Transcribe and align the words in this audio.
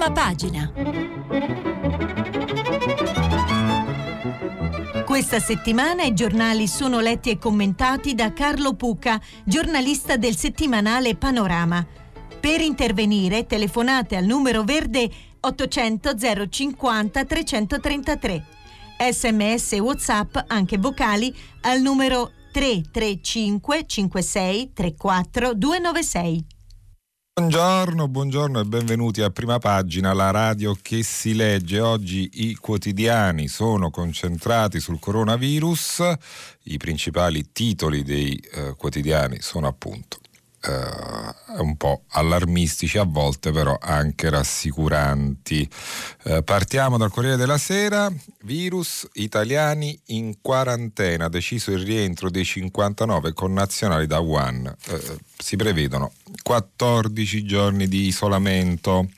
Prima 0.00 0.14
pagina. 0.14 0.72
Questa 5.04 5.38
settimana 5.38 6.04
i 6.04 6.14
giornali 6.14 6.66
sono 6.66 7.00
letti 7.00 7.28
e 7.28 7.36
commentati 7.36 8.14
da 8.14 8.32
Carlo 8.32 8.72
Puca, 8.72 9.20
giornalista 9.44 10.16
del 10.16 10.36
settimanale 10.36 11.16
Panorama. 11.16 11.86
Per 12.40 12.62
intervenire 12.62 13.44
telefonate 13.44 14.16
al 14.16 14.24
numero 14.24 14.64
verde 14.64 15.10
800 15.38 16.14
050 16.48 17.24
333. 17.26 18.44
Sms 19.10 19.72
WhatsApp 19.80 20.34
anche 20.46 20.78
vocali 20.78 21.34
al 21.60 21.82
numero 21.82 22.30
335 22.52 23.84
56 23.86 24.72
34 24.72 25.52
296. 25.52 26.49
Buongiorno, 27.40 28.06
buongiorno 28.06 28.60
e 28.60 28.64
benvenuti 28.64 29.22
a 29.22 29.30
prima 29.30 29.58
pagina, 29.58 30.12
la 30.12 30.30
radio 30.30 30.76
che 30.80 31.02
si 31.02 31.34
legge. 31.34 31.80
Oggi 31.80 32.28
i 32.34 32.54
quotidiani 32.54 33.48
sono 33.48 33.88
concentrati 33.88 34.78
sul 34.78 34.98
coronavirus, 34.98 36.02
i 36.64 36.76
principali 36.76 37.50
titoli 37.50 38.02
dei 38.02 38.36
eh, 38.36 38.74
quotidiani 38.76 39.40
sono 39.40 39.66
appunto 39.66 40.18
eh, 40.62 41.60
un 41.60 41.76
po' 41.76 42.04
allarmistici, 42.08 42.98
a 42.98 43.04
volte 43.04 43.50
però 43.50 43.76
anche 43.80 44.28
rassicuranti. 44.28 45.68
Eh, 46.24 46.42
partiamo 46.42 46.98
dal 46.98 47.10
Corriere 47.10 47.36
della 47.36 47.58
Sera, 47.58 48.12
virus 48.42 49.08
italiani 49.14 49.98
in 50.06 50.40
quarantena, 50.40 51.28
deciso 51.28 51.70
il 51.70 51.80
rientro 51.80 52.30
dei 52.30 52.44
59 52.44 53.32
connazionali 53.32 54.06
da 54.06 54.18
Wuhan. 54.18 54.66
Eh, 54.88 55.18
si 55.38 55.56
prevedono 55.56 56.12
14 56.42 57.44
giorni 57.44 57.88
di 57.88 58.06
isolamento. 58.06 59.08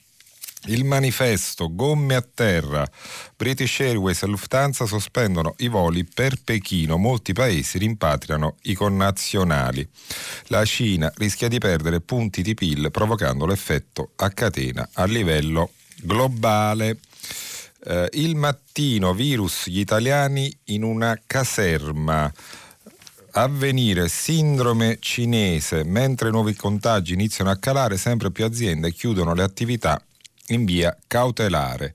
Il 0.66 0.84
manifesto 0.84 1.74
Gomme 1.74 2.14
a 2.14 2.22
terra. 2.22 2.88
British 3.36 3.80
Airways 3.80 4.22
e 4.22 4.26
Lufthansa 4.26 4.86
sospendono 4.86 5.54
i 5.58 5.66
voli 5.66 6.04
per 6.04 6.36
Pechino. 6.42 6.98
Molti 6.98 7.32
paesi 7.32 7.78
rimpatriano 7.78 8.58
i 8.62 8.74
connazionali. 8.74 9.88
La 10.46 10.64
Cina 10.64 11.12
rischia 11.16 11.48
di 11.48 11.58
perdere 11.58 12.00
punti 12.00 12.42
di 12.42 12.54
PIL 12.54 12.92
provocando 12.92 13.44
l'effetto 13.44 14.12
a 14.16 14.30
catena 14.30 14.88
a 14.92 15.04
livello 15.04 15.72
globale. 15.96 16.98
Eh, 17.84 18.08
il 18.12 18.36
mattino, 18.36 19.14
virus, 19.14 19.66
gli 19.66 19.80
italiani 19.80 20.56
in 20.66 20.84
una 20.84 21.20
caserma 21.26 22.32
avvenire 23.32 24.08
sindrome 24.08 24.98
cinese, 25.00 25.82
mentre 25.82 26.30
nuovi 26.30 26.54
contagi 26.54 27.14
iniziano 27.14 27.50
a 27.50 27.56
calare, 27.56 27.96
sempre 27.96 28.30
più 28.30 28.44
aziende 28.44 28.92
chiudono 28.92 29.34
le 29.34 29.42
attività 29.42 30.00
in 30.54 30.64
via 30.64 30.96
cautelare. 31.06 31.94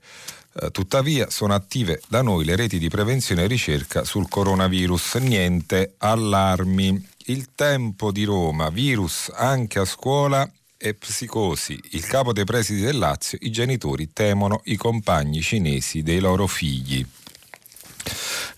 Eh, 0.60 0.70
tuttavia 0.70 1.30
sono 1.30 1.54
attive 1.54 2.00
da 2.08 2.22
noi 2.22 2.44
le 2.44 2.56
reti 2.56 2.78
di 2.78 2.88
prevenzione 2.88 3.44
e 3.44 3.46
ricerca 3.46 4.04
sul 4.04 4.28
coronavirus. 4.28 5.16
Niente 5.16 5.94
allarmi. 5.98 7.06
Il 7.26 7.54
tempo 7.54 8.10
di 8.10 8.24
Roma, 8.24 8.70
virus 8.70 9.30
anche 9.34 9.78
a 9.78 9.84
scuola 9.84 10.50
e 10.76 10.94
psicosi. 10.94 11.78
Il 11.90 12.06
capo 12.06 12.32
dei 12.32 12.44
presidi 12.44 12.80
del 12.80 12.98
Lazio, 12.98 13.36
i 13.42 13.50
genitori 13.50 14.12
temono 14.12 14.60
i 14.64 14.76
compagni 14.76 15.42
cinesi 15.42 16.02
dei 16.02 16.20
loro 16.20 16.46
figli. 16.46 17.04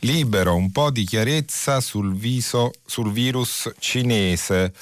Libero, 0.01 0.55
un 0.55 0.71
po' 0.73 0.91
di 0.91 1.05
chiarezza 1.05 1.81
sul, 1.81 2.15
viso, 2.15 2.73
sul 2.85 3.13
virus 3.13 3.71
cinese 3.79 4.73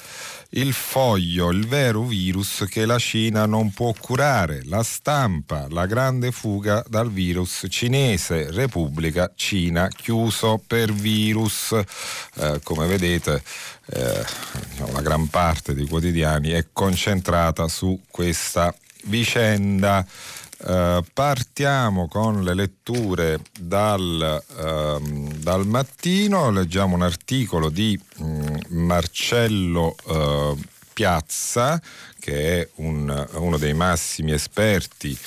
il 0.53 0.73
foglio, 0.73 1.51
il 1.51 1.67
vero 1.67 2.03
virus 2.03 2.65
che 2.67 2.85
la 2.85 2.97
Cina 2.97 3.45
non 3.45 3.71
può 3.71 3.93
curare, 3.99 4.61
la 4.65 4.81
stampa, 4.81 5.67
la 5.69 5.85
grande 5.85 6.31
fuga 6.31 6.83
dal 6.87 7.11
virus 7.11 7.65
cinese, 7.69 8.49
Repubblica 8.49 9.31
Cina 9.35 9.87
chiuso 9.89 10.59
per 10.65 10.91
virus. 10.91 11.79
Eh, 12.35 12.59
come 12.63 12.87
vedete 12.87 13.43
eh, 13.91 14.25
la 14.91 15.01
gran 15.01 15.27
parte 15.27 15.75
dei 15.75 15.85
quotidiani 15.85 16.49
è 16.49 16.67
concentrata 16.73 17.67
su 17.67 18.01
questa 18.09 18.73
vicenda. 19.03 20.05
Uh, 20.61 21.01
partiamo 21.13 22.09
con 22.09 22.43
le 22.43 22.53
letture 22.53 23.39
dal, 23.57 24.43
uh, 24.57 25.33
dal, 25.37 25.65
mattino, 25.65 26.51
leggiamo 26.51 26.95
un 26.95 27.01
articolo 27.01 27.69
di 27.69 27.97
um, 28.17 28.59
Marcello 28.67 29.95
uh, 30.03 30.59
Piazza, 30.91 31.81
che 32.19 32.59
è 32.59 32.69
un, 32.75 33.27
uno 33.35 33.57
dei 33.57 33.73
massimi 33.73 34.33
esperti 34.33 35.17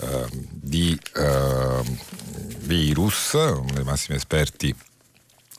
ehm, 0.00 0.28
di 0.50 0.98
ehm, 1.14 1.98
virus, 2.58 3.32
uno 3.32 3.70
dei 3.72 3.84
massimi 3.84 4.18
esperti 4.18 4.74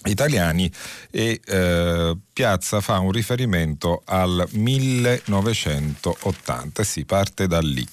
italiani 0.06 0.72
e 1.10 1.40
eh, 1.46 2.18
Piazza 2.34 2.82
fa 2.82 3.00
un 3.00 3.12
riferimento 3.12 4.02
al 4.06 4.46
1980 4.52 6.82
e 6.82 6.86
si 6.86 7.06
parte 7.06 7.48
da 7.48 7.60
lì. 7.60 7.88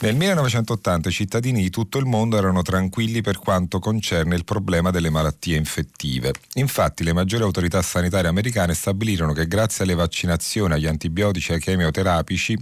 Nel 0.00 0.14
1980 0.16 1.08
i 1.08 1.12
cittadini 1.12 1.62
di 1.62 1.70
tutto 1.70 1.96
il 1.98 2.04
mondo 2.04 2.36
erano 2.36 2.60
tranquilli 2.62 3.22
per 3.22 3.38
quanto 3.38 3.78
concerne 3.78 4.34
il 4.34 4.44
problema 4.44 4.90
delle 4.90 5.08
malattie 5.08 5.56
infettive. 5.56 6.34
Infatti 6.54 7.04
le 7.04 7.14
maggiori 7.14 7.42
autorità 7.42 7.80
sanitarie 7.80 8.28
americane 8.28 8.74
stabilirono 8.74 9.32
che 9.32 9.46
grazie 9.46 9.84
alle 9.84 9.94
vaccinazioni, 9.94 10.74
agli 10.74 10.86
antibiotici 10.86 11.52
e 11.52 11.54
ai 11.54 11.60
chemioterapici 11.60 12.58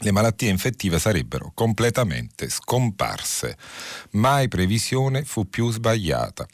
le 0.00 0.10
malattie 0.10 0.50
infettive 0.50 0.98
sarebbero 0.98 1.52
completamente 1.54 2.48
scomparse. 2.50 3.56
Mai 4.12 4.48
previsione 4.48 5.24
fu 5.24 5.48
più 5.48 5.70
sbagliata. 5.70 6.46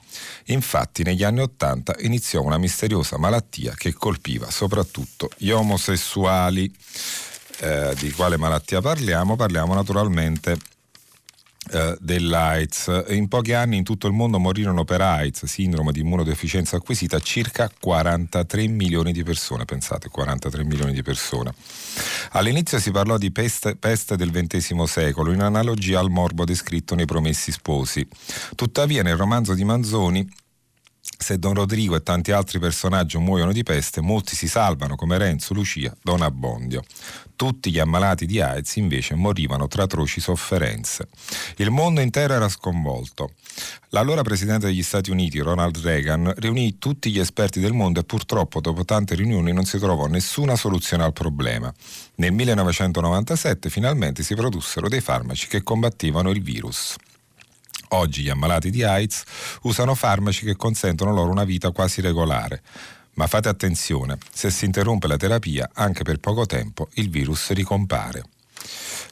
Infatti 0.46 1.02
negli 1.02 1.24
anni 1.24 1.40
Ottanta 1.40 1.94
iniziò 2.00 2.42
una 2.42 2.58
misteriosa 2.58 3.18
malattia 3.18 3.74
che 3.74 3.92
colpiva 3.92 4.50
soprattutto 4.50 5.30
gli 5.36 5.50
omosessuali. 5.50 6.72
Eh, 7.60 7.94
di 7.98 8.10
quale 8.12 8.36
malattia 8.36 8.80
parliamo? 8.80 9.36
Parliamo 9.36 9.74
naturalmente 9.74 10.56
dell'AIDS. 12.00 13.04
In 13.10 13.28
pochi 13.28 13.52
anni 13.52 13.76
in 13.76 13.84
tutto 13.84 14.06
il 14.06 14.12
mondo 14.12 14.38
morirono 14.38 14.84
per 14.84 15.00
AIDS, 15.00 15.44
sindrome 15.44 15.92
di 15.92 16.00
immunodeficienza 16.00 16.76
acquisita, 16.76 17.20
circa 17.20 17.70
43 17.80 18.66
milioni 18.66 19.12
di 19.12 19.22
persone, 19.22 19.64
pensate, 19.64 20.08
43 20.08 20.64
milioni 20.64 20.92
di 20.92 21.02
persone. 21.02 21.54
All'inizio 22.32 22.78
si 22.78 22.90
parlò 22.90 23.16
di 23.16 23.30
peste, 23.30 23.76
peste 23.76 24.16
del 24.16 24.30
XX 24.30 24.82
secolo, 24.82 25.32
in 25.32 25.40
analogia 25.40 26.00
al 26.00 26.10
morbo 26.10 26.44
descritto 26.44 26.94
nei 26.94 27.06
Promessi 27.06 27.52
Sposi. 27.52 28.06
Tuttavia 28.54 29.02
nel 29.02 29.16
romanzo 29.16 29.54
di 29.54 29.64
Manzoni 29.64 30.28
se 31.18 31.36
Don 31.38 31.54
Rodrigo 31.54 31.96
e 31.96 32.02
tanti 32.02 32.30
altri 32.30 32.60
personaggi 32.60 33.18
muoiono 33.18 33.52
di 33.52 33.64
peste, 33.64 34.00
molti 34.00 34.36
si 34.36 34.46
salvano 34.46 34.94
come 34.94 35.18
Renzo, 35.18 35.52
Lucia, 35.52 35.94
Don 36.00 36.22
Abbondio. 36.22 36.84
Tutti 37.36 37.70
gli 37.70 37.78
ammalati 37.78 38.26
di 38.26 38.40
AIDS 38.40 38.76
invece 38.76 39.14
morivano 39.14 39.66
tra 39.68 39.82
atroci 39.82 40.20
sofferenze. 40.20 41.08
Il 41.56 41.70
mondo 41.70 42.00
intero 42.00 42.34
era 42.34 42.48
sconvolto. 42.48 43.32
L'allora 43.88 44.22
presidente 44.22 44.66
degli 44.66 44.82
Stati 44.82 45.10
Uniti, 45.10 45.38
Ronald 45.40 45.76
Reagan, 45.78 46.32
riunì 46.36 46.78
tutti 46.78 47.10
gli 47.10 47.18
esperti 47.18 47.60
del 47.60 47.72
mondo 47.72 48.00
e 48.00 48.04
purtroppo 48.04 48.60
dopo 48.60 48.84
tante 48.84 49.14
riunioni 49.14 49.52
non 49.52 49.64
si 49.64 49.78
trovò 49.78 50.06
nessuna 50.06 50.56
soluzione 50.56 51.04
al 51.04 51.12
problema. 51.12 51.72
Nel 52.16 52.32
1997 52.32 53.68
finalmente 53.70 54.22
si 54.22 54.34
produssero 54.34 54.88
dei 54.88 55.00
farmaci 55.00 55.48
che 55.48 55.62
combattevano 55.62 56.30
il 56.30 56.42
virus. 56.42 56.96
Oggi 57.88 58.22
gli 58.22 58.30
ammalati 58.30 58.70
di 58.70 58.82
AIDS 58.82 59.24
usano 59.62 59.94
farmaci 59.94 60.46
che 60.46 60.56
consentono 60.56 61.12
loro 61.12 61.30
una 61.30 61.44
vita 61.44 61.70
quasi 61.72 62.00
regolare. 62.00 62.62
Ma 63.14 63.26
fate 63.26 63.48
attenzione, 63.48 64.18
se 64.32 64.50
si 64.50 64.64
interrompe 64.64 65.06
la 65.06 65.16
terapia, 65.16 65.70
anche 65.74 66.02
per 66.02 66.18
poco 66.18 66.46
tempo, 66.46 66.88
il 66.94 67.10
virus 67.10 67.50
ricompare. 67.50 68.24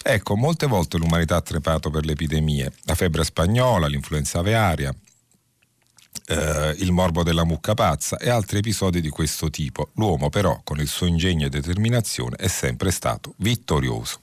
Ecco, 0.02 0.37
molte 0.37 0.67
volte 0.67 0.97
l'umanità 0.97 1.37
ha 1.37 1.43
trepato 1.43 1.91
per 1.91 2.05
le 2.05 2.12
epidemie, 2.12 2.73
la 2.85 2.94
febbre 2.94 3.25
spagnola, 3.25 3.87
l'influenza 3.87 4.38
aviaria, 4.38 4.94
eh, 6.26 6.75
il 6.79 6.93
morbo 6.93 7.23
della 7.23 7.44
mucca 7.44 7.75
pazza 7.75 8.17
e 8.17 8.31
altri 8.31 8.58
episodi 8.58 9.00
di 9.00 9.11
questo 9.11 9.50
tipo. 9.50 9.91
L'uomo 9.94 10.31
però, 10.31 10.61
con 10.64 10.81
il 10.81 10.88
suo 10.88 11.06
ingegno 11.06 11.47
e 11.47 11.50
determinazione, 11.50 12.37
è 12.37 12.49
sempre 12.49 12.91
stato 12.91 13.35
vittorioso. 13.38 14.20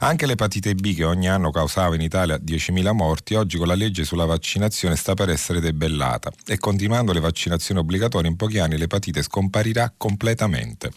Anche 0.00 0.26
l'epatite 0.26 0.74
B 0.74 0.94
che 0.94 1.04
ogni 1.04 1.28
anno 1.28 1.50
causava 1.50 1.94
in 1.94 2.00
Italia 2.00 2.36
10.000 2.36 2.92
morti, 2.92 3.34
oggi 3.34 3.56
con 3.56 3.66
la 3.66 3.74
legge 3.74 4.04
sulla 4.04 4.24
vaccinazione 4.24 4.96
sta 4.96 5.14
per 5.14 5.30
essere 5.30 5.60
debellata 5.60 6.30
e 6.46 6.58
continuando 6.58 7.12
le 7.12 7.20
vaccinazioni 7.20 7.80
obbligatorie 7.80 8.30
in 8.30 8.36
pochi 8.36 8.58
anni 8.58 8.76
l'epatite 8.76 9.22
scomparirà 9.22 9.92
completamente. 9.96 10.90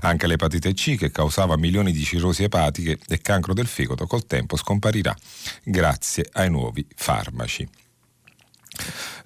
Anche 0.00 0.26
l'epatite 0.26 0.74
C 0.74 0.96
che 0.96 1.10
causava 1.10 1.56
milioni 1.56 1.92
di 1.92 2.02
cirrosi 2.02 2.42
epatiche 2.42 2.98
e 3.06 3.20
cancro 3.20 3.54
del 3.54 3.66
fegato 3.66 4.06
col 4.06 4.26
tempo 4.26 4.56
scomparirà 4.56 5.14
grazie 5.62 6.28
ai 6.32 6.50
nuovi 6.50 6.86
farmaci. 6.94 7.68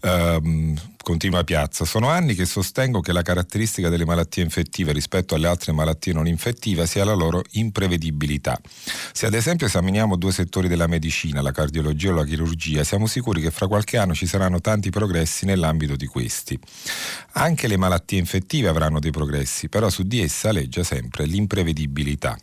Um, 0.03 0.75
continua 1.03 1.45
Piazza, 1.45 1.85
sono 1.85 2.09
anni 2.09 2.35
che 2.35 2.47
sostengo 2.47 3.01
che 3.01 3.13
la 3.13 3.23
caratteristica 3.23 3.89
delle 3.89 4.05
malattie 4.07 4.43
infettive 4.43 4.93
rispetto 4.93 5.35
alle 5.35 5.47
altre 5.47 5.73
malattie 5.73 6.13
non 6.13 6.27
infettive 6.27 6.87
sia 6.87 7.05
la 7.05 7.15
loro 7.15 7.43
imprevedibilità. 7.53 8.59
Se 9.13 9.27
ad 9.27 9.35
esempio 9.35 9.67
esaminiamo 9.67 10.17
due 10.17 10.33
settori 10.33 10.69
della 10.69 10.87
medicina, 10.87 11.43
la 11.43 11.53
cardiologia 11.53 12.11
o 12.11 12.15
la 12.15 12.25
chirurgia, 12.25 12.85
siamo 12.85 13.07
sicuri 13.07 13.43
che 13.43 13.51
fra 13.51 13.67
qualche 13.67 13.99
anno 13.99 14.15
ci 14.15 14.27
saranno 14.27 14.61
tanti 14.61 14.91
progressi 14.91 15.45
nell'ambito 15.45 15.97
di 15.97 16.07
questi. 16.07 16.59
Anche 17.33 17.69
le 17.69 17.77
malattie 17.77 18.19
infettive 18.19 18.69
avranno 18.69 19.01
dei 19.01 19.11
progressi, 19.11 19.69
però 19.69 19.91
su 19.91 20.05
di 20.05 20.21
essa 20.23 20.51
leggia 20.51 20.83
sempre 20.83 21.27
l'imprevedibilità. 21.27 22.39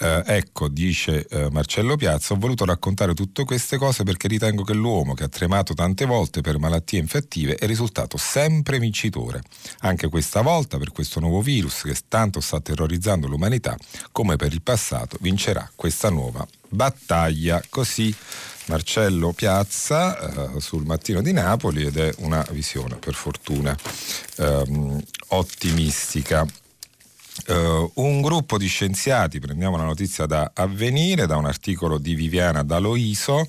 Eh, 0.00 0.22
ecco, 0.26 0.68
dice 0.68 1.26
eh, 1.26 1.48
Marcello 1.50 1.96
Piazza, 1.96 2.34
ho 2.34 2.36
voluto 2.36 2.64
raccontare 2.64 3.14
tutte 3.14 3.44
queste 3.44 3.78
cose 3.78 4.04
perché 4.04 4.28
ritengo 4.28 4.62
che 4.62 4.72
l'uomo 4.72 5.14
che 5.14 5.24
ha 5.24 5.28
tremato 5.28 5.74
tante 5.74 6.04
volte 6.04 6.40
per 6.40 6.58
malattie 6.58 7.00
infettive 7.00 7.56
è 7.56 7.66
risultato 7.66 8.16
sempre 8.16 8.78
vincitore. 8.78 9.42
Anche 9.80 10.08
questa 10.08 10.40
volta, 10.40 10.78
per 10.78 10.92
questo 10.92 11.18
nuovo 11.18 11.40
virus 11.40 11.82
che 11.82 11.96
tanto 12.06 12.40
sta 12.40 12.60
terrorizzando 12.60 13.26
l'umanità, 13.26 13.76
come 14.12 14.36
per 14.36 14.52
il 14.52 14.62
passato, 14.62 15.16
vincerà 15.20 15.68
questa 15.74 16.10
nuova 16.10 16.46
battaglia. 16.68 17.60
Così 17.68 18.14
Marcello 18.66 19.32
Piazza 19.32 20.54
eh, 20.54 20.60
sul 20.60 20.84
mattino 20.84 21.22
di 21.22 21.32
Napoli 21.32 21.86
ed 21.86 21.96
è 21.96 22.14
una 22.18 22.46
visione, 22.52 22.96
per 22.96 23.14
fortuna, 23.14 23.76
ehm, 24.36 25.02
ottimistica. 25.28 26.46
Uh, 27.46 27.90
un 27.94 28.20
gruppo 28.20 28.58
di 28.58 28.66
scienziati, 28.66 29.38
prendiamo 29.38 29.76
la 29.76 29.84
notizia 29.84 30.26
da 30.26 30.50
Avvenire, 30.54 31.26
da 31.26 31.36
un 31.36 31.46
articolo 31.46 31.96
di 31.96 32.14
Viviana 32.14 32.62
Daloiso, 32.62 33.44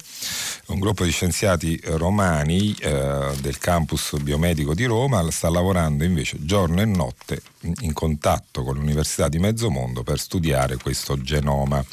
un 0.67 0.79
gruppo 0.79 1.03
di 1.03 1.11
scienziati 1.11 1.79
romani 1.83 2.69
uh, 2.69 3.35
del 3.41 3.57
campus 3.57 4.15
biomedico 4.21 4.73
di 4.73 4.85
Roma 4.85 5.29
sta 5.31 5.49
lavorando 5.49 6.03
invece 6.03 6.37
giorno 6.39 6.81
e 6.81 6.85
notte 6.85 7.41
in 7.81 7.91
contatto 7.93 8.63
con 8.63 8.75
l'Università 8.75 9.27
di 9.27 9.39
Mezzomondo 9.39 10.03
per 10.03 10.19
studiare 10.19 10.77
questo 10.77 11.19
genoma 11.21 11.83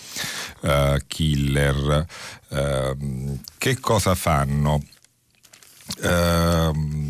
uh, 0.60 0.96
killer. 1.06 2.06
Che 3.58 3.80
cosa 3.80 4.14
fanno? 4.14 4.80
Ehm, 6.02 7.06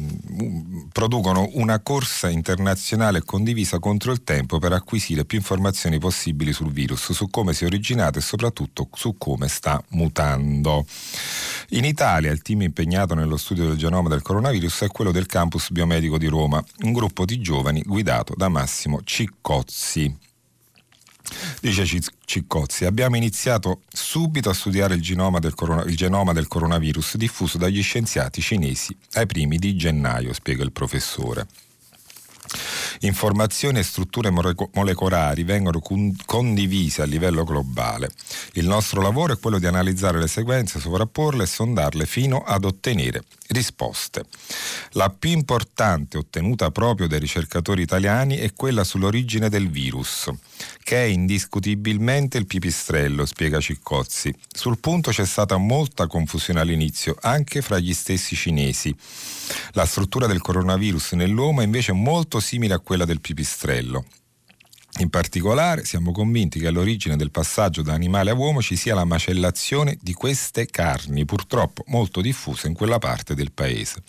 producono 0.92 1.50
una 1.54 1.80
corsa 1.80 2.28
internazionale 2.30 3.22
condivisa 3.22 3.78
contro 3.78 4.12
il 4.12 4.22
tempo 4.24 4.58
per 4.58 4.72
acquisire 4.72 5.24
più 5.24 5.38
informazioni 5.38 5.98
possibili 5.98 6.52
sul 6.52 6.72
virus, 6.72 7.12
su 7.12 7.28
come 7.28 7.52
si 7.52 7.64
è 7.64 7.66
originato 7.66 8.18
e 8.18 8.22
soprattutto 8.22 8.88
su 8.94 9.16
come 9.18 9.48
sta 9.48 9.82
mutando. 9.90 10.86
In 11.70 11.84
Italia 11.84 12.30
il 12.30 12.42
team 12.42 12.62
impegnato 12.62 13.14
nello 13.14 13.36
studio 13.36 13.66
del 13.66 13.76
genoma 13.76 14.08
del 14.08 14.22
coronavirus 14.22 14.82
è 14.82 14.88
quello 14.88 15.12
del 15.12 15.26
campus 15.26 15.70
biomedico 15.70 16.18
di 16.18 16.28
Roma, 16.28 16.62
un 16.84 16.92
gruppo 16.92 17.24
di 17.24 17.40
giovani 17.40 17.82
guidato 17.82 18.34
da 18.36 18.48
Massimo 18.48 19.00
Ciccozzi. 19.02 20.24
Dice 21.60 21.84
Ciccozzi, 22.24 22.84
abbiamo 22.84 23.16
iniziato 23.16 23.82
subito 23.88 24.50
a 24.50 24.54
studiare 24.54 24.94
il 24.94 25.02
genoma, 25.02 25.40
corona, 25.54 25.82
il 25.84 25.96
genoma, 25.96 26.32
del 26.32 26.48
coronavirus 26.48 27.16
diffuso 27.16 27.58
dagli 27.58 27.82
scienziati 27.82 28.40
cinesi 28.40 28.96
ai 29.14 29.26
primi 29.26 29.58
di 29.58 29.76
gennaio, 29.76 30.32
spiega 30.32 30.62
il 30.62 30.72
professore. 30.72 31.46
Informazioni 33.00 33.80
e 33.80 33.82
strutture 33.82 34.30
molecolari 34.30 35.42
vengono 35.42 35.82
condivise 36.24 37.02
a 37.02 37.04
livello 37.04 37.44
globale. 37.44 38.10
Il 38.52 38.66
nostro 38.66 39.02
lavoro 39.02 39.34
è 39.34 39.38
quello 39.38 39.58
di 39.58 39.66
analizzare 39.66 40.18
le 40.18 40.28
sequenze, 40.28 40.78
sovrapporle 40.78 41.42
e 41.42 41.46
sondarle 41.46 42.06
fino 42.06 42.38
ad 42.38 42.64
ottenere 42.64 43.24
risposte. 43.48 44.24
La 44.92 45.10
più 45.10 45.30
importante 45.30 46.18
ottenuta 46.18 46.70
proprio 46.70 47.06
dai 47.06 47.18
ricercatori 47.18 47.82
italiani 47.82 48.36
è 48.36 48.52
quella 48.52 48.84
sull'origine 48.84 49.48
del 49.48 49.70
virus, 49.70 50.30
che 50.82 51.04
è 51.04 51.06
indiscutibilmente 51.06 52.38
il 52.38 52.46
pipistrello, 52.46 53.26
spiega 53.26 53.60
Ciccozzi. 53.60 54.34
Sul 54.48 54.78
punto 54.78 55.10
c'è 55.10 55.26
stata 55.26 55.56
molta 55.56 56.06
confusione 56.06 56.60
all'inizio, 56.60 57.16
anche 57.20 57.62
fra 57.62 57.78
gli 57.78 57.94
stessi 57.94 58.34
cinesi. 58.34 58.94
La 59.72 59.86
struttura 59.86 60.26
del 60.26 60.40
coronavirus 60.40 61.12
nell'uomo 61.12 61.60
è 61.60 61.64
invece 61.64 61.92
molto 61.92 62.40
simile 62.40 62.74
a 62.74 62.80
quella 62.80 63.04
del 63.04 63.20
pipistrello. 63.20 64.04
In 64.98 65.10
particolare 65.10 65.84
siamo 65.84 66.10
convinti 66.10 66.58
che 66.58 66.68
all'origine 66.68 67.16
del 67.16 67.30
passaggio 67.30 67.82
da 67.82 67.92
animale 67.92 68.30
a 68.30 68.34
uomo 68.34 68.62
ci 68.62 68.76
sia 68.76 68.94
la 68.94 69.04
macellazione 69.04 69.98
di 70.00 70.14
queste 70.14 70.64
carni, 70.64 71.26
purtroppo 71.26 71.84
molto 71.88 72.22
diffuse 72.22 72.66
in 72.66 72.72
quella 72.72 72.96
parte 72.96 73.34
del 73.34 73.52
paese. 73.52 74.02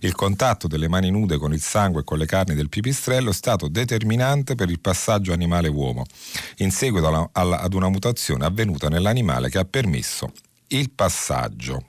Il 0.00 0.14
contatto 0.14 0.68
delle 0.68 0.86
mani 0.86 1.10
nude 1.10 1.36
con 1.36 1.52
il 1.52 1.60
sangue 1.60 2.02
e 2.02 2.04
con 2.04 2.18
le 2.18 2.26
carni 2.26 2.54
del 2.54 2.68
pipistrello 2.68 3.30
è 3.30 3.34
stato 3.34 3.66
determinante 3.66 4.54
per 4.54 4.70
il 4.70 4.78
passaggio 4.78 5.32
animale-uomo, 5.32 6.04
in 6.58 6.70
seguito 6.70 7.08
alla, 7.08 7.28
alla, 7.32 7.60
ad 7.60 7.74
una 7.74 7.88
mutazione 7.88 8.44
avvenuta 8.44 8.88
nell'animale 8.88 9.50
che 9.50 9.58
ha 9.58 9.64
permesso 9.64 10.32
il 10.68 10.90
passaggio. 10.90 11.86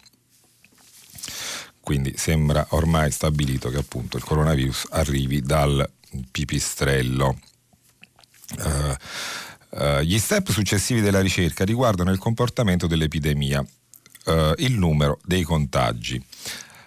Quindi 1.80 2.14
sembra 2.18 2.66
ormai 2.70 3.12
stabilito 3.12 3.70
che 3.70 3.78
appunto 3.78 4.18
il 4.18 4.24
coronavirus 4.24 4.88
arrivi 4.90 5.42
dal 5.42 5.88
pipistrello. 6.32 7.38
Uh, 8.58 8.96
uh, 9.78 10.00
gli 10.02 10.18
step 10.20 10.50
successivi 10.50 11.02
della 11.02 11.22
ricerca 11.22 11.64
riguardano 11.64 12.12
il 12.12 12.18
comportamento 12.18 12.88
dell'epidemia, 12.88 13.60
uh, 13.60 14.54
il 14.58 14.78
numero 14.78 15.20
dei 15.24 15.44
contagi. 15.44 16.24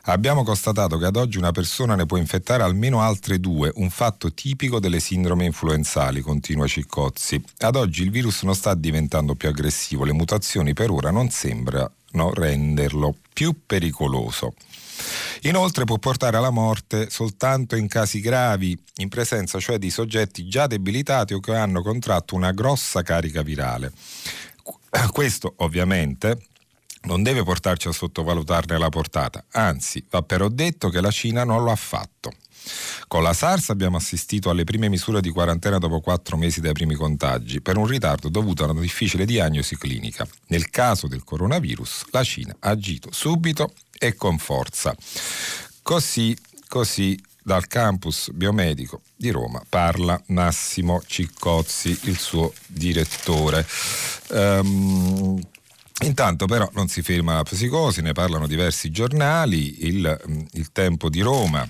Abbiamo 0.06 0.44
constatato 0.44 0.98
che 0.98 1.06
ad 1.06 1.16
oggi 1.16 1.38
una 1.38 1.50
persona 1.50 1.94
ne 1.94 2.04
può 2.04 2.18
infettare 2.18 2.62
almeno 2.62 3.00
altre 3.00 3.40
due, 3.40 3.72
un 3.76 3.88
fatto 3.88 4.34
tipico 4.34 4.78
delle 4.78 5.00
sindrome 5.00 5.46
influenzali, 5.46 6.20
continua 6.20 6.66
Ciccozzi. 6.66 7.42
Ad 7.60 7.76
oggi 7.76 8.02
il 8.02 8.10
virus 8.10 8.42
non 8.42 8.54
sta 8.54 8.74
diventando 8.74 9.34
più 9.34 9.48
aggressivo, 9.48 10.04
le 10.04 10.12
mutazioni 10.12 10.74
per 10.74 10.90
ora 10.90 11.10
non 11.10 11.30
sembrano 11.30 12.34
renderlo 12.34 13.16
più 13.32 13.54
pericoloso. 13.64 14.52
Inoltre 15.42 15.84
può 15.84 15.98
portare 15.98 16.36
alla 16.36 16.50
morte 16.50 17.10
soltanto 17.10 17.76
in 17.76 17.88
casi 17.88 18.20
gravi, 18.20 18.78
in 18.96 19.08
presenza 19.08 19.58
cioè 19.58 19.78
di 19.78 19.90
soggetti 19.90 20.48
già 20.48 20.66
debilitati 20.66 21.34
o 21.34 21.40
che 21.40 21.54
hanno 21.54 21.82
contratto 21.82 22.34
una 22.34 22.52
grossa 22.52 23.02
carica 23.02 23.42
virale. 23.42 23.92
Questo 25.10 25.54
ovviamente 25.58 26.46
non 27.02 27.22
deve 27.22 27.42
portarci 27.42 27.88
a 27.88 27.92
sottovalutarne 27.92 28.78
la 28.78 28.88
portata, 28.88 29.44
anzi 29.50 30.04
va 30.08 30.22
però 30.22 30.48
detto 30.48 30.88
che 30.88 31.00
la 31.00 31.10
Cina 31.10 31.44
non 31.44 31.62
lo 31.62 31.70
ha 31.70 31.76
fatto. 31.76 32.32
Con 33.08 33.22
la 33.22 33.32
SARS 33.32 33.70
abbiamo 33.70 33.96
assistito 33.96 34.50
alle 34.50 34.64
prime 34.64 34.88
misure 34.88 35.20
di 35.20 35.30
quarantena 35.30 35.78
dopo 35.78 36.00
quattro 36.00 36.36
mesi 36.36 36.60
dai 36.60 36.72
primi 36.72 36.94
contagi, 36.94 37.60
per 37.60 37.76
un 37.76 37.86
ritardo 37.86 38.28
dovuto 38.28 38.64
a 38.64 38.70
una 38.70 38.80
difficile 38.80 39.24
diagnosi 39.24 39.76
clinica. 39.76 40.26
Nel 40.48 40.70
caso 40.70 41.06
del 41.06 41.24
coronavirus, 41.24 42.04
la 42.10 42.24
Cina 42.24 42.56
ha 42.58 42.70
agito 42.70 43.10
subito 43.12 43.72
e 43.98 44.14
con 44.14 44.38
forza. 44.38 44.94
Così, 45.82 46.36
così 46.68 47.20
dal 47.42 47.66
campus 47.66 48.30
biomedico 48.32 49.02
di 49.14 49.30
Roma 49.30 49.62
parla 49.68 50.20
Massimo 50.28 51.02
Ciccozzi, 51.06 51.98
il 52.04 52.18
suo 52.18 52.52
direttore. 52.66 53.66
Um, 54.30 55.40
Intanto 56.02 56.46
però 56.46 56.68
non 56.74 56.88
si 56.88 57.02
ferma 57.02 57.34
la 57.34 57.44
psicosi, 57.44 58.02
ne 58.02 58.12
parlano 58.12 58.48
diversi 58.48 58.90
giornali, 58.90 59.86
il, 59.86 60.48
il 60.54 60.72
Tempo 60.72 61.08
di 61.08 61.20
Roma 61.20 61.66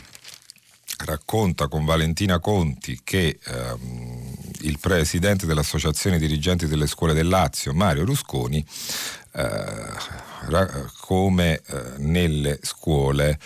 racconta 0.99 1.69
con 1.69 1.85
Valentina 1.85 2.39
Conti 2.39 3.01
che 3.03 3.39
ehm, 3.43 4.33
il 4.61 4.79
presidente 4.79 5.47
dell'Associazione 5.47 6.19
Dirigenti 6.19 6.67
delle 6.67 6.87
Scuole 6.87 7.15
del 7.15 7.29
Lazio, 7.29 7.73
Mario 7.73 8.05
Rusconi, 8.05 8.65
eh, 9.33 9.87
come 11.01 11.61
eh, 11.67 11.83
nelle 11.99 12.59
scuole 12.63 13.39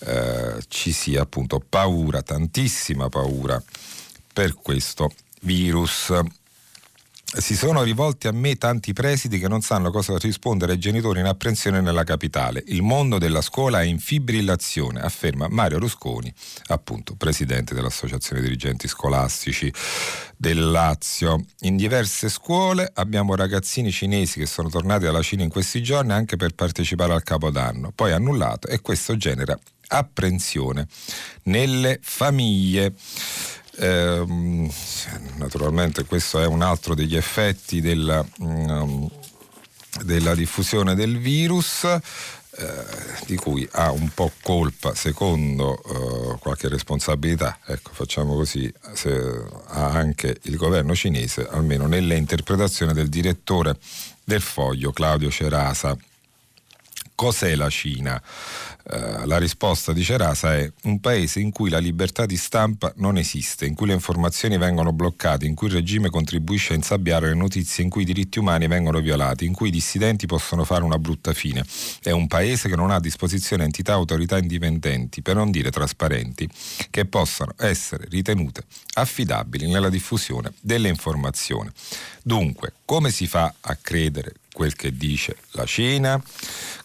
eh, 0.00 0.56
ci 0.68 0.92
sia 0.92 1.22
appunto 1.22 1.62
paura, 1.66 2.22
tantissima 2.22 3.08
paura 3.08 3.62
per 4.32 4.54
questo 4.54 5.12
virus 5.42 6.12
si 7.36 7.54
sono 7.54 7.82
rivolti 7.82 8.26
a 8.26 8.32
me 8.32 8.56
tanti 8.56 8.94
presidi 8.94 9.38
che 9.38 9.48
non 9.48 9.60
sanno 9.60 9.90
cosa 9.90 10.16
rispondere 10.16 10.72
ai 10.72 10.78
genitori 10.78 11.20
in 11.20 11.26
apprensione 11.26 11.82
nella 11.82 12.02
capitale. 12.02 12.62
Il 12.68 12.80
mondo 12.80 13.18
della 13.18 13.42
scuola 13.42 13.82
è 13.82 13.84
in 13.84 13.98
fibrillazione, 13.98 15.00
afferma 15.00 15.46
Mario 15.48 15.78
Rusconi, 15.78 16.32
appunto 16.68 17.16
presidente 17.16 17.74
dell'Associazione 17.74 18.40
Dirigenti 18.40 18.88
Scolastici 18.88 19.70
del 20.38 20.70
Lazio. 20.70 21.44
In 21.60 21.76
diverse 21.76 22.30
scuole 22.30 22.90
abbiamo 22.94 23.34
ragazzini 23.34 23.92
cinesi 23.92 24.38
che 24.38 24.46
sono 24.46 24.70
tornati 24.70 25.04
dalla 25.04 25.22
Cina 25.22 25.42
in 25.42 25.50
questi 25.50 25.82
giorni 25.82 26.12
anche 26.12 26.36
per 26.36 26.54
partecipare 26.54 27.12
al 27.12 27.22
Capodanno, 27.22 27.92
poi 27.94 28.12
annullato 28.12 28.68
e 28.68 28.80
questo 28.80 29.18
genera 29.18 29.58
apprensione 29.88 30.86
nelle 31.44 31.98
famiglie. 32.02 32.94
Eh, 33.80 34.68
naturalmente 35.36 36.04
questo 36.04 36.40
è 36.40 36.46
un 36.46 36.62
altro 36.62 36.94
degli 36.94 37.16
effetti 37.16 37.80
della, 37.80 38.26
um, 38.38 39.08
della 40.02 40.34
diffusione 40.34 40.94
del 40.94 41.18
virus. 41.18 41.86
eh, 42.58 42.84
di 43.26 43.36
cui 43.36 43.68
ha 43.72 43.92
un 43.92 44.08
po' 44.12 44.32
colpa, 44.42 44.94
secondo 44.94 45.80
eh, 45.80 46.38
qualche 46.40 46.68
responsabilità, 46.68 47.58
ecco 47.64 47.92
facciamo 47.92 48.34
così, 48.34 48.72
ha 49.66 49.90
anche 49.90 50.38
il 50.42 50.56
governo 50.56 50.94
cinese, 50.94 51.46
almeno 51.48 51.86
nelle 51.86 52.16
interpretazioni 52.16 52.92
del 52.92 53.08
direttore 53.08 53.76
del 54.24 54.40
foglio 54.40 54.90
Claudio 54.92 55.30
Cerasa. 55.30 55.96
Cos'è 57.14 57.54
la 57.54 57.68
Cina? 57.68 58.20
Eh, 58.90 59.26
la 59.26 59.36
risposta 59.36 59.92
di 59.92 60.02
Cerasa 60.02 60.56
è 60.56 60.72
un 60.84 60.98
paese 60.98 61.40
in 61.40 61.52
cui 61.52 61.68
la 61.68 61.78
libertà 61.78 62.24
di 62.24 62.38
stampa 62.38 62.90
non 62.96 63.18
esiste, 63.18 63.66
in 63.66 63.74
cui 63.74 63.86
le 63.86 63.92
informazioni 63.92 64.56
vengono 64.56 64.92
bloccate, 64.92 65.44
in 65.44 65.54
cui 65.54 65.66
il 65.66 65.74
regime 65.74 66.08
contribuisce 66.08 66.72
a 66.72 66.76
insabbiare 66.76 67.28
le 67.28 67.34
notizie, 67.34 67.84
in 67.84 67.90
cui 67.90 68.02
i 68.02 68.06
diritti 68.06 68.38
umani 68.38 68.66
vengono 68.66 69.00
violati, 69.00 69.44
in 69.44 69.52
cui 69.52 69.68
i 69.68 69.72
dissidenti 69.72 70.24
possono 70.24 70.64
fare 70.64 70.84
una 70.84 70.98
brutta 70.98 71.34
fine. 71.34 71.64
È 72.02 72.10
un 72.12 72.26
paese 72.28 72.70
che 72.70 72.76
non 72.76 72.90
ha 72.90 72.94
a 72.94 73.00
disposizione 73.00 73.64
entità 73.64 73.92
autorità 73.92 74.38
indipendenti, 74.38 75.20
per 75.20 75.36
non 75.36 75.50
dire 75.50 75.70
trasparenti, 75.70 76.48
che 76.88 77.04
possano 77.04 77.52
essere 77.58 78.06
ritenute 78.08 78.62
affidabili 78.94 79.68
nella 79.70 79.90
diffusione 79.90 80.54
delle 80.62 80.88
informazioni. 80.88 81.70
Dunque, 82.22 82.72
come 82.86 83.10
si 83.10 83.26
fa 83.26 83.52
a 83.60 83.76
credere 83.76 84.32
quel 84.58 84.74
che 84.74 84.96
dice 84.96 85.36
la 85.52 85.64
Cina? 85.66 86.20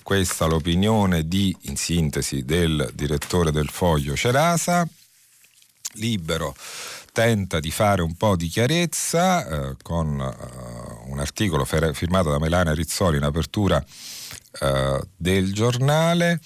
Questa 0.03 0.45
l'opinione 0.45 1.27
di, 1.27 1.55
in 1.61 1.75
sintesi, 1.75 2.45
del 2.45 2.91
direttore 2.93 3.51
del 3.51 3.67
foglio 3.67 4.15
Cerasa. 4.15 4.87
Libero 5.93 6.55
tenta 7.11 7.59
di 7.59 7.71
fare 7.71 8.03
un 8.03 8.13
po' 8.13 8.35
di 8.35 8.47
chiarezza 8.47 9.47
eh, 9.47 9.75
con 9.81 10.19
eh, 10.19 11.09
un 11.09 11.19
articolo 11.19 11.65
firmato 11.65 12.29
da 12.29 12.37
Melania 12.37 12.75
Rizzoli 12.75 13.17
in 13.17 13.23
apertura 13.23 13.83
eh, 14.61 15.01
del 15.15 15.51
giornale 15.51 16.39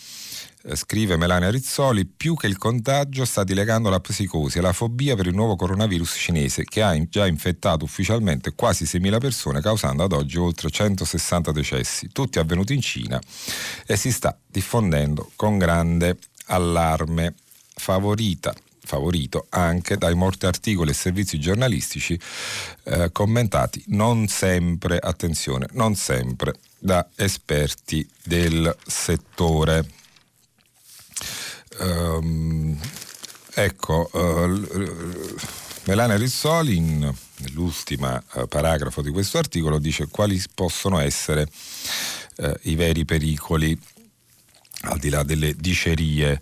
scrive 0.75 1.17
Melania 1.17 1.49
Rizzoli, 1.49 2.05
più 2.05 2.35
che 2.35 2.47
il 2.47 2.57
contagio 2.57 3.25
sta 3.25 3.43
dilegando 3.43 3.89
la 3.89 3.99
psicosi 3.99 4.57
e 4.57 4.61
la 4.61 4.73
fobia 4.73 5.15
per 5.15 5.27
il 5.27 5.33
nuovo 5.33 5.55
coronavirus 5.55 6.15
cinese 6.17 6.63
che 6.63 6.81
ha 6.81 6.95
già 7.07 7.25
infettato 7.25 7.85
ufficialmente 7.85 8.53
quasi 8.53 8.83
6.000 8.83 9.19
persone 9.19 9.61
causando 9.61 10.03
ad 10.03 10.11
oggi 10.11 10.37
oltre 10.37 10.69
160 10.69 11.51
decessi, 11.51 12.09
tutti 12.11 12.39
avvenuti 12.39 12.73
in 12.73 12.81
Cina 12.81 13.19
e 13.85 13.95
si 13.95 14.11
sta 14.11 14.37
diffondendo 14.45 15.31
con 15.35 15.57
grande 15.57 16.17
allarme 16.47 17.33
favorita 17.73 18.53
favorito 18.87 19.47
anche 19.49 19.97
dai 19.97 20.15
molti 20.15 20.45
articoli 20.45 20.91
e 20.91 20.93
servizi 20.93 21.39
giornalistici 21.39 22.17
eh, 22.83 23.11
commentati 23.11 23.83
non 23.87 24.27
sempre, 24.27 24.97
attenzione, 24.97 25.67
non 25.73 25.93
sempre 25.95 26.53
da 26.79 27.07
esperti 27.15 28.07
del 28.23 28.75
settore. 28.85 29.85
Um, 31.79 32.79
ecco, 33.53 34.09
uh, 34.13 35.35
Melania 35.83 36.17
Rizzoli 36.17 36.75
in, 36.75 37.13
nell'ultima 37.37 38.21
uh, 38.33 38.47
paragrafo 38.47 39.01
di 39.01 39.11
questo 39.11 39.37
articolo 39.37 39.79
dice 39.79 40.07
quali 40.07 40.41
possono 40.53 40.99
essere 40.99 41.47
uh, 42.37 42.53
i 42.63 42.75
veri 42.75 43.05
pericoli 43.05 43.79
al 44.81 44.99
di 44.99 45.09
là 45.09 45.23
delle 45.23 45.53
dicerie 45.55 46.39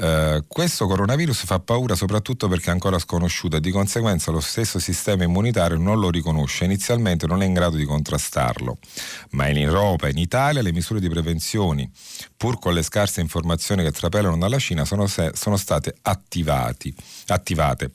Uh, 0.00 0.46
questo 0.48 0.86
coronavirus 0.86 1.44
fa 1.44 1.60
paura 1.60 1.94
soprattutto 1.94 2.48
perché 2.48 2.70
è 2.70 2.72
ancora 2.72 2.98
sconosciuto 2.98 3.56
e 3.56 3.60
di 3.60 3.70
conseguenza 3.70 4.30
lo 4.30 4.40
stesso 4.40 4.78
sistema 4.78 5.24
immunitario 5.24 5.76
non 5.76 6.00
lo 6.00 6.08
riconosce, 6.08 6.64
inizialmente 6.64 7.26
non 7.26 7.42
è 7.42 7.44
in 7.44 7.52
grado 7.52 7.76
di 7.76 7.84
contrastarlo. 7.84 8.78
Ma 9.32 9.48
in 9.48 9.58
Europa 9.58 10.06
e 10.06 10.12
in 10.12 10.16
Italia 10.16 10.62
le 10.62 10.72
misure 10.72 11.00
di 11.00 11.08
prevenzione, 11.10 11.90
pur 12.34 12.58
con 12.58 12.72
le 12.72 12.82
scarse 12.82 13.20
informazioni 13.20 13.82
che 13.82 13.92
trapelano 13.92 14.38
dalla 14.38 14.58
Cina, 14.58 14.86
sono, 14.86 15.06
se- 15.06 15.32
sono 15.34 15.58
state 15.58 15.94
attivati, 16.00 16.94
attivate. 17.26 17.90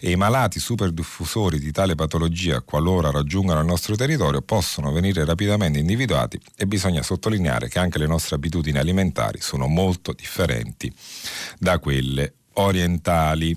E 0.00 0.10
i 0.10 0.16
malati 0.16 0.58
superdiffusori 0.58 1.60
di 1.60 1.70
tale 1.70 1.94
patologia, 1.94 2.62
qualora 2.62 3.12
raggiungano 3.12 3.60
il 3.60 3.66
nostro 3.66 3.94
territorio, 3.94 4.42
possono 4.42 4.90
venire 4.90 5.24
rapidamente 5.24 5.78
individuati 5.78 6.36
e 6.56 6.66
bisogna 6.66 7.04
sottolineare 7.04 7.68
che 7.68 7.78
anche 7.78 8.00
le 8.00 8.08
nostre 8.08 8.34
abitudini 8.34 8.78
alimentari 8.78 9.40
sono 9.40 9.68
molto 9.68 10.12
differenti 10.12 10.92
da 11.58 11.78
quelle 11.78 12.34
orientali. 12.54 13.56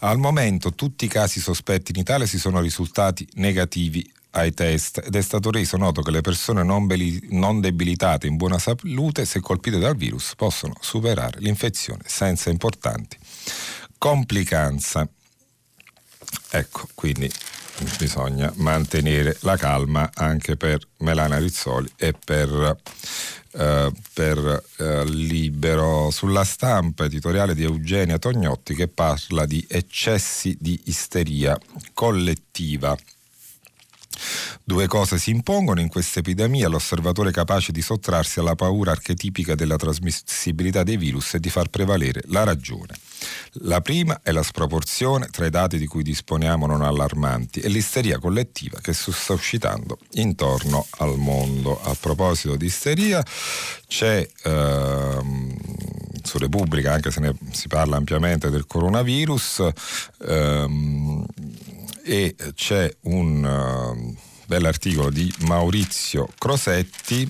Al 0.00 0.18
momento 0.18 0.74
tutti 0.74 1.06
i 1.06 1.08
casi 1.08 1.40
sospetti 1.40 1.92
in 1.92 2.00
Italia 2.00 2.26
si 2.26 2.38
sono 2.38 2.60
risultati 2.60 3.28
negativi 3.34 4.08
ai 4.32 4.52
test 4.52 5.02
ed 5.04 5.16
è 5.16 5.22
stato 5.22 5.50
reso 5.50 5.76
noto 5.76 6.02
che 6.02 6.10
le 6.10 6.20
persone 6.20 6.62
non, 6.62 6.86
beli, 6.86 7.28
non, 7.30 7.60
debilitate 7.60 8.26
in 8.26 8.36
buona 8.36 8.58
salute, 8.58 9.24
se 9.24 9.40
colpite 9.40 9.78
dal 9.78 9.96
virus, 9.96 10.34
possono 10.36 10.74
superare 10.80 11.40
l'infezione 11.40 12.02
senza 12.06 12.50
importanti 12.50 13.16
complicanze. 13.98 15.08
Ecco, 16.50 16.88
quindi 16.94 17.30
bisogna 17.98 18.52
mantenere 18.56 19.36
la 19.40 19.56
calma 19.56 20.10
anche 20.14 20.56
per 20.56 20.80
Melana 20.98 21.38
Rizzoli 21.38 21.90
e 21.96 22.12
per 22.12 22.76
eh, 23.52 23.92
per 24.12 24.64
eh, 24.76 25.04
Libero 25.04 26.10
sulla 26.10 26.44
stampa 26.44 27.04
editoriale 27.04 27.54
di 27.54 27.64
Eugenia 27.64 28.18
Tognotti 28.18 28.74
che 28.74 28.88
parla 28.88 29.46
di 29.46 29.64
eccessi 29.68 30.56
di 30.60 30.80
isteria 30.84 31.58
collettiva. 31.94 32.96
Due 34.64 34.86
cose 34.86 35.18
si 35.18 35.30
impongono 35.30 35.80
in 35.80 35.88
questa 35.88 36.18
epidemia, 36.18 36.68
l'osservatore 36.68 37.30
capace 37.30 37.72
di 37.72 37.80
sottrarsi 37.80 38.40
alla 38.40 38.54
paura 38.54 38.90
archetipica 38.90 39.54
della 39.54 39.76
trasmissibilità 39.76 40.82
dei 40.82 40.96
virus 40.96 41.34
e 41.34 41.40
di 41.40 41.48
far 41.48 41.68
prevalere 41.68 42.22
la 42.26 42.44
ragione. 42.44 42.96
La 43.62 43.80
prima 43.80 44.20
è 44.22 44.30
la 44.30 44.42
sproporzione 44.42 45.28
tra 45.30 45.46
i 45.46 45.50
dati 45.50 45.78
di 45.78 45.86
cui 45.86 46.02
disponiamo 46.02 46.66
non 46.66 46.82
allarmanti 46.82 47.60
e 47.60 47.68
l'isteria 47.68 48.18
collettiva 48.18 48.80
che 48.80 48.92
si 48.92 49.10
sta 49.12 49.32
uscitando 49.32 49.98
intorno 50.12 50.86
al 50.98 51.16
mondo. 51.18 51.80
A 51.82 51.96
proposito 51.98 52.56
di 52.56 52.66
isteria, 52.66 53.24
c'è 53.86 54.28
ehm, 54.44 55.56
su 56.22 56.38
Repubblica, 56.38 56.92
anche 56.92 57.10
se 57.10 57.20
ne 57.20 57.34
si 57.52 57.68
parla 57.68 57.96
ampiamente 57.96 58.50
del 58.50 58.66
coronavirus, 58.66 59.68
ehm, 60.26 61.26
e 62.04 62.34
c'è 62.54 62.94
un 63.02 63.44
uh, 63.44 64.16
bell'articolo 64.46 65.10
di 65.10 65.30
Maurizio 65.40 66.26
Crosetti 66.38 67.28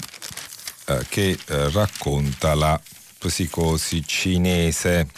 uh, 0.86 0.98
che 1.08 1.36
uh, 1.48 1.70
racconta 1.70 2.54
la 2.54 2.80
psicosi 3.18 4.04
cinese. 4.06 5.08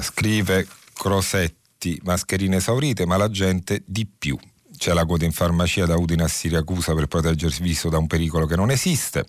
Scrive 0.00 0.66
Crosetti, 0.92 2.00
mascherine 2.04 2.56
esaurite, 2.56 3.06
ma 3.06 3.16
la 3.16 3.30
gente 3.30 3.82
di 3.84 4.06
più. 4.06 4.38
C'è 4.76 4.92
la 4.92 5.06
coda 5.06 5.24
in 5.24 5.32
farmacia 5.32 5.86
da 5.86 5.96
Udine 5.96 6.24
a 6.24 6.28
Siracusa 6.28 6.94
per 6.94 7.06
proteggersi 7.06 7.62
il 7.62 7.68
viso 7.68 7.88
da 7.88 7.98
un 7.98 8.06
pericolo 8.06 8.46
che 8.46 8.56
non 8.56 8.70
esiste. 8.70 9.24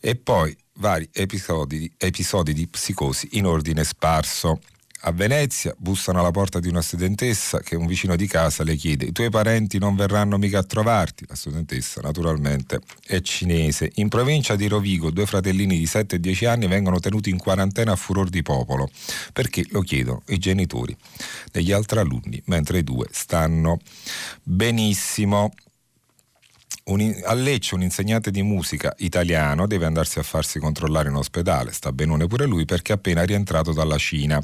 E 0.00 0.16
poi 0.16 0.56
vari 0.74 1.08
episodi, 1.12 1.90
episodi 1.96 2.52
di 2.52 2.66
psicosi 2.66 3.28
in 3.32 3.46
ordine 3.46 3.84
sparso. 3.84 4.60
A 5.06 5.12
Venezia 5.12 5.74
bussano 5.76 6.20
alla 6.20 6.30
porta 6.30 6.60
di 6.60 6.68
una 6.68 6.80
studentessa 6.80 7.60
che 7.60 7.76
un 7.76 7.86
vicino 7.86 8.16
di 8.16 8.26
casa 8.26 8.64
le 8.64 8.74
chiede: 8.74 9.04
I 9.04 9.12
tuoi 9.12 9.28
parenti 9.28 9.78
non 9.78 9.96
verranno 9.96 10.38
mica 10.38 10.60
a 10.60 10.62
trovarti? 10.62 11.26
La 11.28 11.34
studentessa, 11.34 12.00
naturalmente, 12.00 12.80
è 13.06 13.20
cinese. 13.20 13.90
In 13.96 14.08
provincia 14.08 14.56
di 14.56 14.66
Rovigo, 14.66 15.10
due 15.10 15.26
fratellini 15.26 15.76
di 15.76 15.84
7 15.84 16.16
e 16.16 16.20
10 16.20 16.46
anni 16.46 16.68
vengono 16.68 17.00
tenuti 17.00 17.28
in 17.28 17.36
quarantena 17.36 17.92
a 17.92 17.96
furor 17.96 18.30
di 18.30 18.40
popolo 18.40 18.88
perché 19.34 19.66
lo 19.68 19.82
chiedono 19.82 20.22
i 20.28 20.38
genitori 20.38 20.96
degli 21.52 21.70
altri 21.70 21.98
alunni, 21.98 22.40
mentre 22.46 22.78
i 22.78 22.82
due 22.82 23.06
stanno 23.10 23.80
benissimo. 24.42 25.52
Un, 26.86 27.22
a 27.24 27.32
Lecce 27.32 27.74
un 27.74 27.82
insegnante 27.82 28.30
di 28.30 28.42
musica 28.42 28.94
italiano 28.98 29.66
deve 29.66 29.86
andarsi 29.86 30.18
a 30.18 30.22
farsi 30.22 30.58
controllare 30.58 31.08
in 31.08 31.14
ospedale, 31.14 31.72
sta 31.72 31.92
benone 31.92 32.26
pure 32.26 32.44
lui 32.44 32.66
perché 32.66 32.92
è 32.92 32.96
appena 32.96 33.22
rientrato 33.22 33.72
dalla 33.72 33.96
Cina. 33.96 34.38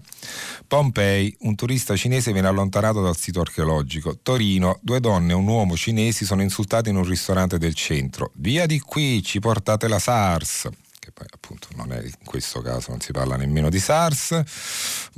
Pompei, 0.66 1.36
un 1.40 1.54
turista 1.54 1.94
cinese 1.96 2.32
viene 2.32 2.48
allontanato 2.48 3.02
dal 3.02 3.16
sito 3.16 3.40
archeologico. 3.40 4.18
Torino, 4.22 4.78
due 4.80 5.00
donne 5.00 5.32
e 5.32 5.34
un 5.34 5.46
uomo 5.46 5.76
cinesi 5.76 6.24
sono 6.24 6.40
insultati 6.40 6.88
in 6.88 6.96
un 6.96 7.04
ristorante 7.04 7.58
del 7.58 7.74
centro. 7.74 8.30
Via 8.36 8.64
di 8.64 8.80
qui, 8.80 9.22
ci 9.22 9.38
portate 9.38 9.86
la 9.86 9.98
SARS 9.98 10.68
poi 11.20 11.26
appunto 11.30 11.68
non 11.74 11.92
è 11.92 12.02
in 12.02 12.24
questo 12.24 12.62
caso, 12.62 12.90
non 12.90 13.00
si 13.00 13.12
parla 13.12 13.36
nemmeno 13.36 13.68
di 13.68 13.78
SARS. 13.78 14.40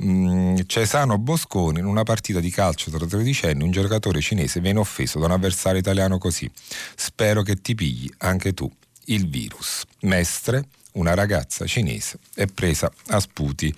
Mm, 0.03 0.57
Cesano 0.65 1.17
Bosconi 1.17 1.79
in 1.79 1.85
una 1.85 2.03
partita 2.03 2.41
di 2.41 2.49
calcio 2.49 2.91
tra 2.91 3.05
tredicenni 3.05 3.63
un 3.63 3.71
giocatore 3.71 4.19
cinese 4.19 4.59
viene 4.59 4.79
offeso 4.79 5.19
da 5.19 5.25
un 5.25 5.31
avversario 5.31 5.79
italiano 5.79 6.17
così. 6.17 6.49
Spero 6.95 7.41
che 7.41 7.61
ti 7.61 7.73
pigli 7.73 8.11
anche 8.17 8.53
tu 8.53 8.69
il 9.05 9.29
virus. 9.29 9.83
Mestre, 10.01 10.65
una 10.93 11.13
ragazza 11.13 11.65
cinese, 11.65 12.19
è 12.35 12.47
presa 12.47 12.91
a 13.07 13.19
sputi 13.21 13.73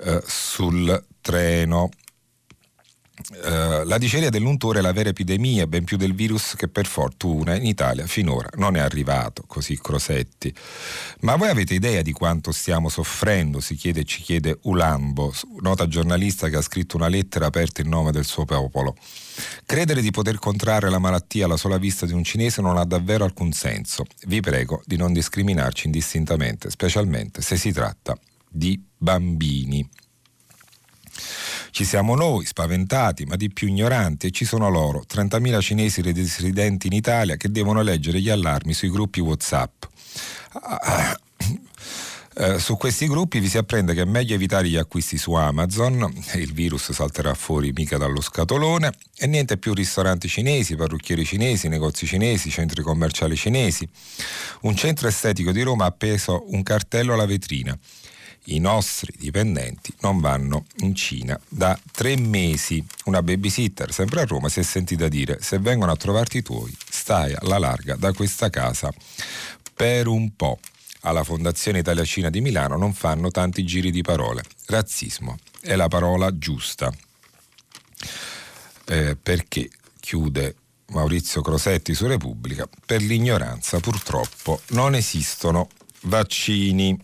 eh, 0.00 0.22
sul 0.26 1.04
treno. 1.20 1.90
Uh, 3.18 3.84
la 3.84 3.98
diceria 3.98 4.30
dell'untore 4.30 4.78
è 4.78 4.82
la 4.82 4.92
vera 4.92 5.08
epidemia, 5.08 5.66
ben 5.66 5.82
più 5.82 5.96
del 5.96 6.14
virus 6.14 6.54
che 6.56 6.68
per 6.68 6.86
fortuna 6.86 7.56
in 7.56 7.66
Italia 7.66 8.06
finora 8.06 8.48
non 8.54 8.76
è 8.76 8.80
arrivato, 8.80 9.42
così 9.46 9.76
Crosetti. 9.80 10.54
Ma 11.20 11.34
voi 11.34 11.48
avete 11.48 11.74
idea 11.74 12.02
di 12.02 12.12
quanto 12.12 12.52
stiamo 12.52 12.88
soffrendo? 12.88 13.60
Si 13.60 13.74
chiede 13.74 14.00
e 14.00 14.04
ci 14.04 14.22
chiede 14.22 14.58
Ulambo, 14.62 15.34
nota 15.60 15.88
giornalista 15.88 16.48
che 16.48 16.56
ha 16.56 16.62
scritto 16.62 16.96
una 16.96 17.08
lettera 17.08 17.46
aperta 17.46 17.80
in 17.80 17.88
nome 17.88 18.12
del 18.12 18.24
suo 18.24 18.44
popolo. 18.44 18.96
Credere 19.66 20.00
di 20.00 20.10
poter 20.10 20.38
contrarre 20.38 20.88
la 20.88 20.98
malattia 20.98 21.46
alla 21.46 21.56
sola 21.56 21.78
vista 21.78 22.06
di 22.06 22.12
un 22.12 22.22
cinese 22.22 22.62
non 22.62 22.76
ha 22.76 22.84
davvero 22.84 23.24
alcun 23.24 23.52
senso. 23.52 24.04
Vi 24.26 24.40
prego 24.40 24.82
di 24.84 24.96
non 24.96 25.12
discriminarci 25.12 25.86
indistintamente, 25.86 26.70
specialmente 26.70 27.42
se 27.42 27.56
si 27.56 27.72
tratta 27.72 28.16
di 28.48 28.80
bambini. 28.96 29.88
Ci 31.70 31.84
siamo 31.84 32.14
noi, 32.14 32.46
spaventati, 32.46 33.24
ma 33.24 33.36
di 33.36 33.50
più 33.50 33.68
ignoranti, 33.68 34.28
e 34.28 34.30
ci 34.30 34.44
sono 34.44 34.68
loro, 34.68 35.04
30.000 35.08 35.60
cinesi 35.60 36.02
residenti 36.02 36.86
in 36.86 36.92
Italia, 36.92 37.36
che 37.36 37.50
devono 37.50 37.82
leggere 37.82 38.20
gli 38.20 38.30
allarmi 38.30 38.72
sui 38.72 38.90
gruppi 38.90 39.20
WhatsApp. 39.20 39.84
Eh, 42.40 42.60
su 42.60 42.76
questi 42.76 43.08
gruppi 43.08 43.40
vi 43.40 43.48
si 43.48 43.58
apprende 43.58 43.94
che 43.94 44.02
è 44.02 44.04
meglio 44.04 44.36
evitare 44.36 44.68
gli 44.68 44.76
acquisti 44.76 45.18
su 45.18 45.32
Amazon, 45.32 46.08
il 46.34 46.52
virus 46.52 46.92
salterà 46.92 47.34
fuori 47.34 47.72
mica 47.74 47.96
dallo 47.96 48.20
scatolone, 48.20 48.92
e 49.16 49.26
niente 49.26 49.56
più 49.56 49.74
ristoranti 49.74 50.28
cinesi, 50.28 50.76
parrucchieri 50.76 51.24
cinesi, 51.24 51.66
negozi 51.66 52.06
cinesi, 52.06 52.48
centri 52.48 52.82
commerciali 52.82 53.34
cinesi. 53.34 53.88
Un 54.60 54.76
centro 54.76 55.08
estetico 55.08 55.50
di 55.50 55.62
Roma 55.62 55.86
ha 55.86 55.88
appeso 55.88 56.44
un 56.50 56.62
cartello 56.62 57.14
alla 57.14 57.26
vetrina 57.26 57.76
i 58.48 58.58
nostri 58.58 59.12
dipendenti 59.16 59.92
non 60.00 60.20
vanno 60.20 60.66
in 60.78 60.94
Cina 60.94 61.38
da 61.48 61.78
tre 61.92 62.16
mesi. 62.16 62.84
Una 63.04 63.22
babysitter, 63.22 63.92
sempre 63.92 64.20
a 64.20 64.24
Roma, 64.24 64.48
si 64.48 64.60
è 64.60 64.62
sentita 64.62 65.08
dire 65.08 65.38
se 65.40 65.58
vengono 65.58 65.92
a 65.92 65.96
trovarti 65.96 66.38
i 66.38 66.42
tuoi, 66.42 66.74
stai 66.88 67.34
alla 67.34 67.58
larga 67.58 67.96
da 67.96 68.12
questa 68.12 68.50
casa 68.50 68.92
per 69.74 70.06
un 70.06 70.34
po'. 70.34 70.58
Alla 71.02 71.24
Fondazione 71.24 71.78
Italia 71.78 72.04
Cina 72.04 72.28
di 72.28 72.40
Milano 72.40 72.76
non 72.76 72.92
fanno 72.92 73.30
tanti 73.30 73.64
giri 73.64 73.90
di 73.90 74.02
parole. 74.02 74.42
Razzismo 74.66 75.38
è 75.60 75.76
la 75.76 75.88
parola 75.88 76.36
giusta. 76.36 76.92
Eh, 78.86 79.16
perché 79.16 79.70
chiude 80.00 80.56
Maurizio 80.86 81.42
Crosetti 81.42 81.94
su 81.94 82.06
Repubblica, 82.06 82.68
per 82.86 83.02
l'ignoranza 83.02 83.78
purtroppo 83.78 84.60
non 84.68 84.94
esistono 84.94 85.68
vaccini. 86.02 86.98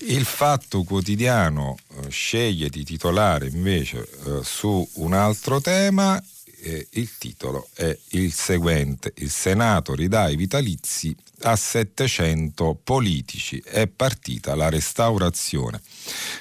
Il 0.00 0.24
Fatto 0.24 0.82
Quotidiano 0.82 1.76
eh, 1.76 2.10
sceglie 2.10 2.68
di 2.68 2.82
titolare 2.84 3.48
invece 3.48 4.00
eh, 4.00 4.40
su 4.42 4.86
un 4.94 5.12
altro 5.12 5.60
tema, 5.60 6.22
eh, 6.62 6.88
il 6.92 7.10
titolo 7.18 7.68
è 7.74 7.96
il 8.10 8.32
seguente, 8.32 9.12
il 9.16 9.30
Senato 9.30 9.94
ridà 9.94 10.28
i 10.28 10.36
vitalizi 10.36 11.14
a 11.42 11.56
700 11.56 12.78
politici, 12.82 13.62
è 13.64 13.86
partita 13.86 14.54
la 14.54 14.68
restaurazione. 14.68 15.80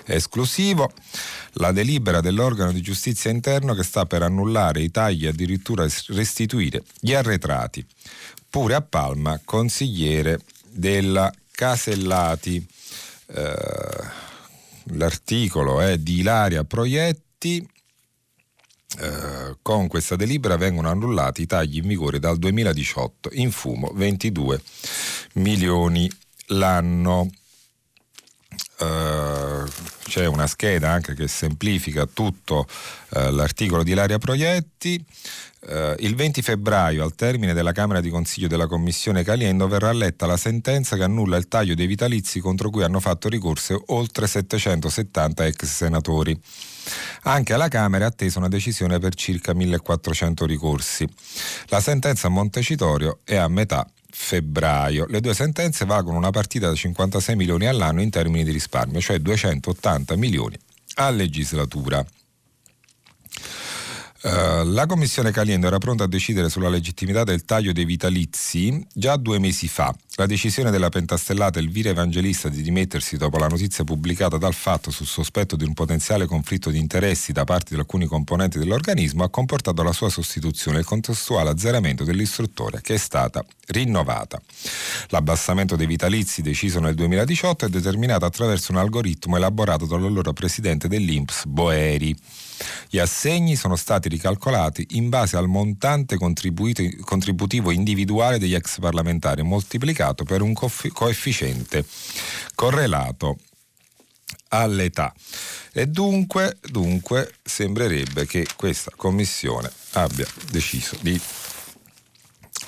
Esclusivo 0.05 0.91
la 1.53 1.71
delibera 1.71 2.21
dell'organo 2.21 2.71
di 2.71 2.81
giustizia 2.81 3.31
interno 3.31 3.73
che 3.73 3.83
sta 3.83 4.05
per 4.05 4.23
annullare 4.23 4.81
i 4.81 4.91
tagli 4.91 5.25
e 5.25 5.29
addirittura 5.29 5.87
restituire 6.07 6.83
gli 6.99 7.13
arretrati. 7.13 7.85
Pure 8.49 8.75
a 8.75 8.81
Palma, 8.81 9.39
consigliere 9.43 10.39
della 10.69 11.31
Casellati. 11.51 12.65
Eh, 13.33 14.29
l'articolo 14.95 15.79
è 15.79 15.97
di 15.97 16.19
Ilaria 16.19 16.63
Proietti. 16.63 17.67
Eh, 18.99 19.55
con 19.61 19.87
questa 19.87 20.17
delibera 20.17 20.57
vengono 20.57 20.89
annullati 20.89 21.43
i 21.43 21.45
tagli 21.45 21.77
in 21.77 21.87
vigore 21.87 22.19
dal 22.19 22.37
2018 22.37 23.29
in 23.33 23.51
fumo 23.51 23.91
22 23.93 24.61
milioni 25.35 26.11
l'anno. 26.47 27.29
Uh, 28.79 29.63
c'è 30.03 30.25
una 30.25 30.47
scheda 30.47 30.89
anche 30.89 31.13
che 31.13 31.27
semplifica 31.27 32.07
tutto 32.07 32.65
uh, 33.11 33.29
l'articolo 33.29 33.83
di 33.83 33.91
Ilaria 33.91 34.17
Proietti. 34.17 35.05
Uh, 35.63 35.93
il 35.99 36.15
20 36.15 36.41
febbraio, 36.41 37.03
al 37.03 37.13
termine 37.13 37.53
della 37.53 37.71
Camera 37.71 38.01
di 38.01 38.09
Consiglio 38.09 38.47
della 38.47 38.65
Commissione 38.65 39.23
Caliendo, 39.23 39.67
verrà 39.67 39.91
letta 39.91 40.25
la 40.25 40.35
sentenza 40.35 40.95
che 40.95 41.03
annulla 41.03 41.37
il 41.37 41.47
taglio 41.47 41.75
dei 41.75 41.85
vitalizi 41.85 42.39
contro 42.39 42.71
cui 42.71 42.83
hanno 42.83 42.99
fatto 42.99 43.29
ricorso 43.29 43.83
oltre 43.87 44.25
770 44.25 45.45
ex 45.45 45.65
senatori. 45.65 46.39
Anche 47.23 47.53
alla 47.53 47.67
Camera 47.67 48.05
è 48.05 48.07
attesa 48.07 48.39
una 48.39 48.47
decisione 48.47 48.97
per 48.97 49.13
circa 49.13 49.53
1400 49.53 50.45
ricorsi. 50.47 51.07
La 51.67 51.79
sentenza 51.79 52.25
a 52.25 52.31
Montecitorio 52.31 53.19
è 53.23 53.35
a 53.35 53.47
metà 53.47 53.87
febbraio. 54.09 55.05
Le 55.07 55.21
due 55.21 55.35
sentenze 55.35 55.85
valgono 55.85 56.17
una 56.17 56.31
partita 56.31 56.69
da 56.69 56.75
56 56.75 57.35
milioni 57.35 57.67
all'anno 57.67 58.01
in 58.01 58.09
termini 58.09 58.43
di 58.43 58.51
risparmio, 58.51 58.99
cioè 58.99 59.19
280 59.19 60.15
milioni 60.15 60.57
a 60.95 61.09
legislatura. 61.11 62.03
Uh, 64.23 64.63
la 64.65 64.85
commissione 64.85 65.31
Caliendo 65.31 65.65
era 65.65 65.79
pronta 65.79 66.03
a 66.03 66.07
decidere 66.07 66.47
sulla 66.47 66.69
legittimità 66.69 67.23
del 67.23 67.43
taglio 67.43 67.71
dei 67.71 67.85
vitalizi 67.85 68.85
già 68.93 69.15
due 69.17 69.39
mesi 69.39 69.67
fa. 69.67 69.95
La 70.15 70.27
decisione 70.27 70.69
della 70.69 70.89
pentastellata 70.89 71.57
Elvira 71.57 71.89
Evangelista 71.89 72.47
di 72.47 72.61
dimettersi 72.61 73.17
dopo 73.17 73.39
la 73.39 73.47
notizia 73.47 73.83
pubblicata 73.83 74.37
dal 74.37 74.53
fatto 74.53 74.91
sul 74.91 75.07
sospetto 75.07 75.55
di 75.55 75.63
un 75.63 75.73
potenziale 75.73 76.27
conflitto 76.27 76.69
di 76.69 76.77
interessi 76.77 77.31
da 77.31 77.45
parte 77.45 77.73
di 77.73 77.79
alcuni 77.79 78.05
componenti 78.05 78.59
dell'organismo 78.59 79.23
ha 79.23 79.29
comportato 79.29 79.81
la 79.81 79.91
sua 79.91 80.09
sostituzione 80.09 80.77
e 80.77 80.79
il 80.81 80.85
contestuale 80.85 81.49
azzeramento 81.49 82.03
dell'istruttore 82.03 82.81
che 82.81 82.93
è 82.93 82.97
stata 82.97 83.43
rinnovata. 83.67 84.39
L'abbassamento 85.07 85.75
dei 85.75 85.87
vitalizi 85.87 86.43
deciso 86.43 86.79
nel 86.79 86.93
2018 86.93 87.65
è 87.65 87.69
determinato 87.69 88.25
attraverso 88.25 88.71
un 88.71 88.77
algoritmo 88.77 89.37
elaborato 89.37 89.87
dall'allora 89.87 90.31
presidente 90.31 90.87
dell'Inps 90.87 91.45
Boeri. 91.45 92.15
Gli 92.89 92.99
assegni 92.99 93.55
sono 93.55 93.75
stati 93.75 94.09
ricalcolati 94.09 94.85
in 94.91 95.09
base 95.09 95.37
al 95.37 95.47
montante 95.47 96.17
contributivo 96.17 97.71
individuale 97.71 98.39
degli 98.39 98.55
ex 98.55 98.79
parlamentari 98.79 99.41
moltiplicato 99.43 100.23
per 100.23 100.41
un 100.41 100.53
coefficiente 100.53 101.85
correlato 102.55 103.37
all'età. 104.49 105.13
E 105.73 105.87
dunque, 105.87 106.57
dunque 106.61 107.33
sembrerebbe 107.43 108.25
che 108.25 108.45
questa 108.55 108.91
commissione 108.95 109.71
abbia 109.91 110.27
deciso 110.49 110.97
di 111.01 111.19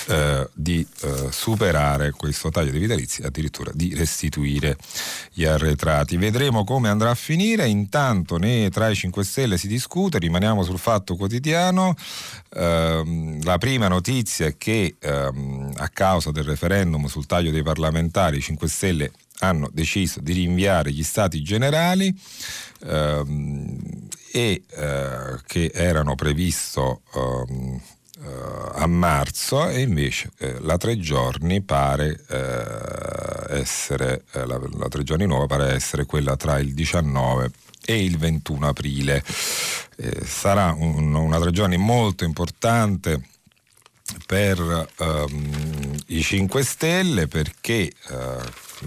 eh, 0.07 0.49
di 0.53 0.85
eh, 1.01 1.27
superare 1.31 2.11
questo 2.11 2.49
taglio 2.49 2.71
di 2.71 2.79
vitalizi, 2.79 3.21
addirittura 3.23 3.71
di 3.73 3.93
restituire 3.95 4.77
gli 5.31 5.45
arretrati. 5.45 6.17
Vedremo 6.17 6.63
come 6.63 6.89
andrà 6.89 7.11
a 7.11 7.15
finire, 7.15 7.67
intanto 7.67 8.37
né 8.37 8.69
tra 8.69 8.89
i 8.89 8.95
5 8.95 9.23
Stelle 9.23 9.57
si 9.57 9.67
discute, 9.67 10.19
rimaniamo 10.19 10.63
sul 10.63 10.79
fatto 10.79 11.15
quotidiano. 11.15 11.95
Eh, 12.49 13.39
la 13.43 13.57
prima 13.57 13.87
notizia 13.87 14.47
è 14.47 14.57
che 14.57 14.95
ehm, 14.99 15.73
a 15.77 15.89
causa 15.89 16.31
del 16.31 16.43
referendum 16.43 17.05
sul 17.05 17.25
taglio 17.25 17.51
dei 17.51 17.63
parlamentari 17.63 18.37
i 18.37 18.41
5 18.41 18.67
Stelle 18.67 19.11
hanno 19.39 19.69
deciso 19.71 20.19
di 20.21 20.33
rinviare 20.33 20.91
gli 20.91 21.03
stati 21.03 21.41
generali 21.41 22.13
ehm, 22.85 24.07
e 24.31 24.63
eh, 24.67 25.39
che 25.45 25.71
erano 25.73 26.15
previsto 26.15 27.01
ehm, 27.13 27.81
a 28.25 28.87
marzo 28.87 29.69
e 29.69 29.81
invece 29.81 30.31
eh, 30.37 30.57
la 30.61 30.77
tre 30.77 30.97
giorni 30.99 31.61
pare 31.61 32.19
eh, 32.29 33.59
essere, 33.59 34.23
eh, 34.33 34.45
la, 34.45 34.59
la, 34.77 34.87
tre 34.87 35.03
giorni 35.03 35.25
nuova 35.25 35.45
pare 35.45 35.73
essere 35.73 36.05
quella 36.05 36.35
tra 36.35 36.57
il 36.59 36.73
19 36.73 37.51
e 37.85 38.03
il 38.03 38.17
21 38.17 38.67
aprile. 38.67 39.23
Eh, 39.95 40.25
sarà 40.25 40.73
un, 40.77 41.13
una 41.13 41.39
tre 41.39 41.51
giorni 41.51 41.77
molto 41.77 42.23
importante 42.23 43.21
per 44.25 44.87
um, 44.97 45.95
i 46.07 46.21
5 46.21 46.63
Stelle 46.63 47.27
perché 47.27 47.91
uh, 48.09 48.85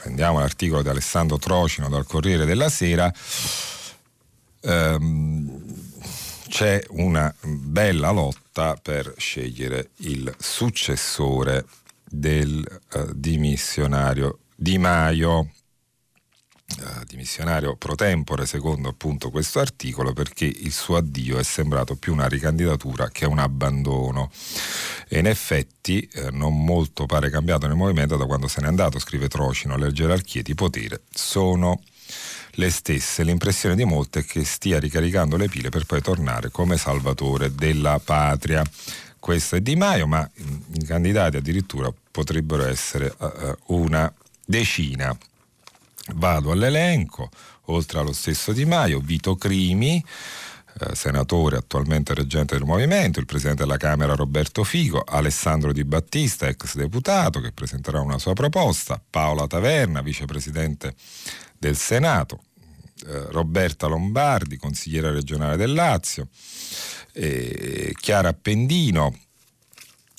prendiamo 0.00 0.38
l'articolo 0.38 0.82
di 0.82 0.88
Alessandro 0.88 1.38
Trocino 1.38 1.88
dal 1.88 2.06
Corriere 2.06 2.44
della 2.44 2.68
Sera 2.68 3.12
um, 4.62 5.83
c'è 6.54 6.80
una 6.90 7.34
bella 7.42 8.12
lotta 8.12 8.78
per 8.80 9.12
scegliere 9.16 9.90
il 10.02 10.32
successore 10.38 11.66
del 12.08 12.64
uh, 12.92 13.12
dimissionario 13.12 14.38
Di 14.54 14.78
Maio. 14.78 15.50
Uh, 16.78 17.04
dimissionario 17.06 17.74
pro 17.74 17.96
tempore 17.96 18.46
secondo 18.46 18.88
appunto 18.88 19.30
questo 19.30 19.58
articolo 19.58 20.12
perché 20.12 20.44
il 20.44 20.72
suo 20.72 20.96
addio 20.96 21.38
è 21.38 21.42
sembrato 21.42 21.96
più 21.96 22.12
una 22.12 22.28
ricandidatura 22.28 23.08
che 23.08 23.26
un 23.26 23.38
abbandono 23.38 24.30
e 25.08 25.18
in 25.18 25.26
effetti 25.26 26.08
eh, 26.12 26.30
non 26.30 26.64
molto 26.64 27.04
pare 27.04 27.30
cambiato 27.30 27.66
nel 27.66 27.76
movimento 27.76 28.16
da 28.16 28.24
quando 28.24 28.48
se 28.48 28.60
n'è 28.60 28.68
andato 28.68 28.98
scrive 28.98 29.28
Trocino 29.28 29.76
le 29.76 29.92
gerarchie 29.92 30.42
di 30.42 30.54
potere 30.54 31.02
sono 31.10 31.82
le 32.54 32.70
stesse. 32.70 33.24
L'impressione 33.24 33.74
di 33.74 33.84
molti 33.84 34.20
è 34.20 34.24
che 34.24 34.44
stia 34.44 34.78
ricaricando 34.78 35.36
le 35.36 35.48
pile 35.48 35.68
per 35.68 35.84
poi 35.84 36.00
tornare 36.00 36.50
come 36.50 36.76
salvatore 36.76 37.54
della 37.54 38.00
patria. 38.02 38.62
Questo 39.18 39.56
è 39.56 39.60
Di 39.60 39.76
Maio, 39.76 40.06
ma 40.06 40.28
i 40.72 40.84
candidati 40.84 41.36
addirittura 41.36 41.92
potrebbero 42.10 42.66
essere 42.66 43.14
uh, 43.16 43.56
una 43.74 44.12
decina. 44.44 45.16
Vado 46.14 46.50
all'elenco, 46.50 47.30
oltre 47.66 47.98
allo 47.98 48.12
stesso 48.12 48.52
Di 48.52 48.66
Maio, 48.66 49.00
Vito 49.00 49.36
Crimi, 49.36 50.04
eh, 50.80 50.94
senatore 50.94 51.56
attualmente 51.56 52.12
reggente 52.12 52.56
del 52.56 52.66
movimento, 52.66 53.20
il 53.20 53.26
presidente 53.26 53.62
della 53.62 53.78
Camera 53.78 54.14
Roberto 54.14 54.64
Figo, 54.64 55.02
Alessandro 55.06 55.72
Di 55.72 55.84
Battista, 55.84 56.46
ex 56.46 56.74
deputato, 56.74 57.40
che 57.40 57.52
presenterà 57.52 58.00
una 58.00 58.18
sua 58.18 58.34
proposta, 58.34 59.00
Paola 59.08 59.46
Taverna, 59.46 60.02
vicepresidente 60.02 60.94
del 61.58 61.76
Senato, 61.76 62.42
eh, 63.06 63.26
Roberta 63.30 63.86
Lombardi, 63.86 64.56
consigliera 64.56 65.10
regionale 65.10 65.56
del 65.56 65.72
Lazio, 65.72 66.28
Chiara 67.12 68.30
Appendino, 68.30 69.16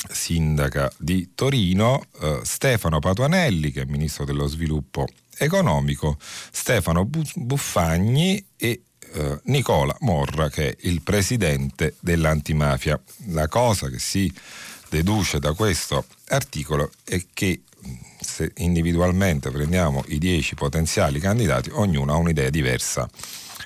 sindaca 0.09 0.91
di 0.97 1.31
Torino, 1.35 2.05
eh, 2.21 2.39
Stefano 2.43 2.99
Patuanelli, 2.99 3.71
che 3.71 3.81
è 3.81 3.85
ministro 3.85 4.25
dello 4.25 4.47
sviluppo 4.47 5.07
economico, 5.37 6.17
Stefano 6.19 7.05
Buffagni 7.05 8.43
e 8.55 8.83
eh, 9.13 9.39
Nicola 9.45 9.95
Morra, 10.01 10.49
che 10.49 10.69
è 10.69 10.75
il 10.81 11.01
presidente 11.01 11.95
dell'antimafia. 11.99 12.99
La 13.27 13.47
cosa 13.47 13.89
che 13.89 13.99
si 13.99 14.31
deduce 14.89 15.39
da 15.39 15.53
questo 15.53 16.05
articolo 16.27 16.91
è 17.03 17.23
che 17.33 17.63
se 18.35 18.51
individualmente 18.57 19.49
prendiamo 19.49 20.03
i 20.07 20.17
dieci 20.17 20.55
potenziali 20.55 21.21
candidati, 21.21 21.69
ognuno 21.71 22.11
ha 22.11 22.17
un'idea 22.17 22.49
diversa 22.49 23.09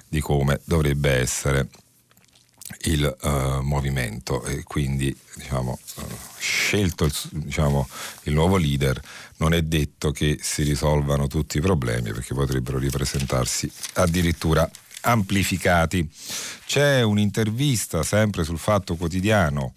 di 0.07 0.19
come 0.19 0.61
dovrebbe 0.63 1.09
essere 1.09 1.69
il 2.81 3.17
uh, 3.19 3.61
movimento 3.61 4.43
e 4.43 4.61
quindi 4.61 5.15
diciamo, 5.37 5.79
uh, 5.95 6.03
scelto 6.37 7.05
il, 7.05 7.13
diciamo, 7.31 7.89
il, 8.23 8.33
nuovo 8.33 8.57
leader 8.57 9.01
non 9.37 9.55
è 9.55 9.63
detto 9.63 10.11
che 10.11 10.37
si 10.39 10.61
risolvano 10.61 11.25
tutti 11.25 11.57
i 11.57 11.61
problemi 11.61 12.11
perché 12.11 12.35
potrebbero 12.35 12.77
ripresentarsi 12.77 13.71
addirittura 13.93 14.69
amplificati. 15.01 16.07
C'è 16.67 17.01
un'intervista 17.01 18.03
sempre 18.03 18.43
sul 18.43 18.59
Fatto 18.59 18.95
Quotidiano 18.95 19.73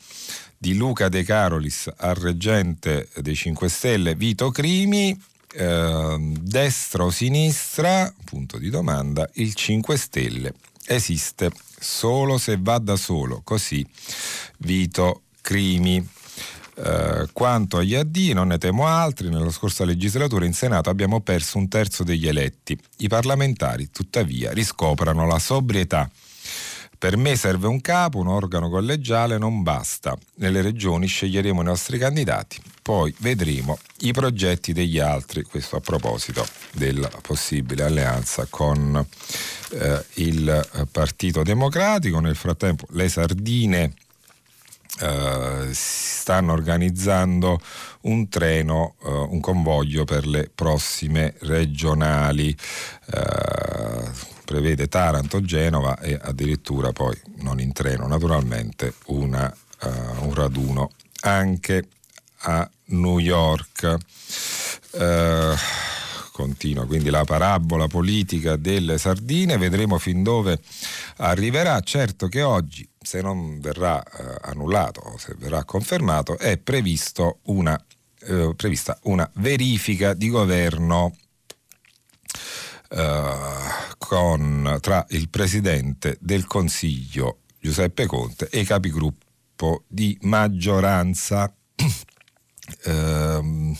di 0.62 0.76
Luca 0.76 1.08
De 1.08 1.24
Carolis 1.24 1.90
al 1.96 2.14
reggente 2.14 3.08
dei 3.16 3.34
5 3.34 3.68
Stelle 3.68 4.14
Vito 4.14 4.52
Crimi, 4.52 5.20
eh, 5.54 6.16
destra 6.40 7.02
o 7.02 7.10
sinistra, 7.10 8.14
punto 8.24 8.58
di 8.58 8.70
domanda, 8.70 9.28
il 9.34 9.54
5 9.54 9.96
Stelle 9.96 10.54
esiste 10.86 11.50
solo 11.80 12.38
se 12.38 12.58
va 12.60 12.78
da 12.78 12.94
solo, 12.94 13.40
così 13.42 13.84
Vito 14.58 15.22
Crimi. 15.40 16.08
Eh, 16.76 17.26
quanto 17.32 17.78
agli 17.78 17.96
AD, 17.96 18.16
non 18.32 18.46
ne 18.46 18.58
temo 18.58 18.86
altri, 18.86 19.30
nella 19.30 19.50
scorsa 19.50 19.84
legislatura 19.84 20.44
in 20.44 20.54
Senato 20.54 20.90
abbiamo 20.90 21.20
perso 21.22 21.58
un 21.58 21.66
terzo 21.66 22.04
degli 22.04 22.28
eletti. 22.28 22.78
I 22.98 23.08
parlamentari, 23.08 23.90
tuttavia, 23.90 24.52
riscoprano 24.52 25.26
la 25.26 25.40
sobrietà. 25.40 26.08
Per 27.02 27.16
me 27.16 27.34
serve 27.34 27.66
un 27.66 27.80
capo, 27.80 28.18
un 28.18 28.28
organo 28.28 28.70
collegiale, 28.70 29.36
non 29.36 29.64
basta. 29.64 30.16
Nelle 30.36 30.62
regioni 30.62 31.08
sceglieremo 31.08 31.60
i 31.60 31.64
nostri 31.64 31.98
candidati, 31.98 32.62
poi 32.80 33.12
vedremo 33.18 33.76
i 34.02 34.12
progetti 34.12 34.72
degli 34.72 35.00
altri, 35.00 35.42
questo 35.42 35.74
a 35.74 35.80
proposito 35.80 36.46
della 36.70 37.10
possibile 37.20 37.82
alleanza 37.82 38.46
con 38.48 39.04
eh, 39.70 40.04
il 40.14 40.86
Partito 40.92 41.42
Democratico. 41.42 42.20
Nel 42.20 42.36
frattempo 42.36 42.86
le 42.90 43.08
sardine 43.08 43.94
eh, 45.00 45.70
stanno 45.72 46.52
organizzando 46.52 47.60
un 48.02 48.28
treno, 48.28 48.94
uh, 49.02 49.26
un 49.28 49.40
convoglio 49.40 50.04
per 50.04 50.24
le 50.24 50.48
prossime 50.54 51.34
regionali. 51.40 52.56
Uh, 54.42 54.44
prevede 54.44 54.88
Taranto, 54.88 55.42
Genova 55.42 55.98
e 55.98 56.18
addirittura 56.20 56.92
poi, 56.92 57.18
non 57.36 57.60
in 57.60 57.72
treno 57.72 58.06
naturalmente, 58.06 58.94
una, 59.06 59.54
un 60.20 60.34
raduno 60.34 60.90
anche 61.22 61.88
a 62.42 62.68
New 62.86 63.18
York. 63.18 63.96
continua 66.32 66.86
quindi 66.86 67.10
la 67.10 67.24
parabola 67.24 67.86
politica 67.86 68.56
delle 68.56 68.98
sardine, 68.98 69.58
vedremo 69.58 69.98
fin 69.98 70.22
dove 70.22 70.58
arriverà. 71.18 71.78
Certo 71.80 72.26
che 72.26 72.42
oggi 72.42 72.88
se 73.00 73.20
non 73.20 73.60
verrà 73.60 74.02
eh, 74.02 74.38
annullato 74.50 75.00
o 75.00 75.18
se 75.18 75.34
verrà 75.38 75.64
confermato, 75.64 76.38
è 76.38 76.58
una, 77.44 77.78
eh, 78.22 78.52
prevista 78.56 78.98
una 79.02 79.28
verifica 79.34 80.14
di 80.14 80.28
governo 80.28 81.14
con, 83.96 84.76
tra 84.80 85.06
il 85.10 85.30
Presidente 85.30 86.18
del 86.20 86.46
Consiglio 86.46 87.38
Giuseppe 87.58 88.06
Conte 88.06 88.48
e 88.50 88.60
i 88.60 88.64
capigruppo 88.64 89.84
di 89.86 90.18
maggioranza. 90.22 91.52
Ehm, 92.84 93.76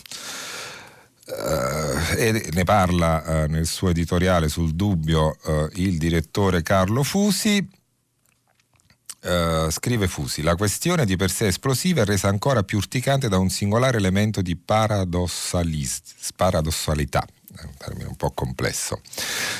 Uh, 1.25 2.17
e 2.17 2.51
ne 2.53 2.65
parla 2.65 3.23
uh, 3.25 3.47
nel 3.49 3.67
suo 3.67 3.91
editoriale 3.91 4.49
sul 4.49 4.75
dubbio 4.75 5.37
uh, 5.45 5.69
il 5.75 5.97
direttore 5.97 6.63
Carlo 6.63 7.03
Fusi. 7.03 7.67
Scrive 9.71 10.09
Fusi, 10.09 10.43
la 10.43 10.57
questione 10.57 11.07
di 11.07 11.15
per 11.15 11.31
sé 11.31 11.47
esplosiva 11.47 12.03
è 12.03 12.05
resa 12.05 12.27
ancora 12.27 12.65
più 12.65 12.79
urticante 12.79 13.29
da 13.29 13.39
un 13.39 13.51
singolare 13.51 13.99
elemento 13.99 14.43
di 14.43 14.57
paradossalità 14.57 17.25
è 17.57 17.65
un 17.65 17.75
termine 17.77 18.09
un 18.09 18.17
po' 18.17 18.31
complesso. 18.31 19.01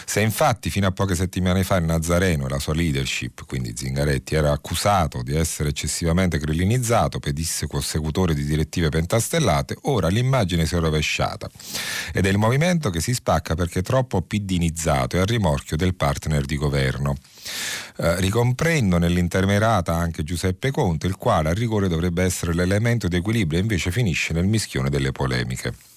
Se 0.07 0.21
infatti 0.21 0.71
fino 0.71 0.87
a 0.87 0.93
poche 0.93 1.15
settimane 1.15 1.65
fa 1.65 1.77
il 1.77 1.85
Nazareno 1.85 2.47
e 2.47 2.49
la 2.49 2.59
sua 2.59 2.75
leadership, 2.75 3.45
quindi 3.45 3.75
Zingaretti, 3.77 4.35
era 4.35 4.53
accusato 4.53 5.23
di 5.23 5.35
essere 5.35 5.71
eccessivamente 5.71 6.39
crelinizzato, 6.39 7.19
pedissequo 7.19 7.81
consecutore 7.83 8.35
di 8.35 8.45
direttive 8.45 8.91
pentastellate, 8.91 9.77
ora 9.83 10.09
l'immagine 10.09 10.67
si 10.67 10.77
è 10.77 10.79
rovesciata 10.79 11.51
ed 12.13 12.27
è 12.27 12.29
il 12.29 12.39
movimento 12.39 12.91
che 12.91 13.01
si 13.01 13.13
spacca 13.13 13.55
perché 13.55 13.83
troppo 13.83 14.23
pidinizzato 14.23 15.17
e 15.17 15.21
a 15.21 15.25
rimorchio 15.25 15.77
del 15.77 15.95
partner 15.95 16.45
di 16.45 16.57
governo. 16.57 17.17
Eh, 17.97 18.21
ricomprendo 18.21 18.99
nell'intermerata 18.99 19.95
anche 19.95 20.23
Giuseppe 20.23 20.71
Conte, 20.71 21.07
il 21.09 21.17
quale 21.17 21.49
a 21.49 21.55
rigore 21.55 21.89
dovrebbe 21.89 22.23
essere 22.23 22.55
l'elemento 22.55 23.09
di 23.09 23.17
equilibrio 23.17 23.59
e 23.59 23.63
invece 23.63 23.91
finisce 23.91 24.33
nel 24.33 24.47
mischione 24.47 24.89
delle 24.89 25.11
polemiche. 25.11 25.92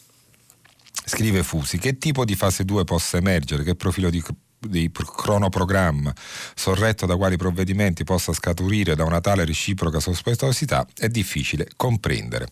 Scrive 1.06 1.44
Fusi, 1.44 1.78
che 1.78 1.98
tipo 1.98 2.26
di 2.26 2.36
fase 2.36 2.66
2 2.66 2.84
possa 2.84 3.18
emergere, 3.18 3.64
che 3.64 3.76
profilo 3.76 4.10
di 4.10 4.24
di 4.68 4.92
cronoprogramma 4.92 6.14
sorretto 6.56 7.06
da 7.06 7.16
quali 7.16 7.38
provvedimenti 7.38 8.04
possa 8.04 8.34
scaturire 8.34 8.96
da 8.96 9.04
una 9.04 9.22
tale 9.22 9.46
reciproca 9.46 10.00
sospettosità 10.00 10.86
è 10.98 11.08
difficile 11.08 11.68
comprendere. 11.76 12.48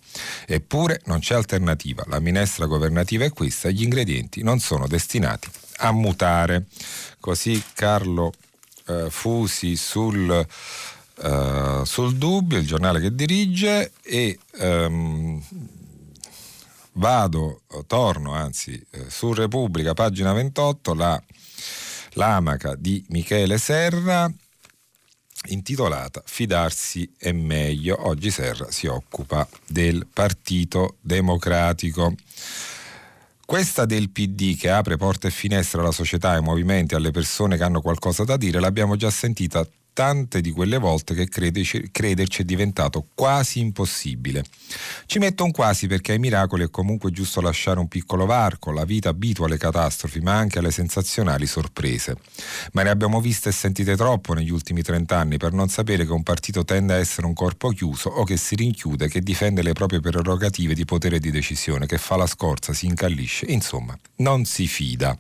Eppure 0.46 1.02
non 1.06 1.20
c'è 1.20 1.36
alternativa, 1.36 2.04
la 2.08 2.20
minestra 2.20 2.66
governativa 2.66 3.26
è 3.26 3.32
questa 3.32 3.70
gli 3.70 3.84
ingredienti 3.84 4.44
non 4.44 4.60
sono 4.60 4.88
destinati 4.88 5.50
a 5.78 5.92
mutare. 5.92 6.66
Così 7.20 7.62
Carlo 7.74 8.32
eh, 8.88 9.08
Fusi 9.10 9.76
sul, 9.76 10.46
eh, 11.24 11.82
sul 11.84 12.16
Dubbio, 12.16 12.58
il 12.58 12.68
giornale 12.68 13.00
che 13.00 13.16
dirige 13.16 13.92
e 14.02 14.38
ehm, 14.60 15.42
vado, 16.94 17.62
torno 17.88 18.34
anzi 18.34 18.82
eh, 18.92 19.10
su 19.10 19.34
Repubblica, 19.34 19.94
pagina 19.94 20.34
28, 20.34 20.94
la, 20.94 21.22
l'amaca 22.14 22.76
di 22.76 23.04
Michele 23.10 23.58
Serra 23.58 24.32
intitolata 25.48 26.22
Fidarsi 26.26 27.12
è 27.18 27.32
meglio. 27.32 28.08
Oggi 28.08 28.32
Serra 28.32 28.72
si 28.72 28.88
occupa 28.88 29.48
del 29.68 30.08
Partito 30.12 30.98
Democratico. 31.02 32.16
Questa 33.46 33.86
del 33.86 34.10
PD 34.10 34.58
che 34.58 34.70
apre 34.70 34.96
porte 34.96 35.28
e 35.28 35.32
finestre 35.32 35.82
alla 35.82 35.92
società, 35.92 36.32
ai 36.32 36.42
movimenti, 36.42 36.96
alle 36.96 37.12
persone 37.12 37.58
che 37.58 37.64
hanno 37.64 37.82
qualcosa 37.82 38.24
da 38.24 38.38
dire, 38.38 38.60
l'abbiamo 38.60 38.96
già 38.96 39.10
sentita 39.10 39.68
tante 39.94 40.42
di 40.42 40.52
quelle 40.52 40.78
volte 40.78 41.14
che 41.14 41.30
crederci, 41.30 41.90
crederci 41.92 42.42
è 42.42 42.46
diventato 42.46 43.08
quasi 43.14 43.60
impossibile. 43.60 44.44
Ci 45.06 45.20
metto 45.20 45.44
un 45.44 45.52
quasi 45.52 45.88
perché 45.88 46.14
ai 46.14 46.20
miracoli 46.20 46.64
è 46.64 46.70
comunque 46.70 47.12
giusto 47.12 47.42
lasciare 47.42 47.80
un 47.80 47.88
piccolo 47.88 48.26
varco, 48.26 48.72
la 48.72 48.86
vita 48.86 49.10
abitua 49.10 49.46
alle 49.46 49.58
catastrofi 49.58 50.20
ma 50.20 50.36
anche 50.36 50.60
alle 50.60 50.72
sensazionali 50.72 51.46
sorprese. 51.46 52.18
Ma 52.74 52.84
ne 52.84 52.90
abbiamo 52.90 53.22
viste 53.22 53.50
e 53.50 53.52
sentite 53.52 53.96
troppo 53.96 54.34
negli 54.34 54.52
ultimi 54.52 54.82
trent'anni 54.82 55.38
per 55.38 55.54
non 55.54 55.70
sapere 55.70 56.06
che 56.06 56.12
un 56.12 56.24
partito 56.24 56.66
tende 56.66 56.94
a 56.94 56.98
essere 56.98 57.28
un 57.28 57.34
corpo 57.34 57.70
chiuso 57.70 58.10
o 58.10 58.24
che 58.24 58.38
si 58.38 58.56
rinchiude, 58.56 59.08
che 59.08 59.22
difende 59.22 59.62
le 59.62 59.74
proprie 59.74 60.00
prerogative 60.00 60.74
di 60.74 60.86
potere 60.86 61.20
di 61.20 61.32
decisione, 61.32 61.86
che 61.86 61.98
fa 61.98 62.16
la 62.16 62.28
scorza, 62.28 62.74
si 62.74 62.88
incallisce, 62.88 63.46
insomma, 63.48 63.98
non 64.18 64.46
si 64.46 64.68
fida. 64.68 65.18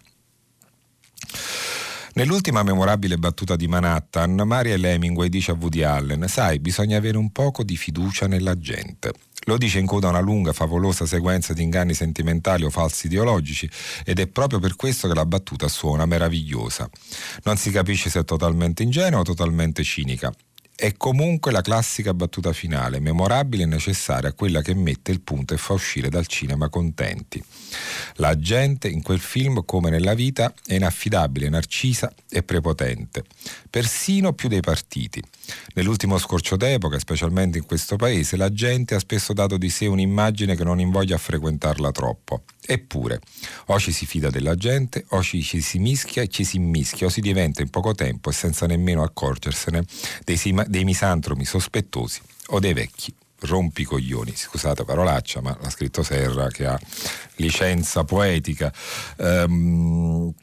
Nell'ultima 2.16 2.62
memorabile 2.62 3.18
battuta 3.18 3.56
di 3.56 3.68
Manhattan, 3.68 4.44
Maria 4.46 4.76
Hemingway 4.76 5.30
dice 5.30 5.50
a 5.50 5.56
Woody 5.56 5.82
Allen: 5.82 6.28
Sai, 6.28 6.60
bisogna 6.60 6.96
avere 6.98 7.18
un 7.18 7.32
poco 7.32 7.64
di 7.64 7.76
fiducia 7.76 8.28
nella 8.28 8.56
gente. 8.60 9.14
Lo 9.46 9.58
dice 9.58 9.80
in 9.80 9.88
coda 9.88 10.08
a 10.08 10.10
una 10.12 10.20
lunga, 10.20 10.54
favolosa 10.54 11.08
sequenza 11.08 11.54
di 11.54 11.64
inganni 11.64 11.96
sentimentali 11.96 12.66
o 12.66 12.70
falsi 12.70 13.08
ideologici 13.08 13.68
ed 14.06 14.20
è 14.20 14.28
proprio 14.28 14.60
per 14.60 14.76
questo 14.76 15.08
che 15.08 15.16
la 15.16 15.26
battuta 15.26 15.68
suona 15.68 16.06
meravigliosa. 16.06 16.88
Non 17.46 17.58
si 17.58 17.72
capisce 17.72 18.12
se 18.12 18.20
è 18.20 18.24
totalmente 18.26 18.84
ingenua 18.84 19.20
o 19.20 19.24
totalmente 19.24 19.84
cinica. 19.84 20.32
È 20.76 20.92
comunque 20.98 21.52
la 21.52 21.62
classica 21.62 22.16
battuta 22.16 22.52
finale, 22.52 23.00
memorabile 23.00 23.64
e 23.64 23.68
necessaria, 23.68 24.34
quella 24.34 24.64
che 24.64 24.74
mette 24.74 25.12
il 25.12 25.22
punto 25.22 25.54
e 25.54 25.58
fa 25.58 25.74
uscire 25.74 26.10
dal 26.10 26.26
cinema 26.26 26.68
contenti. 26.68 27.42
La 28.16 28.36
gente 28.38 28.88
in 28.88 29.04
quel 29.04 29.20
film, 29.20 29.66
come 29.66 29.92
nella 29.92 30.16
vita, 30.16 30.52
è 30.66 30.74
inaffidabile, 30.74 31.48
narcisa 31.48 32.12
e 32.28 32.42
prepotente, 32.42 33.24
persino 33.70 34.34
più 34.34 34.50
dei 34.50 34.62
partiti. 34.62 35.22
Nell'ultimo 35.76 36.18
scorcio 36.18 36.56
d'epoca, 36.56 36.98
specialmente 36.98 37.60
in 37.60 37.66
questo 37.66 37.96
paese, 37.96 38.36
la 38.36 38.52
gente 38.52 38.96
ha 38.96 39.00
spesso 39.00 39.32
dato 39.34 39.58
di 39.58 39.70
sé 39.70 39.86
un'immagine 39.86 40.56
che 40.56 40.64
non 40.64 40.80
invoglia 40.80 41.16
a 41.16 41.20
frequentarla 41.20 41.92
troppo. 41.92 42.44
Eppure, 42.66 43.20
o 43.68 43.80
ci 43.80 43.92
si 43.92 44.06
fida 44.06 44.30
della 44.30 44.56
gente, 44.56 45.06
o 45.10 45.22
ci, 45.22 45.42
ci 45.42 45.62
si 45.62 45.80
mischia 45.80 46.22
e 46.22 46.28
ci 46.28 46.44
si 46.44 46.60
mischia, 46.60 47.08
o 47.08 47.10
si 47.10 47.20
diventa 47.22 47.62
in 47.62 47.70
poco 47.70 47.94
tempo 47.94 48.30
e 48.30 48.34
senza 48.34 48.66
nemmeno 48.66 49.04
accorgersene 49.04 49.84
dei, 50.24 50.40
dei 50.68 50.84
misantromi 50.84 51.46
sospettosi 51.46 52.22
o 52.48 52.60
dei 52.60 52.74
vecchi 52.74 53.14
rompicoglioni, 53.46 54.34
scusate 54.36 54.86
parolaccia, 54.86 55.42
ma 55.42 55.58
l'ha 55.62 55.70
scritto 55.70 56.04
Serra 56.04 56.48
che 56.48 56.66
ha 56.66 56.80
licenza 57.36 58.04
poetica. 58.04 58.72
Um, 59.18 60.34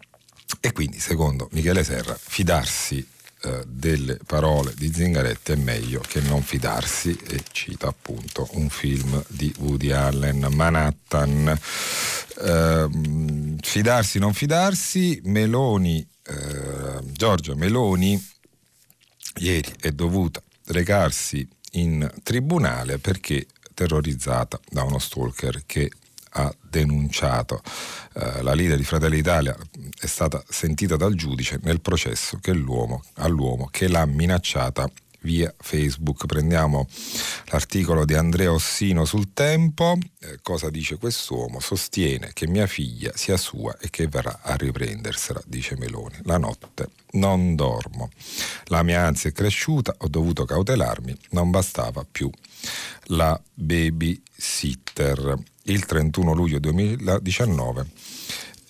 e 0.60 0.72
quindi, 0.72 0.98
secondo 0.98 1.48
Michele 1.52 1.84
Serra, 1.84 2.18
fidarsi 2.20 3.06
eh, 3.42 3.64
delle 3.66 4.18
parole 4.26 4.74
di 4.76 4.92
Zingaretti 4.92 5.52
è 5.52 5.56
meglio 5.56 6.00
che 6.00 6.20
non 6.20 6.42
fidarsi 6.42 7.16
e 7.26 7.42
cita 7.52 7.88
appunto 7.88 8.48
un 8.52 8.68
film 8.68 9.22
di 9.28 9.52
Woody 9.58 9.90
Allen, 9.90 10.46
Manhattan. 10.50 11.58
Eh, 12.42 12.88
fidarsi, 13.60 14.18
non 14.18 14.34
fidarsi, 14.34 15.20
Meloni, 15.24 16.06
eh, 16.26 17.00
Giorgia 17.04 17.54
Meloni 17.54 18.22
ieri 19.36 19.72
è 19.80 19.90
dovuta 19.92 20.42
recarsi 20.66 21.48
in 21.72 22.10
tribunale 22.22 22.98
perché 22.98 23.46
terrorizzata 23.74 24.60
da 24.68 24.82
uno 24.82 24.98
stalker 24.98 25.62
che 25.64 25.90
ha 26.30 26.54
denunciato. 26.60 27.62
Eh, 28.14 28.42
la 28.42 28.54
leader 28.54 28.76
di 28.76 28.84
Fratelli 28.84 29.16
d'Italia 29.16 29.56
è 29.98 30.06
stata 30.06 30.42
sentita 30.48 30.96
dal 30.96 31.14
giudice 31.14 31.58
nel 31.62 31.80
processo 31.80 32.38
che 32.40 32.52
l'uomo, 32.52 33.02
all'uomo 33.14 33.68
che 33.70 33.88
l'ha 33.88 34.04
minacciata 34.06 34.90
via 35.22 35.52
Facebook. 35.58 36.26
Prendiamo 36.26 36.86
l'articolo 37.46 38.04
di 38.04 38.14
Andrea 38.14 38.52
Ossino 38.52 39.04
sul 39.04 39.32
tempo. 39.32 39.98
Eh, 40.20 40.38
cosa 40.42 40.70
dice 40.70 40.96
quest'uomo? 40.96 41.60
Sostiene 41.60 42.30
che 42.32 42.46
mia 42.46 42.66
figlia 42.66 43.12
sia 43.14 43.36
sua 43.36 43.76
e 43.78 43.90
che 43.90 44.06
verrà 44.06 44.40
a 44.42 44.56
riprendersela, 44.56 45.42
dice 45.46 45.76
Meloni. 45.76 46.18
La 46.22 46.38
notte 46.38 46.90
non 47.12 47.54
dormo. 47.54 48.10
La 48.64 48.82
mia 48.82 49.04
ansia 49.04 49.30
è 49.30 49.32
cresciuta, 49.32 49.94
ho 49.98 50.08
dovuto 50.08 50.44
cautelarmi, 50.44 51.16
non 51.30 51.50
bastava 51.50 52.06
più 52.10 52.30
la 53.06 53.40
babysitter. 53.54 55.38
Il 55.70 55.86
31 55.86 56.32
luglio 56.32 56.58
2019 56.58 57.86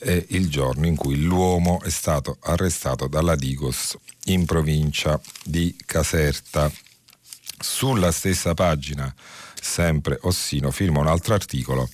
è 0.00 0.22
il 0.28 0.50
giorno 0.50 0.84
in 0.84 0.96
cui 0.96 1.22
l'uomo 1.22 1.80
è 1.80 1.88
stato 1.88 2.36
arrestato 2.42 3.06
dalla 3.06 3.36
Digos 3.36 3.96
in 4.24 4.44
provincia 4.44 5.18
di 5.42 5.74
Caserta. 5.86 6.70
Sulla 7.58 8.12
stessa 8.12 8.52
pagina, 8.52 9.14
sempre 9.58 10.18
Ossino, 10.20 10.70
firma 10.70 11.00
un 11.00 11.06
altro 11.06 11.32
articolo 11.32 11.88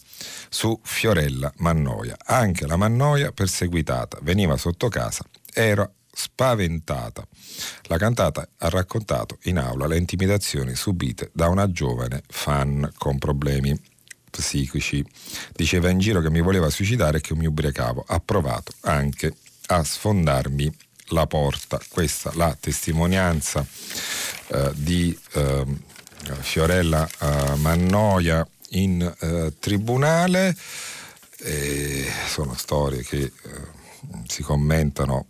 su 0.48 0.76
Fiorella 0.82 1.52
Mannoia. 1.58 2.16
Anche 2.24 2.66
la 2.66 2.74
Mannoia 2.74 3.30
perseguitata, 3.30 4.18
veniva 4.22 4.56
sotto 4.56 4.88
casa, 4.88 5.24
era 5.54 5.88
spaventata. 6.10 7.24
La 7.82 7.96
cantata 7.96 8.48
ha 8.58 8.68
raccontato 8.70 9.38
in 9.44 9.58
aula 9.58 9.86
le 9.86 9.98
intimidazioni 9.98 10.74
subite 10.74 11.30
da 11.32 11.46
una 11.46 11.70
giovane 11.70 12.22
fan 12.26 12.90
con 12.96 13.18
problemi 13.18 13.94
psichici. 14.36 15.04
Diceva 15.54 15.88
in 15.88 15.98
giro 15.98 16.20
che 16.20 16.30
mi 16.30 16.42
voleva 16.42 16.68
suicidare 16.68 17.18
e 17.18 17.20
che 17.20 17.34
mi 17.34 17.46
ubriacavo. 17.46 18.04
Ha 18.06 18.20
provato 18.20 18.72
anche 18.82 19.34
a 19.68 19.82
sfondarmi 19.82 20.70
la 21.08 21.26
porta. 21.26 21.80
Questa 21.88 22.30
la 22.34 22.56
testimonianza 22.58 23.64
eh, 24.48 24.70
di 24.74 25.18
eh, 25.32 25.64
Fiorella 26.40 27.08
eh, 27.08 27.56
Mannoia 27.56 28.46
in 28.70 29.00
eh, 29.02 29.54
tribunale. 29.58 30.56
E 31.38 32.06
sono 32.28 32.54
storie 32.56 33.02
che 33.02 33.20
eh, 33.20 33.32
si 34.26 34.42
commentano 34.42 35.26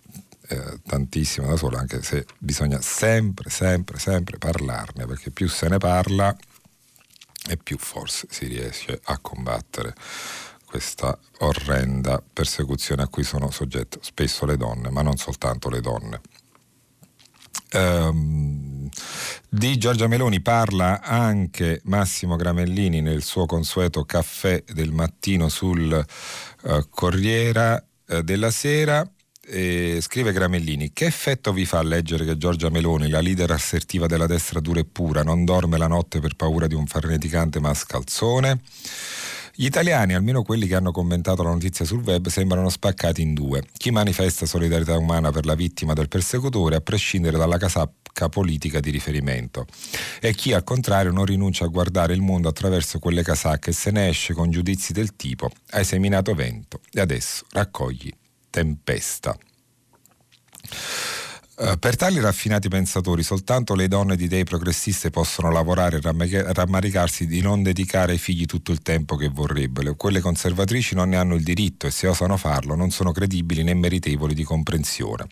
eh, 0.49 0.79
tantissimo 0.87 1.49
da 1.49 1.57
solo, 1.57 1.77
anche 1.77 2.03
se 2.03 2.25
bisogna 2.38 2.81
sempre, 2.81 3.51
sempre, 3.51 3.99
sempre 3.99 4.38
parlarne, 4.38 5.07
perché 5.07 5.31
più 5.31 5.49
se 5.49 5.69
ne 5.69 5.79
parla 5.79 6.37
e 7.49 7.57
più 7.57 7.79
forse 7.79 8.27
si 8.31 8.47
riesce 8.47 9.01
a 9.05 9.19
combattere 9.19 9.95
questa 10.65 11.19
orrenda 11.39 12.23
persecuzione 12.33 13.03
a 13.03 13.09
cui 13.09 13.23
sono 13.23 13.51
soggette 13.51 13.99
spesso 14.03 14.45
le 14.45 14.57
donne, 14.57 14.91
ma 14.91 15.03
non 15.03 15.17
soltanto 15.17 15.69
le 15.69 15.81
donne. 15.81 16.21
Um, 17.73 18.89
di 19.49 19.77
Giorgia 19.77 20.07
Meloni 20.07 20.41
parla 20.41 21.01
anche 21.03 21.81
Massimo 21.85 22.37
Gramellini 22.37 23.01
nel 23.01 23.23
suo 23.23 23.47
consueto 23.47 24.05
caffè 24.05 24.63
del 24.73 24.93
mattino 24.93 25.49
sul 25.49 26.05
uh, 26.63 26.89
Corriera 26.91 27.83
uh, 28.09 28.21
della 28.21 28.51
Sera 28.51 29.09
eh, 29.49 29.99
scrive 30.01 30.33
Gramellini, 30.33 30.93
che 30.93 31.07
effetto 31.07 31.53
vi 31.53 31.65
fa 31.65 31.83
leggere 31.83 32.25
che 32.25 32.37
Giorgia 32.37 32.69
Meloni, 32.69 33.09
la 33.09 33.21
leader 33.21 33.51
assertiva 33.53 34.07
della 34.07 34.27
destra 34.27 34.61
dura 34.61 34.81
e 34.81 34.85
pura, 34.85 35.23
non 35.23 35.45
dorme 35.45 35.79
la 35.79 35.87
notte 35.87 36.21
per 36.21 36.35
paura 36.35 36.67
di 36.67 36.75
un 36.75 36.87
farneticante 36.87 37.61
mascalzone? 37.61 38.61
Gli 39.59 39.65
italiani, 39.65 40.13
almeno 40.13 40.43
quelli 40.43 40.67
che 40.67 40.75
hanno 40.75 40.91
commentato 40.91 41.43
la 41.43 41.51
notizia 41.51 41.87
sul 41.87 42.03
web, 42.03 42.29
sembrano 42.29 42.69
spaccati 42.69 43.23
in 43.23 43.33
due. 43.33 43.63
Chi 43.75 43.91
manifesta 43.91 44.45
solidarietà 44.45 44.99
umana 44.99 45.31
per 45.31 45.47
la 45.47 45.55
vittima 45.55 45.95
del 45.95 46.09
persecutore, 46.09 46.77
a 46.77 46.81
prescindere 46.83 47.39
dalla 47.39 47.57
casacca 47.57 48.29
politica 48.29 48.81
di 48.81 48.91
riferimento, 48.91 49.65
e 50.21 50.35
chi 50.35 50.53
al 50.53 50.63
contrario 50.63 51.11
non 51.11 51.25
rinuncia 51.25 51.65
a 51.65 51.69
guardare 51.69 52.13
il 52.13 52.21
mondo 52.21 52.49
attraverso 52.49 52.99
quelle 52.99 53.23
casacche 53.23 53.71
e 53.71 53.73
se 53.73 53.91
ne 53.91 54.09
esce 54.09 54.35
con 54.35 54.51
giudizi 54.51 54.93
del 54.93 55.17
tipo 55.17 55.51
hai 55.71 55.85
seminato 55.85 56.35
vento 56.35 56.81
e 56.93 57.01
adesso 57.01 57.45
raccogli 57.53 58.13
tempesta. 58.57 59.37
Uh, 61.59 61.79
per 61.79 61.97
tali 61.97 62.21
raffinati 62.21 62.69
pensatori 62.69 63.23
soltanto 63.23 63.75
le 63.75 63.88
donne 63.88 64.14
di 64.14 64.25
idee 64.25 64.45
progressiste 64.45 65.09
possono 65.09 65.51
lavorare 65.51 65.97
e 65.97 66.53
rammaricarsi 66.53 67.27
di 67.27 67.40
non 67.40 67.62
dedicare 67.62 68.12
ai 68.12 68.19
figli 68.19 68.45
tutto 68.45 68.73
il 68.73 68.83
tempo 68.83 69.16
che 69.16 69.29
vorrebbero. 69.29 69.95
Quelle 69.95 70.21
conservatrici 70.21 70.95
non 70.95 71.09
ne 71.09 71.16
hanno 71.16 71.35
il 71.35 71.42
diritto 71.42 71.87
e 71.87 71.90
se 71.90 72.09
osano 72.09 72.37
farlo 72.37 72.75
non 72.75 72.90
sono 72.90 73.11
credibili 73.11 73.62
né 73.62 73.73
meritevoli 73.73 74.35
di 74.35 74.42
comprensione. 74.42 75.29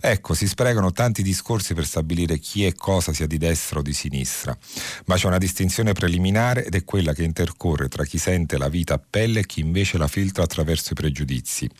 Ecco, 0.00 0.34
si 0.34 0.48
sprecano 0.48 0.90
tanti 0.90 1.22
discorsi 1.22 1.74
per 1.74 1.86
stabilire 1.86 2.38
chi 2.40 2.66
e 2.66 2.74
cosa 2.74 3.12
sia 3.12 3.28
di 3.28 3.38
destra 3.38 3.78
o 3.78 3.82
di 3.82 3.92
sinistra, 3.92 4.56
ma 5.04 5.14
c'è 5.14 5.28
una 5.28 5.38
distinzione 5.38 5.92
preliminare 5.92 6.64
ed 6.64 6.74
è 6.74 6.82
quella 6.82 7.12
che 7.12 7.22
intercorre 7.22 7.86
tra 7.86 8.04
chi 8.04 8.18
sente 8.18 8.58
la 8.58 8.68
vita 8.68 8.94
a 8.94 9.00
pelle 9.08 9.40
e 9.40 9.46
chi 9.46 9.60
invece 9.60 9.96
la 9.96 10.08
filtra 10.08 10.42
attraverso 10.42 10.92
i 10.92 10.96
pregiudizi. 10.96 11.70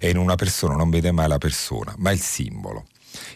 E 0.00 0.10
in 0.10 0.16
una 0.16 0.34
persona 0.34 0.74
non 0.74 0.90
vede 0.90 1.12
mai 1.12 1.28
la 1.28 1.38
persona, 1.38 1.94
ma 1.98 2.10
il 2.10 2.20
simbolo. 2.20 2.86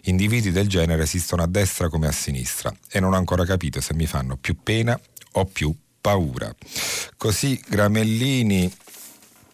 Individui 0.05 0.53
del 0.53 0.69
genere 0.69 1.03
esistono 1.03 1.43
a 1.43 1.47
destra 1.47 1.89
come 1.89 2.07
a 2.07 2.13
sinistra 2.13 2.75
e 2.91 3.01
non 3.01 3.13
ho 3.13 3.17
ancora 3.17 3.45
capito 3.45 3.81
se 3.81 3.95
mi 3.95 4.07
fanno 4.07 4.37
più 4.37 4.57
pena 4.63 4.99
o 5.33 5.45
più 5.45 5.75
paura. 6.01 6.55
Così 7.17 7.61
Gramellini 7.69 8.73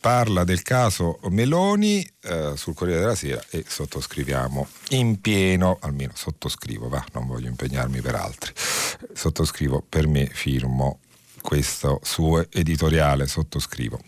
parla 0.00 0.42
del 0.42 0.62
caso 0.62 1.20
Meloni 1.30 2.06
eh, 2.22 2.54
sul 2.56 2.74
Corriere 2.74 3.00
della 3.00 3.14
Sera 3.14 3.42
e 3.50 3.64
sottoscriviamo. 3.66 4.66
In 4.90 5.20
pieno, 5.20 5.78
almeno 5.80 6.12
sottoscrivo, 6.14 6.88
va, 6.88 7.04
non 7.12 7.26
voglio 7.26 7.48
impegnarmi 7.48 8.00
per 8.00 8.16
altri, 8.16 8.52
sottoscrivo 9.14 9.84
per 9.88 10.08
me, 10.08 10.26
firmo 10.26 10.98
questo 11.40 12.00
suo 12.02 12.50
editoriale, 12.50 13.26
sottoscrivo 13.26 13.98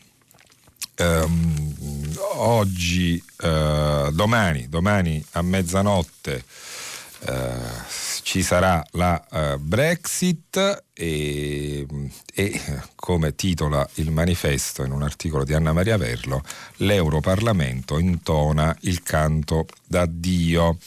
ehm, 0.94 2.16
oggi, 2.37 3.22
eh, 3.42 4.09
domani, 4.12 4.68
domani 4.68 5.24
a 5.33 5.42
mezzanotte 5.42 6.44
eh, 7.26 8.02
ci 8.22 8.42
sarà 8.42 8.85
la 8.92 9.22
uh, 9.30 9.59
Brexit 9.59 10.85
e, 10.92 11.87
e, 12.35 12.61
come 12.94 13.35
titola 13.35 13.87
il 13.94 14.11
manifesto 14.11 14.83
in 14.83 14.92
un 14.92 15.02
articolo 15.02 15.44
di 15.44 15.52
Anna 15.54 15.72
Maria 15.72 15.96
Verlo, 15.96 16.42
l'Europarlamento 16.76 17.98
intona 17.98 18.74
il 18.80 19.02
canto 19.02 19.66
d'addio. 19.87 20.78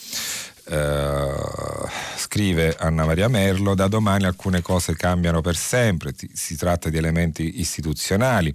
Uh, 0.69 1.88
scrive 2.17 2.75
Anna 2.77 3.06
Maria 3.06 3.30
Merlo, 3.30 3.73
da 3.73 3.88
domani 3.88 4.25
alcune 4.25 4.62
cose 4.62 4.95
cambiano 4.95 5.39
per 5.39 5.56
sempre, 5.56 6.13
si 6.34 6.58
tratta 6.58 6.89
di 6.89 6.97
elementi 6.97 7.62
istituzionali. 7.62 8.53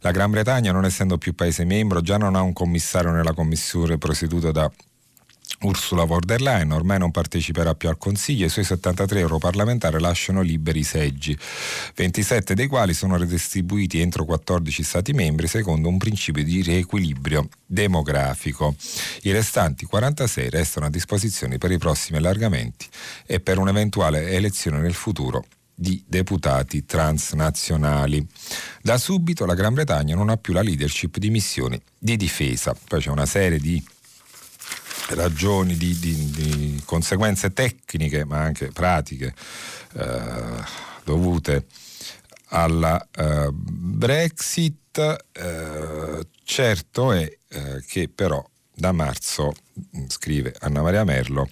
La 0.00 0.12
Gran 0.12 0.30
Bretagna, 0.30 0.70
non 0.70 0.84
essendo 0.84 1.18
più 1.18 1.34
paese 1.34 1.64
membro, 1.64 2.00
già 2.00 2.16
non 2.16 2.36
ha 2.36 2.42
un 2.42 2.52
commissario 2.52 3.10
nella 3.10 3.34
commissione 3.34 3.98
presieduta 3.98 4.52
da 4.52 4.70
Ursula 5.62 6.04
von 6.04 6.20
der 6.24 6.40
Leyen 6.40 6.72
ormai 6.72 6.98
non 6.98 7.10
parteciperà 7.10 7.74
più 7.74 7.88
al 7.88 7.98
Consiglio 7.98 8.44
e 8.44 8.46
i 8.46 8.50
suoi 8.50 8.64
73 8.64 9.20
europarlamentari 9.20 10.00
lasciano 10.00 10.40
liberi 10.40 10.80
i 10.80 10.84
seggi, 10.84 11.36
27 11.94 12.54
dei 12.54 12.66
quali 12.66 12.94
sono 12.94 13.16
redistribuiti 13.16 14.00
entro 14.00 14.24
14 14.24 14.82
Stati 14.82 15.12
membri 15.12 15.46
secondo 15.46 15.88
un 15.88 15.98
principio 15.98 16.42
di 16.42 16.62
riequilibrio 16.62 17.48
demografico. 17.64 18.74
I 19.22 19.32
restanti 19.32 19.84
46 19.84 20.50
restano 20.50 20.86
a 20.86 20.90
disposizione 20.90 21.58
per 21.58 21.70
i 21.70 21.78
prossimi 21.78 22.18
allargamenti 22.18 22.86
e 23.26 23.40
per 23.40 23.58
un'eventuale 23.58 24.30
elezione 24.30 24.80
nel 24.80 24.94
futuro 24.94 25.44
di 25.74 26.02
deputati 26.06 26.84
transnazionali. 26.84 28.26
Da 28.82 28.98
subito 28.98 29.46
la 29.46 29.54
Gran 29.54 29.74
Bretagna 29.74 30.14
non 30.14 30.28
ha 30.28 30.36
più 30.36 30.52
la 30.52 30.62
leadership 30.62 31.18
di 31.18 31.30
missioni 31.30 31.80
di 31.98 32.16
difesa, 32.16 32.76
poi 32.88 33.00
c'è 33.00 33.10
una 33.10 33.26
serie 33.26 33.58
di 33.58 33.82
ragioni 35.10 35.76
di, 35.76 35.98
di, 35.98 36.30
di 36.30 36.82
conseguenze 36.84 37.52
tecniche 37.52 38.24
ma 38.24 38.38
anche 38.38 38.68
pratiche 38.68 39.34
eh, 39.94 40.64
dovute 41.04 41.66
alla 42.52 43.06
eh, 43.16 43.48
Brexit, 43.52 45.24
eh, 45.32 46.26
certo 46.44 47.12
è 47.12 47.38
eh, 47.48 47.84
che 47.86 48.08
però 48.08 48.44
da 48.74 48.92
marzo, 48.92 49.52
scrive 50.08 50.54
Anna 50.60 50.82
Maria 50.82 51.04
Merlo, 51.04 51.48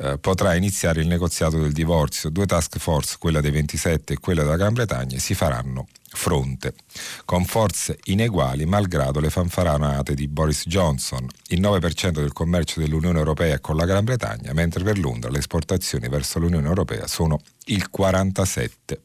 eh, 0.00 0.16
potrà 0.18 0.54
iniziare 0.54 1.00
il 1.00 1.08
negoziato 1.08 1.58
del 1.58 1.72
divorzio. 1.72 2.30
Due 2.30 2.46
task 2.46 2.78
force, 2.78 3.16
quella 3.18 3.40
dei 3.40 3.50
27 3.50 4.12
e 4.12 4.18
quella 4.18 4.42
della 4.42 4.56
Gran 4.56 4.72
Bretagna, 4.72 5.18
si 5.18 5.34
faranno 5.34 5.88
fronte, 6.10 6.74
con 7.24 7.44
forze 7.44 7.98
ineguali 8.04 8.64
malgrado 8.64 9.18
le 9.18 9.28
fanfaranate 9.28 10.14
di 10.14 10.28
Boris 10.28 10.66
Johnson. 10.66 11.26
Il 11.48 11.60
9% 11.60 12.10
del 12.10 12.32
commercio 12.32 12.78
dell'Unione 12.78 13.18
Europea 13.18 13.56
è 13.56 13.60
con 13.60 13.74
la 13.76 13.84
Gran 13.86 14.04
Bretagna, 14.04 14.52
mentre 14.52 14.84
per 14.84 14.98
Londra 14.98 15.30
le 15.30 15.38
esportazioni 15.38 16.08
verso 16.08 16.38
l'Unione 16.38 16.68
Europea 16.68 17.08
sono 17.08 17.40
il 17.66 17.90
47%. 17.94 18.96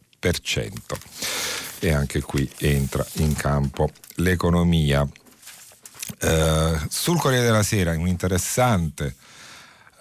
E 1.80 1.92
anche 1.92 2.22
qui 2.22 2.48
entra 2.60 3.04
in 3.14 3.34
campo 3.34 3.90
l'economia. 4.18 5.06
Eh, 6.20 6.80
sul 6.88 7.20
Corriere 7.20 7.46
della 7.46 7.64
Sera 7.64 7.92
un 7.98 8.08
interessante 8.08 9.16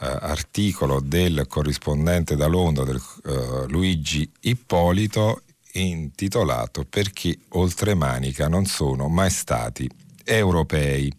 articolo 0.07 1.01
del 1.01 1.47
corrispondente 1.49 2.37
da 2.37 2.47
Londra, 2.47 2.85
del, 2.85 3.01
eh, 3.25 3.65
Luigi 3.69 4.29
Ippolito, 4.41 5.43
intitolato 5.73 6.85
Perché 6.85 7.39
Oltremanica 7.51 8.49
non 8.49 8.67
sono 8.67 9.09
mai 9.09 9.31
stati 9.31 9.89
europei. 10.25 11.13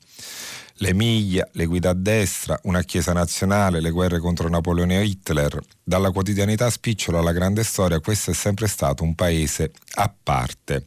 Le 0.78 0.94
miglia, 0.94 1.48
le 1.52 1.66
guide 1.66 1.88
a 1.88 1.94
destra, 1.94 2.60
una 2.64 2.82
chiesa 2.82 3.14
nazionale, 3.14 3.80
le 3.80 3.92
guerre 3.92 4.20
contro 4.20 4.50
Napoleone 4.50 5.00
e 5.00 5.06
Hitler. 5.06 5.60
Dalla 5.84 6.10
quotidianità 6.10 6.70
spicciola 6.70 7.20
alla 7.20 7.32
grande 7.32 7.64
storia, 7.64 8.00
questo 8.00 8.32
è 8.32 8.34
sempre 8.34 8.68
stato 8.68 9.04
un 9.04 9.14
paese 9.14 9.72
a 9.96 10.12
parte. 10.24 10.84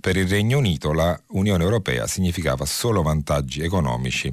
Per 0.00 0.16
il 0.16 0.26
Regno 0.26 0.58
Unito 0.58 0.92
la 0.92 1.18
Unione 1.28 1.62
Europea 1.62 2.06
significava 2.06 2.64
solo 2.64 3.02
vantaggi 3.02 3.60
economici 3.62 4.32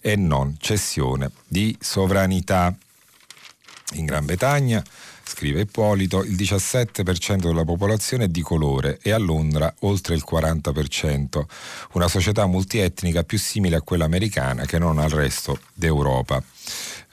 e 0.00 0.14
non 0.14 0.56
cessione 0.58 1.32
di 1.48 1.76
sovranità. 1.80 2.74
In 3.94 4.04
Gran 4.04 4.24
Bretagna 4.24 4.82
scrive 5.26 5.60
Ippolito, 5.60 6.22
il 6.22 6.36
17% 6.36 7.36
della 7.36 7.64
popolazione 7.64 8.24
è 8.24 8.28
di 8.28 8.40
colore 8.40 8.98
e 9.02 9.10
a 9.10 9.18
Londra 9.18 9.74
oltre 9.80 10.14
il 10.14 10.24
40%, 10.28 11.42
una 11.92 12.08
società 12.08 12.46
multietnica 12.46 13.24
più 13.24 13.38
simile 13.38 13.76
a 13.76 13.82
quella 13.82 14.04
americana 14.04 14.64
che 14.64 14.78
non 14.78 14.98
al 14.98 15.10
resto 15.10 15.58
d'Europa. 15.74 16.42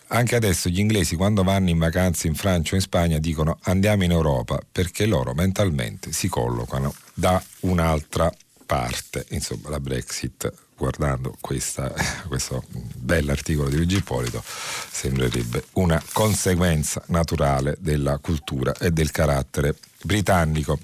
Anche 0.08 0.36
adesso 0.36 0.70
gli 0.70 0.80
inglesi 0.80 1.16
quando 1.16 1.44
vanno 1.44 1.70
in 1.70 1.80
vacanza 1.80 2.28
in 2.28 2.36
Francia 2.36 2.74
o 2.74 2.76
in 2.76 2.82
Spagna 2.82 3.18
dicono 3.18 3.58
andiamo 3.64 4.04
in 4.04 4.12
Europa 4.12 4.60
perché 4.72 5.08
loro 5.08 5.34
mentalmente 5.34 6.12
si 6.12 6.28
collocano 6.28 6.94
da 7.16 7.42
un'altra 7.62 8.32
parte. 8.66 9.26
Insomma, 9.30 9.70
la 9.70 9.80
Brexit 9.80 10.52
guardando 10.76 11.36
questa, 11.40 11.94
questo 12.28 12.64
bell'articolo 12.96 13.70
di 13.70 13.78
Luigi 13.78 13.98
Ippolito, 13.98 14.44
sembrerebbe 14.46 15.66
una 15.74 16.02
conseguenza 16.12 17.04
naturale 17.08 17.76
della 17.80 18.18
cultura 18.20 18.74
e 18.74 18.92
del 18.92 19.12
carattere 19.12 19.76
britannico. 20.02 20.80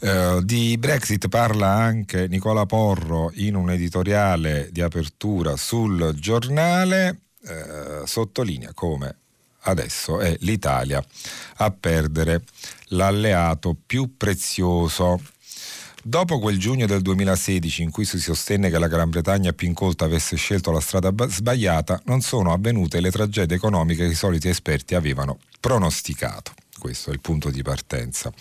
Uh, 0.00 0.42
di 0.42 0.76
Brexit 0.78 1.28
parla 1.28 1.68
anche 1.68 2.26
Nicola 2.26 2.66
Porro 2.66 3.30
in 3.34 3.54
un 3.54 3.70
editoriale 3.70 4.68
di 4.72 4.80
apertura 4.80 5.56
sul 5.56 6.12
giornale, 6.16 7.20
uh, 7.42 8.04
sottolinea 8.04 8.72
come 8.74 9.16
adesso 9.62 10.20
è 10.20 10.36
l'Italia 10.40 11.04
a 11.56 11.70
perdere 11.70 12.42
l'alleato 12.86 13.76
più 13.86 14.16
prezioso 14.16 15.20
Dopo 16.04 16.40
quel 16.40 16.58
giugno 16.58 16.86
del 16.86 17.00
2016 17.00 17.82
in 17.82 17.92
cui 17.92 18.04
si 18.04 18.18
sostenne 18.18 18.70
che 18.70 18.78
la 18.80 18.88
Gran 18.88 19.08
Bretagna 19.08 19.52
più 19.52 19.68
incolta 19.68 20.04
avesse 20.04 20.34
scelto 20.34 20.72
la 20.72 20.80
strada 20.80 21.14
sbagliata, 21.28 22.02
non 22.06 22.22
sono 22.22 22.52
avvenute 22.52 23.00
le 23.00 23.12
tragedie 23.12 23.54
economiche 23.54 24.06
che 24.06 24.12
i 24.12 24.16
soliti 24.16 24.48
esperti 24.48 24.96
avevano 24.96 25.38
pronosticato. 25.60 26.54
Questo 26.76 27.10
è 27.10 27.12
il 27.12 27.20
punto 27.20 27.50
di 27.50 27.62
partenza. 27.62 28.32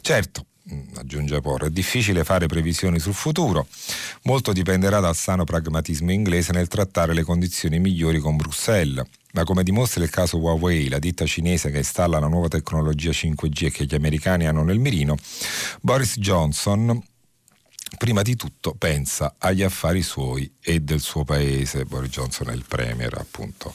Certo, 0.00 0.46
mm, 0.72 0.94
aggiunge 0.94 1.40
Porro, 1.40 1.66
è 1.66 1.70
difficile 1.70 2.22
fare 2.22 2.46
previsioni 2.46 3.00
sul 3.00 3.14
futuro. 3.14 3.66
Molto 4.22 4.52
dipenderà 4.52 5.00
dal 5.00 5.16
sano 5.16 5.42
pragmatismo 5.42 6.12
inglese 6.12 6.52
nel 6.52 6.68
trattare 6.68 7.14
le 7.14 7.24
condizioni 7.24 7.80
migliori 7.80 8.20
con 8.20 8.36
Bruxelles. 8.36 9.04
Ma 9.32 9.44
come 9.44 9.62
dimostra 9.62 10.02
il 10.02 10.10
caso 10.10 10.38
Huawei, 10.38 10.88
la 10.88 10.98
ditta 10.98 11.26
cinese 11.26 11.70
che 11.70 11.78
installa 11.78 12.18
la 12.18 12.28
nuova 12.28 12.48
tecnologia 12.48 13.10
5G 13.10 13.64
e 13.66 13.70
che 13.70 13.84
gli 13.84 13.94
americani 13.94 14.46
hanno 14.46 14.62
nel 14.62 14.78
mirino, 14.78 15.16
Boris 15.80 16.18
Johnson 16.18 17.00
prima 17.96 18.22
di 18.22 18.36
tutto 18.36 18.74
pensa 18.74 19.36
agli 19.38 19.62
affari 19.62 20.02
suoi 20.02 20.50
e 20.60 20.80
del 20.80 21.00
suo 21.00 21.24
paese. 21.24 21.84
Boris 21.84 22.10
Johnson 22.10 22.50
è 22.50 22.54
il 22.54 22.64
premier 22.66 23.16
appunto 23.18 23.74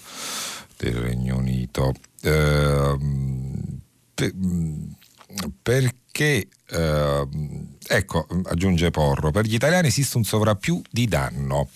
del 0.78 0.96
Regno 0.96 1.38
Unito. 1.38 1.94
Eh, 2.22 2.98
perché 5.62 6.48
eh, 6.70 7.28
ecco, 7.88 8.28
aggiunge 8.46 8.92
Porro, 8.92 9.32
per 9.32 9.46
gli 9.46 9.54
italiani 9.54 9.88
esiste 9.88 10.18
un 10.18 10.24
sovrappiù 10.24 10.82
di 10.90 11.08
danno 11.08 11.70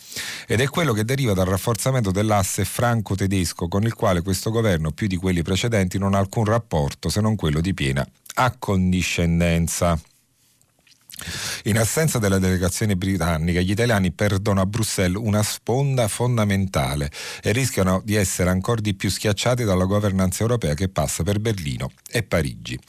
ed 0.47 0.61
è 0.61 0.67
quello 0.69 0.93
che 0.93 1.05
deriva 1.05 1.33
dal 1.33 1.45
rafforzamento 1.45 2.11
dell'asse 2.11 2.65
franco-tedesco 2.65 3.67
con 3.67 3.83
il 3.83 3.93
quale 3.93 4.21
questo 4.21 4.49
governo, 4.49 4.91
più 4.91 5.07
di 5.07 5.17
quelli 5.17 5.41
precedenti, 5.41 5.97
non 5.97 6.13
ha 6.13 6.19
alcun 6.19 6.45
rapporto 6.45 7.09
se 7.09 7.21
non 7.21 7.35
quello 7.35 7.61
di 7.61 7.73
piena 7.73 8.07
accondiscendenza. 8.39 9.99
In 11.63 11.79
assenza 11.79 12.19
della 12.19 12.37
delegazione 12.37 12.95
britannica, 12.95 13.59
gli 13.59 13.71
italiani 13.71 14.11
perdono 14.11 14.61
a 14.61 14.67
Bruxelles 14.67 15.19
una 15.19 15.41
sponda 15.41 16.07
fondamentale 16.07 17.09
e 17.41 17.51
rischiano 17.51 18.01
di 18.05 18.13
essere 18.13 18.51
ancora 18.51 18.79
di 18.79 18.93
più 18.93 19.09
schiacciati 19.09 19.63
dalla 19.63 19.85
governanza 19.85 20.43
europea 20.43 20.75
che 20.75 20.89
passa 20.89 21.23
per 21.23 21.39
Berlino 21.39 21.91
e 22.09 22.21
Parigi. 22.21 22.79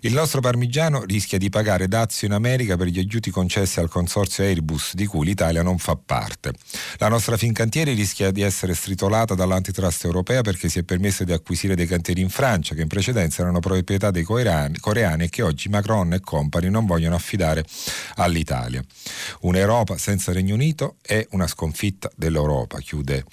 Il 0.00 0.12
nostro 0.12 0.40
parmigiano 0.40 1.02
rischia 1.02 1.38
di 1.38 1.48
pagare 1.50 1.88
dazio 1.88 2.28
in 2.28 2.32
America 2.32 2.76
per 2.76 2.86
gli 2.86 2.98
aiuti 2.98 3.30
concessi 3.30 3.80
al 3.80 3.88
consorzio 3.88 4.44
Airbus 4.44 4.94
di 4.94 5.06
cui 5.06 5.26
l'Italia 5.26 5.62
non 5.62 5.78
fa 5.78 5.96
parte. 5.96 6.52
La 6.98 7.08
nostra 7.08 7.36
Fincantieri 7.36 7.94
rischia 7.94 8.30
di 8.30 8.42
essere 8.42 8.74
stritolata 8.74 9.34
dall'antitrust 9.34 10.04
europea 10.04 10.42
perché 10.42 10.68
si 10.68 10.78
è 10.78 10.82
permesso 10.84 11.24
di 11.24 11.32
acquisire 11.32 11.74
dei 11.74 11.86
cantieri 11.86 12.20
in 12.20 12.30
Francia 12.30 12.76
che 12.76 12.82
in 12.82 12.88
precedenza 12.88 13.42
erano 13.42 13.58
proprietà 13.58 14.10
dei 14.12 14.22
coreani, 14.22 14.78
e 15.24 15.28
che 15.28 15.42
oggi 15.42 15.68
Macron 15.68 16.12
e 16.12 16.20
compagni 16.20 16.70
non 16.70 16.86
vogliono 16.86 17.16
affidare 17.16 17.64
all'Italia. 18.16 18.82
Un'Europa 19.40 19.96
senza 19.98 20.32
Regno 20.32 20.54
Unito 20.54 20.96
è 21.02 21.26
una 21.30 21.46
sconfitta 21.46 22.10
dell'Europa, 22.14 22.78
chiude 22.78 23.24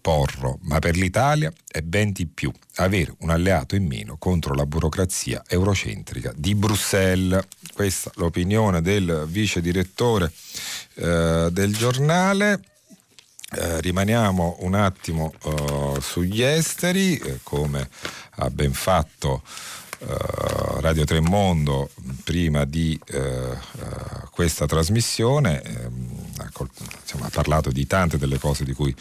Porro, 0.00 0.58
ma 0.62 0.78
per 0.78 0.96
l'Italia 0.96 1.52
è 1.66 1.80
ben 1.80 2.12
di 2.12 2.26
più 2.26 2.52
avere 2.76 3.14
un 3.18 3.30
alleato 3.30 3.74
in 3.74 3.86
meno 3.86 4.16
contro 4.18 4.54
la 4.54 4.64
burocrazia 4.64 5.42
eurocentrica 5.48 6.32
di 6.36 6.54
Bruxelles. 6.54 7.44
Questa 7.74 8.10
è 8.10 8.12
l'opinione 8.16 8.82
del 8.82 9.24
vice 9.28 9.60
direttore 9.60 10.32
eh, 10.94 11.48
del 11.50 11.74
giornale. 11.76 12.60
Eh, 13.50 13.80
rimaniamo 13.80 14.56
un 14.60 14.74
attimo 14.74 15.32
uh, 15.44 16.00
sugli 16.00 16.42
esteri, 16.42 17.16
eh, 17.16 17.38
come 17.44 17.88
ha 18.36 18.50
ben 18.50 18.72
fatto 18.72 19.42
uh, 19.98 20.80
Radio 20.80 21.04
Tremondo 21.04 21.90
prima 22.24 22.64
di 22.64 22.98
uh, 23.12 24.28
questa 24.30 24.66
trasmissione. 24.66 25.62
Ehm, 25.62 26.24
ha 27.20 27.30
parlato 27.30 27.70
di 27.70 27.86
tante 27.86 28.18
delle 28.18 28.38
cose 28.38 28.64
di 28.64 28.72
cui 28.72 28.94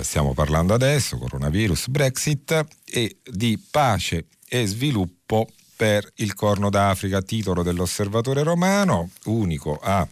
stiamo 0.00 0.32
parlando 0.32 0.72
adesso, 0.72 1.18
coronavirus, 1.18 1.88
Brexit 1.88 2.66
e 2.84 3.16
di 3.22 3.62
pace 3.70 4.26
e 4.48 4.66
sviluppo 4.66 5.48
per 5.76 6.10
il 6.16 6.34
Corno 6.34 6.70
d'Africa, 6.70 7.20
titolo 7.22 7.62
dell'osservatore 7.62 8.42
romano, 8.42 9.10
unico 9.24 9.78
a 9.82 10.06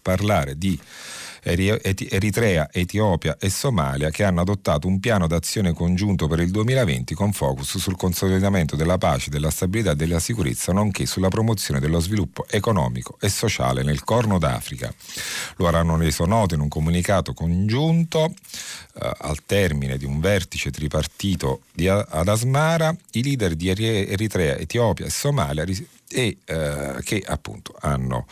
parlare 0.00 0.56
di 0.56 0.78
Eritrea, 1.48 2.68
Etiopia 2.72 3.36
e 3.38 3.50
Somalia 3.50 4.10
che 4.10 4.24
hanno 4.24 4.40
adottato 4.40 4.88
un 4.88 4.98
piano 4.98 5.28
d'azione 5.28 5.72
congiunto 5.72 6.26
per 6.26 6.40
il 6.40 6.50
2020 6.50 7.14
con 7.14 7.32
focus 7.32 7.78
sul 7.78 7.96
consolidamento 7.96 8.74
della 8.74 8.98
pace, 8.98 9.30
della 9.30 9.50
stabilità 9.50 9.92
e 9.92 9.96
della 9.96 10.18
sicurezza, 10.18 10.72
nonché 10.72 11.06
sulla 11.06 11.28
promozione 11.28 11.78
dello 11.78 12.00
sviluppo 12.00 12.46
economico 12.50 13.16
e 13.20 13.28
sociale 13.28 13.84
nel 13.84 14.02
Corno 14.02 14.38
d'Africa. 14.38 14.92
Lo 15.56 15.68
avranno 15.68 15.96
reso 15.96 16.24
noto 16.24 16.54
in 16.54 16.60
un 16.60 16.68
comunicato 16.68 17.32
congiunto 17.32 18.24
eh, 19.00 19.12
al 19.18 19.44
termine 19.46 19.98
di 19.98 20.04
un 20.04 20.18
vertice 20.18 20.70
tripartito 20.72 21.60
di, 21.72 21.86
ad 21.88 22.26
Asmara 22.26 22.94
i 23.12 23.22
leader 23.22 23.54
di 23.54 23.68
Eritrea, 23.68 24.56
Etiopia 24.56 25.06
e 25.06 25.10
Somalia 25.10 25.64
e, 26.08 26.38
eh, 26.44 26.96
che 27.02 27.22
appunto 27.24 27.74
hanno 27.80 28.26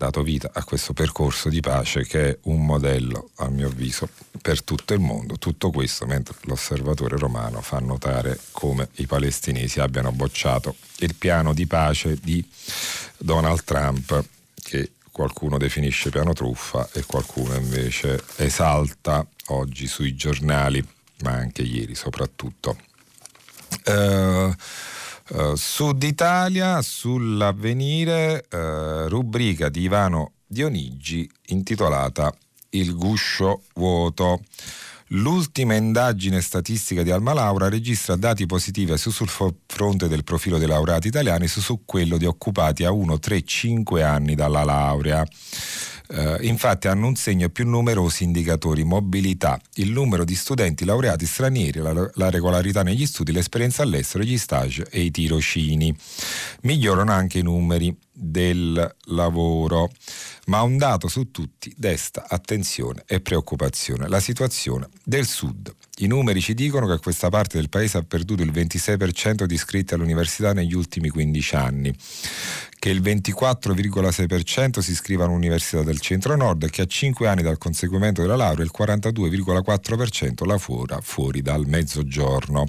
dato 0.00 0.22
vita 0.22 0.50
a 0.54 0.64
questo 0.64 0.94
percorso 0.94 1.50
di 1.50 1.60
pace 1.60 2.06
che 2.06 2.30
è 2.30 2.38
un 2.44 2.64
modello, 2.64 3.32
a 3.36 3.50
mio 3.50 3.66
avviso, 3.66 4.08
per 4.40 4.62
tutto 4.62 4.94
il 4.94 5.00
mondo. 5.00 5.36
Tutto 5.36 5.70
questo 5.70 6.06
mentre 6.06 6.36
l'osservatore 6.44 7.18
romano 7.18 7.60
fa 7.60 7.80
notare 7.80 8.40
come 8.52 8.88
i 8.94 9.06
palestinesi 9.06 9.78
abbiano 9.78 10.10
bocciato 10.10 10.74
il 11.00 11.14
piano 11.16 11.52
di 11.52 11.66
pace 11.66 12.16
di 12.18 12.42
Donald 13.18 13.62
Trump, 13.64 14.24
che 14.54 14.92
qualcuno 15.12 15.58
definisce 15.58 16.08
piano 16.08 16.32
truffa 16.32 16.88
e 16.92 17.04
qualcuno 17.04 17.54
invece 17.54 18.24
esalta 18.36 19.26
oggi 19.48 19.86
sui 19.86 20.14
giornali, 20.14 20.82
ma 21.24 21.32
anche 21.32 21.60
ieri 21.60 21.94
soprattutto. 21.94 22.78
Uh, 23.84 24.54
Uh, 25.32 25.54
Sud 25.54 26.02
Italia 26.02 26.82
sull'avvenire, 26.82 28.46
uh, 28.50 29.08
rubrica 29.08 29.68
di 29.68 29.82
Ivano 29.82 30.32
Dionigi 30.44 31.30
intitolata 31.46 32.34
Il 32.70 32.96
guscio 32.96 33.62
vuoto. 33.74 34.42
L'ultima 35.12 35.74
indagine 35.74 36.40
statistica 36.40 37.04
di 37.04 37.12
Alma 37.12 37.32
Laura 37.32 37.68
registra 37.68 38.16
dati 38.16 38.46
positivi 38.46 38.98
sia 38.98 39.12
sul 39.12 39.28
fronte 39.28 40.08
del 40.08 40.24
profilo 40.24 40.58
dei 40.58 40.66
laureati 40.66 41.06
italiani 41.06 41.46
sia 41.46 41.62
su 41.62 41.82
quello 41.84 42.16
di 42.16 42.26
occupati 42.26 42.82
a 42.84 42.90
1, 42.90 43.18
3, 43.20 43.42
5 43.42 44.02
anni 44.02 44.34
dalla 44.34 44.64
laurea. 44.64 45.24
Uh, 46.12 46.42
infatti 46.44 46.88
hanno 46.88 47.06
un 47.06 47.14
segno 47.14 47.48
più 47.50 47.68
numerosi 47.68 48.24
indicatori, 48.24 48.82
mobilità, 48.82 49.60
il 49.74 49.92
numero 49.92 50.24
di 50.24 50.34
studenti 50.34 50.84
laureati 50.84 51.24
stranieri, 51.24 51.78
la, 51.78 52.10
la 52.14 52.30
regolarità 52.30 52.82
negli 52.82 53.06
studi, 53.06 53.30
l'esperienza 53.30 53.84
all'estero, 53.84 54.24
gli 54.24 54.36
stage 54.36 54.88
e 54.90 55.02
i 55.02 55.12
tirocini. 55.12 55.96
Migliorano 56.62 57.12
anche 57.12 57.38
i 57.38 57.42
numeri 57.42 57.96
del 58.20 58.96
lavoro, 59.06 59.90
ma 60.46 60.62
un 60.62 60.76
dato 60.76 61.08
su 61.08 61.30
tutti 61.30 61.72
desta 61.76 62.26
attenzione 62.28 63.04
e 63.06 63.20
preoccupazione, 63.20 64.08
la 64.08 64.20
situazione 64.20 64.88
del 65.04 65.26
Sud. 65.26 65.72
I 65.98 66.06
numeri 66.06 66.40
ci 66.40 66.54
dicono 66.54 66.86
che 66.86 66.98
questa 66.98 67.28
parte 67.28 67.56
del 67.56 67.68
paese 67.68 67.98
ha 67.98 68.02
perduto 68.02 68.42
il 68.42 68.50
26% 68.50 69.44
di 69.44 69.54
iscritti 69.54 69.94
all'università 69.94 70.52
negli 70.52 70.74
ultimi 70.74 71.08
15 71.08 71.54
anni, 71.54 71.94
che 72.80 72.88
il 72.88 73.02
24,6% 73.02 74.78
si 74.78 74.92
iscrive 74.92 75.24
all'università 75.24 75.82
del 75.82 76.00
centro-nord 76.00 76.62
e 76.62 76.70
che 76.70 76.80
a 76.80 76.86
5 76.86 77.28
anni 77.28 77.42
dal 77.42 77.58
conseguimento 77.58 78.22
della 78.22 78.36
laurea 78.36 78.64
il 78.64 78.70
42,4% 78.74 80.46
lavora 80.46 80.98
fuori 81.02 81.42
dal 81.42 81.66
mezzogiorno. 81.66 82.66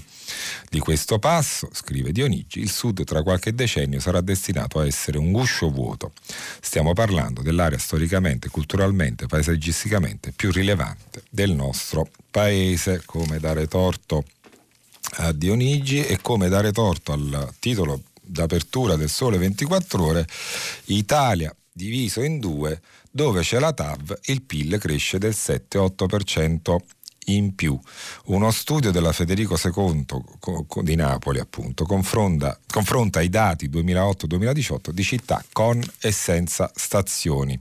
Di 0.70 0.80
questo 0.80 1.18
passo, 1.18 1.70
scrive 1.72 2.12
Dionigi, 2.12 2.60
il 2.60 2.70
Sud 2.70 3.06
tra 3.06 3.24
qualche 3.24 3.56
decennio 3.56 4.02
sarà 4.02 4.20
destinato 4.20 4.80
a 4.80 4.86
essere 4.86 5.18
un 5.18 5.32
guscio 5.32 5.70
vuoto. 5.70 6.12
Stiamo 6.60 6.92
parlando 6.92 7.42
dell'area 7.42 7.78
storicamente, 7.78 8.50
culturalmente, 8.50 9.28
paesaggisticamente 9.28 10.34
più 10.34 10.52
rilevante 10.52 11.24
del 11.30 11.52
nostro 11.52 12.10
paese, 12.30 13.02
come 13.06 13.40
dare 13.40 13.66
torto 13.70 14.26
a 15.20 15.32
Dionigi 15.32 16.04
e 16.04 16.20
come 16.22 16.50
dare 16.50 16.74
torto 16.74 17.14
al 17.14 17.54
titolo 17.60 18.02
d'apertura 18.22 18.96
del 18.96 19.10
Sole 19.10 19.38
24 19.38 20.04
ore, 20.04 20.28
Italia 20.86 21.54
diviso 21.74 22.22
in 22.22 22.40
due, 22.40 22.82
dove 23.10 23.42
c'è 23.42 23.60
la 23.60 23.74
TAV 23.74 24.20
il 24.26 24.42
PIL 24.42 24.78
cresce 24.78 25.18
del 25.18 25.36
7-8% 25.36 26.76
in 27.26 27.56
più. 27.56 27.80
Uno 28.26 28.52
studio 28.52 28.92
della 28.92 29.14
Federico 29.14 29.58
II 29.64 30.84
di 30.84 30.96
Napoli 30.96 31.40
appunto 31.40 31.86
confronta, 31.86 33.22
i 33.22 33.30
dati 33.30 33.70
2008-2018 33.70 34.90
di 34.90 35.04
città 35.04 35.44
con 35.52 35.82
e 36.00 36.12
senza 36.12 36.72
stazioni. 36.74 37.60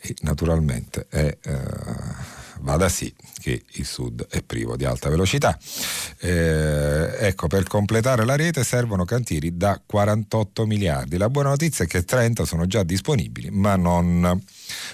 E 0.00 0.14
naturalmente 0.22 1.06
è... 1.08 1.36
Eh, 1.42 2.40
va 2.62 2.76
da 2.76 2.88
sì 2.88 3.12
che 3.40 3.62
il 3.72 3.84
sud 3.84 4.26
è 4.28 4.42
privo 4.42 4.76
di 4.76 4.84
alta 4.84 5.08
velocità. 5.08 5.58
Eh, 6.18 7.16
ecco, 7.18 7.46
per 7.48 7.64
completare 7.64 8.24
la 8.24 8.36
rete 8.36 8.64
servono 8.64 9.04
cantieri 9.04 9.56
da 9.56 9.80
48 9.84 10.66
miliardi. 10.66 11.16
La 11.16 11.28
buona 11.28 11.50
notizia 11.50 11.84
è 11.84 11.88
che 11.88 12.04
30 12.04 12.44
sono 12.44 12.66
già 12.66 12.82
disponibili, 12.82 13.50
ma 13.50 13.76
non 13.76 14.40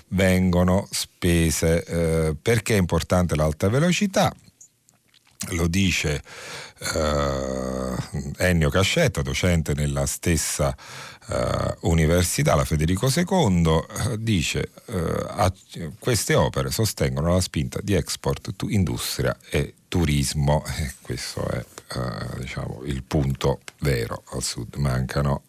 vengono 0.08 0.88
spese. 0.90 1.84
Eh, 1.84 2.36
perché 2.40 2.74
è 2.74 2.78
importante 2.78 3.36
l'alta 3.36 3.68
velocità? 3.68 4.34
Lo 5.50 5.68
dice 5.68 6.20
eh, 6.94 7.94
Ennio 8.38 8.70
Cascetta, 8.70 9.22
docente 9.22 9.72
nella 9.74 10.04
stessa 10.04 10.74
eh, 11.28 11.76
università, 11.80 12.54
la 12.54 12.64
Federico 12.64 13.08
II, 13.14 13.66
eh, 14.12 14.16
dice 14.18 14.70
eh, 14.86 15.92
queste 15.98 16.34
opere 16.34 16.70
sostengono 16.70 17.32
la 17.32 17.40
spinta 17.40 17.80
di 17.82 17.94
export 17.94 18.54
to 18.56 18.68
industria 18.68 19.36
e 19.50 19.74
turismo. 19.88 20.64
E 20.78 20.94
questo 21.02 21.46
è 21.48 21.64
eh, 21.94 22.40
diciamo, 22.40 22.82
il 22.84 23.02
punto 23.02 23.60
vero. 23.80 24.22
Al 24.32 24.42
sud 24.42 24.74
mancano 24.76 25.42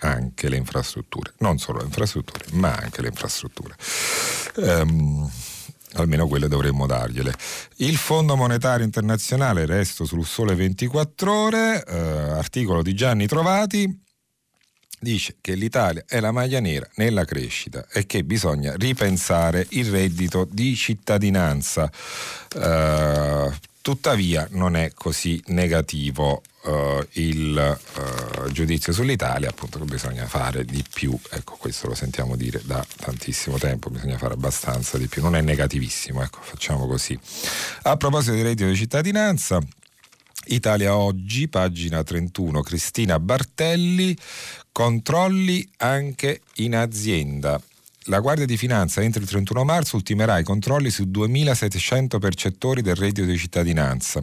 anche 0.00 0.48
le 0.48 0.56
infrastrutture, 0.56 1.32
non 1.38 1.58
solo 1.58 1.78
le 1.78 1.86
infrastrutture, 1.86 2.44
ma 2.52 2.74
anche 2.74 3.00
le 3.00 3.08
infrastrutture. 3.08 3.74
Um, 4.56 5.30
almeno 5.94 6.26
quelle 6.26 6.48
dovremmo 6.48 6.86
dargliele. 6.86 7.34
Il 7.76 7.96
Fondo 7.96 8.36
Monetario 8.36 8.84
Internazionale, 8.84 9.66
resto 9.66 10.04
sul 10.04 10.26
sole 10.26 10.54
24 10.54 11.32
ore, 11.32 11.84
eh, 11.84 11.96
articolo 11.96 12.82
di 12.82 12.94
Gianni 12.94 13.26
Trovati, 13.26 14.03
dice 15.04 15.36
che 15.40 15.54
l'Italia 15.54 16.02
è 16.08 16.18
la 16.18 16.32
maglia 16.32 16.58
nera 16.58 16.88
nella 16.96 17.24
crescita 17.24 17.86
e 17.92 18.06
che 18.06 18.24
bisogna 18.24 18.74
ripensare 18.76 19.64
il 19.70 19.88
reddito 19.90 20.48
di 20.50 20.74
cittadinanza. 20.74 21.88
Uh, 22.56 23.52
tuttavia 23.80 24.48
non 24.52 24.76
è 24.76 24.92
così 24.94 25.40
negativo 25.48 26.42
uh, 26.62 27.06
il 27.12 27.78
uh, 27.94 28.50
giudizio 28.50 28.92
sull'Italia, 28.92 29.50
appunto 29.50 29.78
che 29.78 29.84
bisogna 29.84 30.26
fare 30.26 30.64
di 30.64 30.82
più, 30.90 31.16
ecco 31.30 31.56
questo 31.56 31.88
lo 31.88 31.94
sentiamo 31.94 32.34
dire 32.34 32.62
da 32.64 32.84
tantissimo 32.96 33.58
tempo, 33.58 33.90
bisogna 33.90 34.16
fare 34.16 34.32
abbastanza 34.34 34.96
di 34.96 35.06
più, 35.06 35.22
non 35.22 35.36
è 35.36 35.42
negativissimo, 35.42 36.22
ecco 36.22 36.38
facciamo 36.40 36.86
così. 36.86 37.18
A 37.82 37.96
proposito 37.98 38.34
di 38.34 38.42
reddito 38.42 38.68
di 38.68 38.76
cittadinanza, 38.76 39.60
Italia 40.46 40.96
Oggi, 40.96 41.48
pagina 41.48 42.02
31, 42.02 42.62
Cristina 42.62 43.18
Bartelli, 43.18 44.16
controlli 44.74 45.64
anche 45.76 46.40
in 46.54 46.74
azienda. 46.74 47.60
La 48.06 48.18
Guardia 48.18 48.44
di 48.44 48.56
Finanza 48.56 49.02
entro 49.02 49.22
il 49.22 49.28
31 49.28 49.62
marzo 49.62 49.94
ultimerà 49.94 50.36
i 50.40 50.42
controlli 50.42 50.90
su 50.90 51.04
2.700 51.04 52.18
percettori 52.18 52.82
del 52.82 52.96
reddito 52.96 53.24
di 53.24 53.38
cittadinanza. 53.38 54.20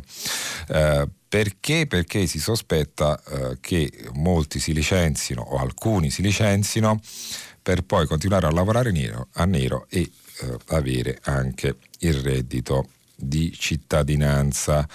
Eh, 0.68 1.08
perché? 1.30 1.88
Perché 1.88 2.28
si 2.28 2.38
sospetta 2.38 3.18
eh, 3.24 3.58
che 3.62 3.90
molti 4.16 4.60
si 4.60 4.74
licenzino 4.74 5.42
o 5.42 5.58
alcuni 5.58 6.10
si 6.10 6.22
licenzino 6.22 7.00
per 7.62 7.84
poi 7.84 8.06
continuare 8.06 8.48
a 8.48 8.52
lavorare 8.52 8.92
nero, 8.92 9.30
a 9.36 9.46
nero 9.46 9.86
e 9.90 10.02
eh, 10.02 10.58
avere 10.68 11.20
anche 11.24 11.78
il 12.00 12.16
reddito 12.16 12.90
di 13.22 13.54
cittadinanza. 13.58 14.88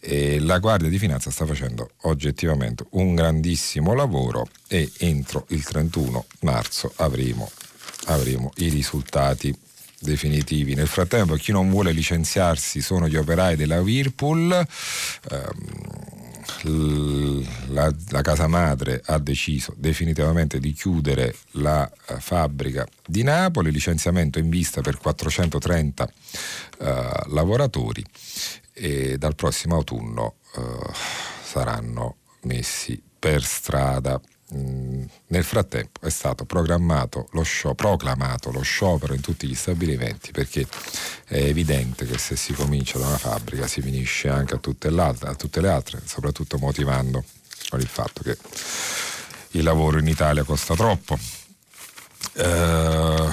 E 0.00 0.38
la 0.38 0.58
Guardia 0.58 0.88
di 0.88 0.98
Finanza 0.98 1.30
sta 1.30 1.44
facendo 1.44 1.90
oggettivamente 2.02 2.84
un 2.90 3.14
grandissimo 3.14 3.94
lavoro 3.94 4.48
e 4.68 4.90
entro 4.98 5.44
il 5.48 5.64
31 5.64 6.24
marzo 6.40 6.92
avremo, 6.96 7.50
avremo 8.06 8.52
i 8.56 8.68
risultati 8.68 9.56
definitivi. 10.00 10.74
Nel 10.74 10.86
frattempo 10.86 11.34
chi 11.34 11.52
non 11.52 11.70
vuole 11.70 11.92
licenziarsi 11.92 12.80
sono 12.80 13.08
gli 13.08 13.16
operai 13.16 13.56
della 13.56 13.80
Whirlpool. 13.80 14.66
Ehm, 15.30 16.07
la, 16.62 17.92
la, 18.10 18.22
casa 18.22 18.46
madre 18.46 19.02
ha 19.04 19.18
deciso 19.18 19.74
definitivamente 19.76 20.58
di 20.58 20.72
chiudere 20.72 21.34
la 21.52 21.90
uh, 22.08 22.18
fabbrica 22.18 22.86
di 23.06 23.22
Napoli, 23.22 23.70
licenziamento 23.70 24.38
in 24.38 24.48
vista 24.48 24.80
per 24.80 24.98
430 24.98 26.04
uh, 26.04 26.84
eh, 26.84 27.10
lavoratori 27.28 28.04
e 28.72 29.18
dal 29.18 29.34
prossimo 29.34 29.76
autunno 29.76 30.36
uh, 30.54 30.90
saranno 31.42 32.16
messi 32.42 33.00
per 33.18 33.42
strada. 33.42 34.20
Mm, 34.54 35.04
nel 35.26 35.44
frattempo 35.44 36.06
è 36.06 36.08
stato 36.08 36.46
lo 37.32 37.44
show, 37.44 37.74
proclamato 37.74 38.50
lo 38.50 38.62
sciopero 38.62 39.12
in 39.12 39.20
tutti 39.20 39.46
gli 39.46 39.54
stabilimenti 39.54 40.30
perché 40.30 40.66
è 41.26 41.36
evidente 41.36 42.06
che 42.06 42.16
se 42.16 42.34
si 42.34 42.54
comincia 42.54 42.98
da 42.98 43.08
una 43.08 43.18
fabbrica 43.18 43.66
si 43.66 43.82
finisce 43.82 44.30
anche 44.30 44.54
a 44.54 44.58
tutte, 44.58 44.88
a 44.88 45.34
tutte 45.34 45.60
le 45.60 45.68
altre, 45.68 46.00
soprattutto 46.02 46.56
motivando 46.56 47.22
con 47.68 47.80
il 47.80 47.88
fatto 47.88 48.22
che 48.22 48.38
il 49.50 49.62
lavoro 49.62 49.98
in 49.98 50.06
Italia 50.06 50.44
costa 50.44 50.74
troppo. 50.74 51.18
Uh, 52.34 53.28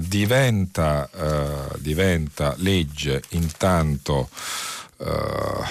diventa, 0.00 1.08
uh, 1.12 1.78
diventa, 1.78 2.54
legge 2.58 3.22
intanto 3.30 4.28
uh, 4.96 5.64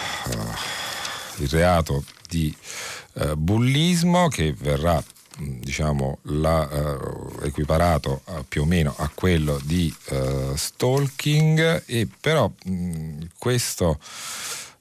il 1.38 1.50
reato 1.50 2.04
di 2.28 2.56
eh, 2.56 3.05
bullismo 3.38 4.28
che 4.28 4.54
verrà 4.58 5.02
diciamo 5.38 6.20
la, 6.24 6.70
eh, 6.70 7.48
equiparato 7.48 8.22
a, 8.26 8.44
più 8.48 8.62
o 8.62 8.66
meno 8.66 8.94
a 8.98 9.10
quello 9.14 9.60
di 9.64 9.94
eh, 10.10 10.52
stalking 10.56 11.84
e 11.86 12.08
però 12.20 12.50
mh, 12.66 13.24
questo 13.38 14.00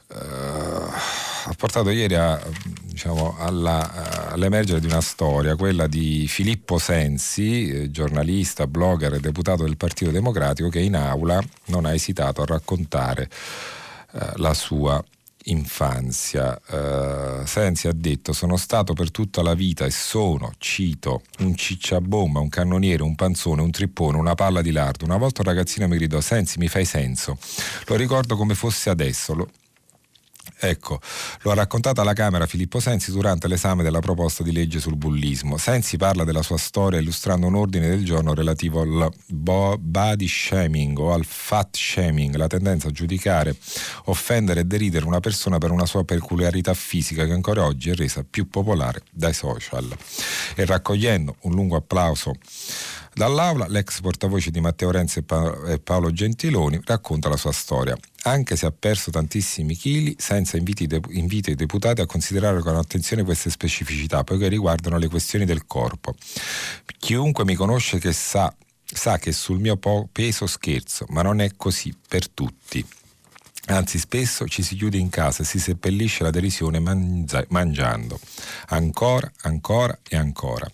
eh, 0.09 0.17
ha 0.17 1.55
portato 1.57 1.91
ieri 1.91 2.15
a, 2.15 2.41
diciamo, 2.83 3.37
alla, 3.39 4.31
all'emergere 4.31 4.81
di 4.81 4.87
una 4.87 5.01
storia, 5.01 5.57
quella 5.57 5.87
di 5.87 6.27
Filippo 6.29 6.79
Sensi, 6.79 7.69
eh, 7.69 7.91
giornalista, 7.91 8.67
blogger 8.67 9.15
e 9.15 9.21
deputato 9.21 9.65
del 9.65 9.77
Partito 9.77 10.11
Democratico 10.11 10.69
che 10.69 10.81
in 10.81 10.95
aula 10.97 11.43
non 11.67 11.85
ha 11.85 11.93
esitato 11.93 12.43
a 12.43 12.47
raccontare 12.47 13.29
eh, 14.13 14.33
la 14.37 14.55
sua 14.55 15.03
infanzia. 15.45 16.61
Uh, 16.69 17.45
Sensi 17.47 17.89
ha 17.89 17.93
detto 17.93 18.33
sono 18.33 18.57
stato 18.57 18.93
per 18.93 19.11
tutta 19.11 19.43
la 19.43 19.55
vita 19.55 19.85
e 19.85 19.91
sono, 19.91 20.53
cito, 20.59 21.23
un 21.41 21.55
cicciabomba, 21.55 22.41
un 22.41 22.49
cannoniere, 22.49 23.03
un 23.03 23.15
panzone, 23.15 23.63
un 23.63 23.71
trippone, 23.71 24.17
una 24.19 24.35
palla 24.35 24.63
di 24.63 24.71
lardo. 24.71 25.05
Una 25.05 25.17
volta 25.17 25.43
un 25.43 25.49
ragazzino 25.49 25.89
mi 25.89 25.97
gridò 25.97 26.21
Sensi 26.21 26.59
mi 26.59 26.69
fai 26.69 26.85
senso. 26.85 27.37
Lo 27.87 27.97
ricordo 27.97 28.37
come 28.37 28.55
fosse 28.55 28.91
adesso. 28.91 29.35
Lo, 29.35 29.49
Ecco, 30.67 30.99
lo 31.43 31.51
ha 31.51 31.55
raccontata 31.55 32.01
alla 32.01 32.15
Camera 32.15 32.47
Filippo 32.47 32.81
Sensi 32.81 33.11
durante 33.11 33.49
l'esame 33.49 33.83
della 33.83 34.01
proposta 34.01 34.43
di 34.43 34.51
legge 34.51 34.81
sul 34.81 34.97
bullismo. 34.97 35.59
Sensi 35.59 35.99
parla 35.99 36.25
della 36.25 36.43
sua 36.43 36.57
storia 36.57 36.99
illustrando 36.99 37.47
un 37.47 37.55
ordine 37.55 37.89
del 37.89 38.03
giorno 38.03 38.33
relativo 38.33 38.81
al 38.81 39.13
body 39.27 40.27
shaming 40.27 40.99
o 40.99 41.13
al 41.13 41.27
fat 41.27 41.77
shaming, 41.77 42.35
la 42.37 42.47
tendenza 42.47 42.89
a 42.89 42.91
giudicare, 42.93 43.55
offendere 44.05 44.61
e 44.61 44.65
deridere 44.65 45.05
una 45.05 45.21
persona 45.21 45.59
per 45.59 45.71
una 45.71 45.85
sua 45.85 46.05
peculiarità 46.05 46.73
fisica 46.73 47.27
che 47.27 47.33
ancora 47.33 47.65
oggi 47.65 47.91
è 47.91 47.95
resa 47.95 48.25
più 48.29 48.49
popolare 48.49 49.03
dai 49.11 49.35
social. 49.35 49.95
E 50.55 50.65
raccogliendo 50.65 51.37
un 51.43 51.53
lungo 51.53 51.77
applauso 51.77 52.35
Dall'aula 53.15 53.69
l'ex 53.69 54.01
portavoce 54.01 54.51
di 54.51 54.61
Matteo 54.61 54.91
Renzi 54.91 55.25
e 55.69 55.79
Paolo 55.79 56.11
Gentiloni 56.11 56.81
racconta 56.85 57.29
la 57.29 57.37
sua 57.37 57.53
storia. 57.53 57.97
Anche 58.25 58.57
se 58.57 58.67
ha 58.67 58.73
perso 58.73 59.13
tantissimi 59.13 59.77
chili, 59.77 60.17
senza 60.19 60.57
inviti, 60.57 60.89
de- 60.89 61.01
ai 61.09 61.55
deputati 61.55 62.01
a 62.01 62.07
considerare 62.07 62.61
con 62.61 62.75
attenzione 62.75 63.23
queste 63.23 63.51
specificità, 63.51 64.25
poiché 64.25 64.49
riguardano 64.49 64.99
le 64.99 65.09
questioni 65.09 65.45
del 65.45 65.65
corpo. 65.67 66.17
Chiunque 66.99 67.45
mi 67.45 67.55
conosce 67.55 67.99
che 67.99 68.13
sa, 68.13 68.53
sa 68.85 69.19
che 69.19 69.31
sul 69.31 69.61
mio 69.61 69.79
peso 70.11 70.49
scherzo, 70.49 71.07
ma 71.11 71.23
non 71.23 71.41
è 71.41 71.53
così 71.57 71.97
per 72.09 72.29
tutti. 72.29 72.85
Anzi, 73.67 73.99
spesso 73.99 74.47
ci 74.47 74.63
si 74.63 74.77
chiude 74.77 74.99
in 74.99 75.09
casa 75.09 75.43
e 75.43 75.47
si 75.47 75.59
seppellisce 75.59 76.23
la 76.23 76.31
derisione 76.31 76.81
mangia- 76.81 77.47
mangiando. 77.49 78.21
Ancora, 78.67 79.31
ancora 79.43 79.99
e 80.07 80.17
ancora. 80.17 80.71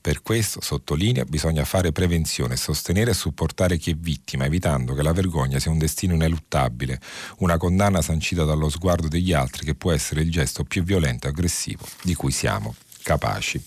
Per 0.00 0.22
questo, 0.22 0.62
sottolinea, 0.62 1.24
bisogna 1.26 1.66
fare 1.66 1.92
prevenzione, 1.92 2.56
sostenere 2.56 3.10
e 3.10 3.14
supportare 3.14 3.76
chi 3.76 3.90
è 3.90 3.94
vittima, 3.94 4.46
evitando 4.46 4.94
che 4.94 5.02
la 5.02 5.12
vergogna 5.12 5.58
sia 5.58 5.70
un 5.70 5.76
destino 5.76 6.14
ineluttabile, 6.14 6.98
una 7.38 7.58
condanna 7.58 8.00
sancita 8.00 8.44
dallo 8.44 8.70
sguardo 8.70 9.08
degli 9.08 9.34
altri 9.34 9.66
che 9.66 9.74
può 9.74 9.92
essere 9.92 10.22
il 10.22 10.30
gesto 10.30 10.64
più 10.64 10.82
violento 10.82 11.26
e 11.26 11.30
aggressivo 11.30 11.86
di 12.02 12.14
cui 12.14 12.32
siamo 12.32 12.74
capaci. 13.02 13.62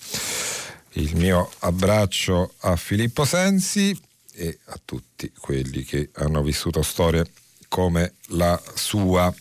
Il 0.94 1.16
mio 1.16 1.52
abbraccio 1.60 2.54
a 2.62 2.76
Filippo 2.76 3.24
Sensi 3.24 3.96
e 4.34 4.60
a 4.66 4.80
tutti 4.84 5.32
quelli 5.40 5.84
che 5.84 6.10
hanno 6.16 6.42
vissuto 6.42 6.82
storie 6.82 7.24
come 7.74 8.14
la 8.28 8.62
sua. 8.76 9.34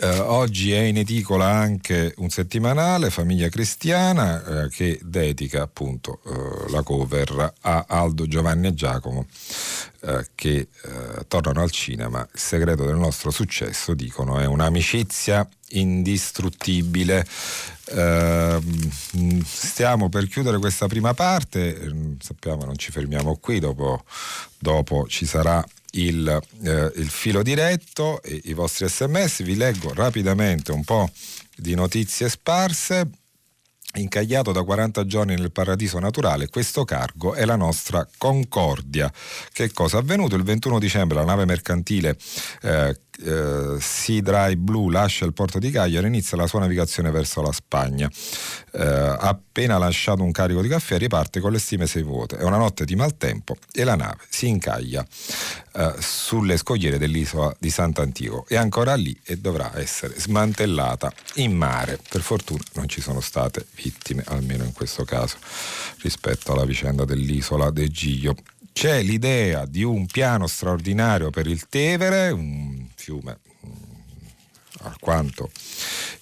Eh, 0.00 0.18
oggi 0.18 0.72
è 0.72 0.80
in 0.80 0.96
edicola 0.96 1.46
anche 1.46 2.14
un 2.16 2.30
settimanale, 2.30 3.10
Famiglia 3.10 3.48
Cristiana, 3.48 4.64
eh, 4.64 4.68
che 4.70 4.98
dedica 5.00 5.62
appunto 5.62 6.20
eh, 6.26 6.70
la 6.72 6.82
cover 6.82 7.52
a 7.60 7.84
Aldo, 7.86 8.26
Giovanni 8.26 8.66
e 8.66 8.74
Giacomo, 8.74 9.26
eh, 10.00 10.30
che 10.34 10.56
eh, 10.56 10.68
tornano 11.28 11.62
al 11.62 11.70
cinema. 11.70 12.22
Il 12.22 12.40
segreto 12.40 12.84
del 12.84 12.96
nostro 12.96 13.30
successo, 13.30 13.94
dicono, 13.94 14.40
è 14.40 14.44
un'amicizia 14.44 15.48
indistruttibile. 15.74 17.24
Uh, 17.94 19.42
stiamo 19.44 20.08
per 20.08 20.26
chiudere 20.26 20.58
questa 20.58 20.86
prima 20.86 21.12
parte, 21.14 22.16
sappiamo 22.20 22.64
non 22.64 22.76
ci 22.78 22.90
fermiamo 22.90 23.36
qui, 23.36 23.58
dopo, 23.58 24.04
dopo 24.58 25.06
ci 25.08 25.26
sarà 25.26 25.62
il, 25.92 26.42
eh, 26.62 26.92
il 26.96 27.08
filo 27.08 27.42
diretto 27.42 28.22
e 28.22 28.40
i 28.44 28.52
vostri 28.52 28.88
sms. 28.88 29.42
Vi 29.42 29.56
leggo 29.56 29.92
rapidamente 29.92 30.72
un 30.72 30.84
po' 30.84 31.10
di 31.56 31.74
notizie 31.74 32.28
sparse. 32.28 33.08
Incagliato 33.94 34.52
da 34.52 34.62
40 34.62 35.04
giorni 35.04 35.34
nel 35.34 35.52
paradiso 35.52 35.98
naturale, 35.98 36.48
questo 36.48 36.82
cargo 36.82 37.34
è 37.34 37.44
la 37.44 37.56
nostra 37.56 38.08
Concordia. 38.16 39.12
Che 39.52 39.70
cosa 39.72 39.98
è 39.98 40.00
avvenuto? 40.00 40.34
Il 40.34 40.44
21 40.44 40.78
dicembre 40.78 41.18
la 41.18 41.26
nave 41.26 41.44
mercantile 41.44 42.16
eh, 42.62 42.98
eh, 43.24 43.76
Sea 43.78 44.22
Dry 44.22 44.56
Blue 44.56 44.90
lascia 44.90 45.24
il 45.24 45.32
porto 45.32 45.58
di 45.58 45.70
Cagliari 45.70 46.06
e 46.06 46.08
inizia 46.08 46.36
la 46.36 46.46
sua 46.46 46.60
navigazione 46.60 47.10
verso 47.10 47.42
la 47.42 47.52
Spagna. 47.52 48.10
Eh, 48.72 49.16
appena 49.18 49.78
lasciato 49.78 50.22
un 50.22 50.32
carico 50.32 50.62
di 50.62 50.68
caffè 50.68 50.98
riparte 50.98 51.40
con 51.40 51.52
le 51.52 51.58
stime 51.58 51.86
6 51.86 52.02
vuote. 52.02 52.36
È 52.36 52.42
una 52.42 52.56
notte 52.56 52.84
di 52.84 52.96
maltempo 52.96 53.56
e 53.72 53.84
la 53.84 53.96
nave 53.96 54.18
si 54.28 54.48
incaglia 54.48 55.04
eh, 55.74 55.94
sulle 55.98 56.56
scogliere 56.56 56.98
dell'isola 56.98 57.54
di 57.58 57.70
Sant'Antico. 57.70 58.44
È 58.48 58.56
ancora 58.56 58.94
lì 58.94 59.18
e 59.24 59.36
dovrà 59.36 59.78
essere 59.78 60.18
smantellata 60.18 61.12
in 61.34 61.52
mare. 61.52 61.98
Per 62.08 62.22
fortuna 62.22 62.62
non 62.74 62.88
ci 62.88 63.00
sono 63.00 63.20
state 63.20 63.66
vittime, 63.74 64.24
almeno 64.26 64.64
in 64.64 64.72
questo 64.72 65.04
caso, 65.04 65.36
rispetto 66.00 66.52
alla 66.52 66.64
vicenda 66.64 67.04
dell'isola 67.04 67.70
del 67.70 67.90
Giglio 67.90 68.34
c'è 68.72 69.02
l'idea 69.02 69.66
di 69.66 69.82
un 69.82 70.06
piano 70.06 70.46
straordinario 70.46 71.30
per 71.30 71.46
il 71.46 71.68
Tevere, 71.68 72.30
un 72.30 72.88
fiume 72.94 73.38
mm, 73.66 73.70
alquanto 74.82 75.50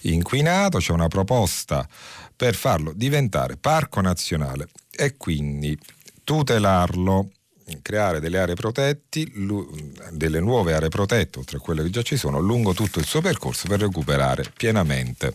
inquinato, 0.01 0.79
c'è 0.79 0.91
una 0.91 1.07
proposta 1.07 1.87
per 2.35 2.55
farlo 2.55 2.91
diventare 2.93 3.57
parco 3.57 4.01
nazionale 4.01 4.69
e 4.91 5.15
quindi 5.17 5.77
tutelarlo 6.23 7.29
creare 7.81 8.19
delle 8.19 8.39
aree 8.39 8.55
protette, 8.55 9.25
delle 10.11 10.39
nuove 10.39 10.73
aree 10.73 10.89
protette, 10.89 11.39
oltre 11.39 11.57
a 11.57 11.59
quelle 11.59 11.83
che 11.83 11.89
già 11.89 12.01
ci 12.01 12.17
sono, 12.17 12.39
lungo 12.39 12.73
tutto 12.73 12.99
il 12.99 13.05
suo 13.05 13.21
percorso 13.21 13.67
per 13.67 13.79
recuperare 13.79 14.51
pienamente 14.55 15.33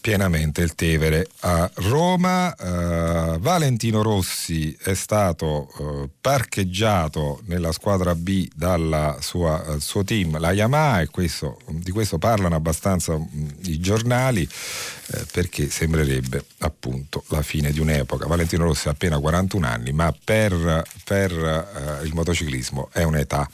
pienamente 0.00 0.62
il 0.62 0.74
Tevere 0.74 1.28
a 1.40 1.70
Roma. 1.74 2.54
Uh, 2.58 3.38
Valentino 3.38 4.02
Rossi 4.02 4.76
è 4.82 4.94
stato 4.94 5.68
uh, 5.78 6.10
parcheggiato 6.20 7.40
nella 7.46 7.72
squadra 7.72 8.14
B 8.14 8.48
dal 8.54 9.16
uh, 9.20 9.78
suo 9.78 10.04
team, 10.04 10.38
la 10.38 10.52
Yamaha, 10.52 11.02
e 11.02 11.06
questo, 11.08 11.58
di 11.68 11.90
questo 11.90 12.18
parlano 12.18 12.54
abbastanza 12.54 13.16
mh, 13.16 13.28
mm, 13.34 13.48
i 13.64 13.80
giornali 13.80 14.42
eh, 14.42 15.24
perché 15.32 15.70
sembrerebbe 15.70 16.44
appunto 16.58 17.24
la 17.28 17.42
fine 17.42 17.70
di 17.70 17.80
un'epoca. 17.80 18.26
Valentino 18.26 18.64
Rossi 18.64 18.88
ha 18.88 18.92
appena 18.92 19.18
41 19.18 19.66
anni, 19.66 19.92
ma 19.92 20.14
per, 20.24 20.82
per 21.04 22.00
il 22.04 22.14
motociclismo 22.14 22.90
è 22.92 23.02
un'età 23.02 23.48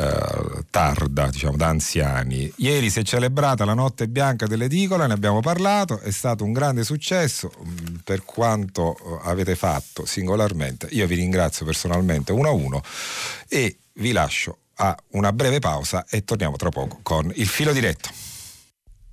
eh, 0.00 0.64
tarda, 0.70 1.28
diciamo, 1.28 1.56
da 1.56 1.66
anziani. 1.66 2.50
Ieri 2.56 2.88
si 2.88 3.00
è 3.00 3.02
celebrata 3.02 3.66
la 3.66 3.74
notte 3.74 4.08
bianca 4.08 4.46
dell'edicola, 4.46 5.06
ne 5.06 5.12
abbiamo 5.12 5.40
parlato, 5.40 6.00
è 6.00 6.10
stato 6.10 6.42
un 6.42 6.52
grande 6.52 6.84
successo 6.84 7.52
mm, 7.58 7.96
per 8.02 8.24
quanto 8.24 8.96
eh, 8.96 9.28
avete 9.28 9.56
fatto 9.56 10.06
singolarmente. 10.06 10.88
Io 10.92 11.06
vi 11.06 11.16
ringrazio 11.16 11.66
personalmente 11.66 12.32
uno 12.32 12.48
a 12.48 12.52
uno 12.52 12.82
e 13.46 13.76
vi 13.94 14.12
lascio 14.12 14.58
a 14.76 14.96
una 15.10 15.32
breve 15.34 15.58
pausa 15.58 16.06
e 16.08 16.24
torniamo 16.24 16.56
tra 16.56 16.70
poco 16.70 17.00
con 17.02 17.30
il 17.34 17.46
filo 17.46 17.72
diretto. 17.72 18.08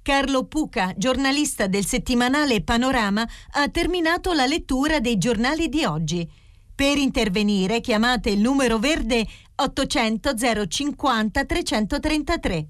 Carlo 0.02 0.46
Puca, 0.46 0.94
giornalista 0.96 1.68
del 1.68 1.86
settimanale 1.86 2.64
Panorama, 2.64 3.28
ha 3.52 3.68
terminato 3.68 4.32
la 4.32 4.46
lettura 4.46 5.02
dei 5.02 5.18
giornali 5.18 5.68
di 5.68 5.84
oggi. 5.84 6.46
Per 6.78 6.96
intervenire 7.00 7.82
chiamate 7.82 8.30
il 8.30 8.38
numero 8.38 8.78
verde 8.78 9.26
800 9.56 10.34
050 10.68 11.44
333. 11.44 12.68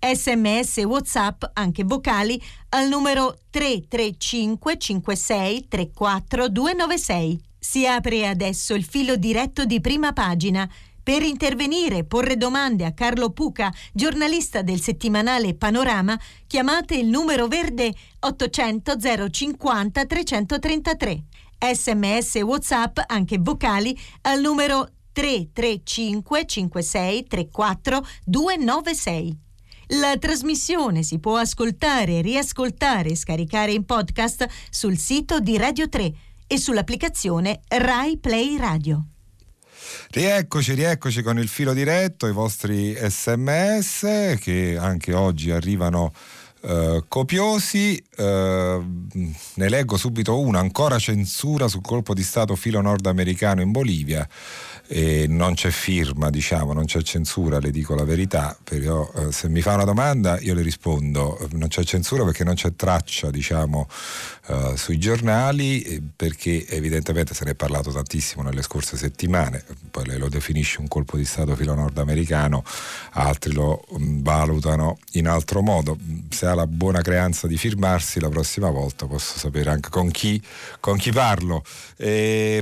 Sms 0.00 0.78
WhatsApp, 0.78 1.44
anche 1.52 1.84
vocali, 1.84 2.40
al 2.70 2.88
numero 2.88 3.36
335 3.50 4.78
56 4.78 5.68
34 5.68 6.48
296. 6.48 7.40
Si 7.58 7.86
apre 7.86 8.26
adesso 8.26 8.72
il 8.72 8.84
filo 8.84 9.16
diretto 9.16 9.66
di 9.66 9.78
prima 9.78 10.14
pagina 10.14 10.66
per 11.02 11.20
intervenire 11.20 11.98
e 11.98 12.04
porre 12.04 12.38
domande 12.38 12.86
a 12.86 12.92
Carlo 12.92 13.28
Puca, 13.28 13.70
giornalista 13.92 14.62
del 14.62 14.80
settimanale 14.80 15.54
Panorama, 15.54 16.18
chiamate 16.46 16.94
il 16.94 17.08
numero 17.08 17.46
verde 17.46 17.92
800 18.20 18.96
050 19.30 20.06
333. 20.06 21.24
Sms 21.72 22.34
WhatsApp, 22.42 22.98
anche 23.06 23.38
vocali, 23.38 23.96
al 24.22 24.40
numero 24.40 24.88
335 25.12 26.46
56 26.46 27.26
34 27.26 28.06
296. 28.24 29.38
La 29.88 30.16
trasmissione 30.18 31.02
si 31.02 31.18
può 31.18 31.36
ascoltare, 31.36 32.22
riascoltare 32.22 33.10
e 33.10 33.16
scaricare 33.16 33.72
in 33.72 33.84
podcast 33.84 34.46
sul 34.70 34.96
sito 34.98 35.40
di 35.40 35.56
Radio 35.56 35.88
3 35.88 36.12
e 36.46 36.58
sull'applicazione 36.58 37.60
Rai 37.68 38.18
Play 38.18 38.56
Radio. 38.56 39.06
Rieccoci, 40.10 40.74
rieccoci 40.74 41.22
con 41.22 41.38
il 41.38 41.48
filo 41.48 41.72
diretto, 41.74 42.26
i 42.26 42.32
vostri 42.32 42.94
sms 42.94 44.38
che 44.40 44.76
anche 44.78 45.12
oggi 45.12 45.50
arrivano 45.50 46.12
eh, 46.66 47.04
copiosi. 47.08 48.02
Eh, 48.16 48.82
ne 49.54 49.68
leggo 49.68 49.96
subito 49.96 50.40
uno, 50.40 50.58
ancora 50.58 50.98
censura 50.98 51.68
sul 51.68 51.82
colpo 51.82 52.14
di 52.14 52.22
Stato 52.22 52.56
filo 52.56 52.80
nordamericano 52.80 53.60
in 53.60 53.70
Bolivia 53.70 54.26
e 54.86 55.26
non 55.28 55.54
c'è 55.54 55.70
firma, 55.70 56.28
diciamo, 56.28 56.72
non 56.72 56.84
c'è 56.84 57.02
censura, 57.02 57.58
le 57.58 57.70
dico 57.70 57.94
la 57.94 58.04
verità, 58.04 58.56
però 58.62 59.10
eh, 59.16 59.32
se 59.32 59.48
mi 59.48 59.62
fa 59.62 59.74
una 59.74 59.84
domanda 59.84 60.38
io 60.40 60.54
le 60.54 60.62
rispondo, 60.62 61.48
non 61.52 61.68
c'è 61.68 61.82
censura 61.84 62.24
perché 62.24 62.44
non 62.44 62.54
c'è 62.54 62.74
traccia, 62.76 63.30
diciamo, 63.30 63.88
eh, 64.46 64.74
sui 64.76 64.98
giornali, 64.98 65.82
eh, 65.82 66.02
perché 66.14 66.66
evidentemente 66.68 67.32
se 67.32 67.44
ne 67.44 67.52
è 67.52 67.54
parlato 67.54 67.90
tantissimo 67.92 68.42
nelle 68.42 68.60
scorse 68.60 68.96
settimane, 68.96 69.64
poi 69.90 70.04
lei 70.06 70.18
lo 70.18 70.28
definisce 70.28 70.80
un 70.80 70.88
colpo 70.88 71.16
di 71.16 71.24
Stato 71.24 71.56
filo 71.56 71.74
nordamericano, 71.74 72.62
altri 73.12 73.54
lo 73.54 73.84
mh, 73.88 74.04
mm, 74.04 74.22
valutano 74.22 74.98
in 75.12 75.28
altro 75.28 75.62
modo, 75.62 75.96
se 76.28 76.46
ha 76.46 76.54
la 76.54 76.66
buona 76.66 77.00
creanza 77.00 77.46
di 77.46 77.56
firmarsi 77.56 78.20
la 78.20 78.28
prossima 78.28 78.68
volta 78.68 79.06
posso 79.06 79.38
sapere 79.38 79.70
anche 79.70 79.88
con 79.88 80.10
chi, 80.10 80.40
con 80.80 80.98
chi 80.98 81.10
parlo. 81.10 81.64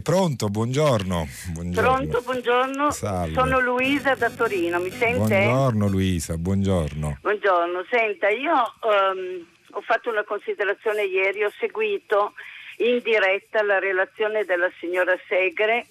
pronto, 0.02 0.48
buongiorno. 0.48 1.28
buongiorno. 1.48 1.90
Pronto? 1.90 2.11
Pronto, 2.12 2.20
buongiorno. 2.20 2.90
Salve. 2.90 3.32
Sono 3.32 3.58
Luisa 3.60 4.14
da 4.14 4.28
Torino, 4.28 4.78
mi 4.80 4.90
sente? 4.90 5.44
Buongiorno 5.44 5.88
Luisa, 5.88 6.36
buongiorno. 6.36 7.18
Buongiorno, 7.22 7.86
senta, 7.88 8.28
io 8.28 8.52
um, 8.52 9.46
ho 9.70 9.80
fatto 9.80 10.10
una 10.10 10.22
considerazione 10.22 11.04
ieri, 11.04 11.42
ho 11.42 11.50
seguito 11.58 12.34
in 12.78 13.00
diretta 13.02 13.62
la 13.62 13.78
relazione 13.78 14.44
della 14.44 14.70
signora 14.78 15.18
Segre 15.26 15.86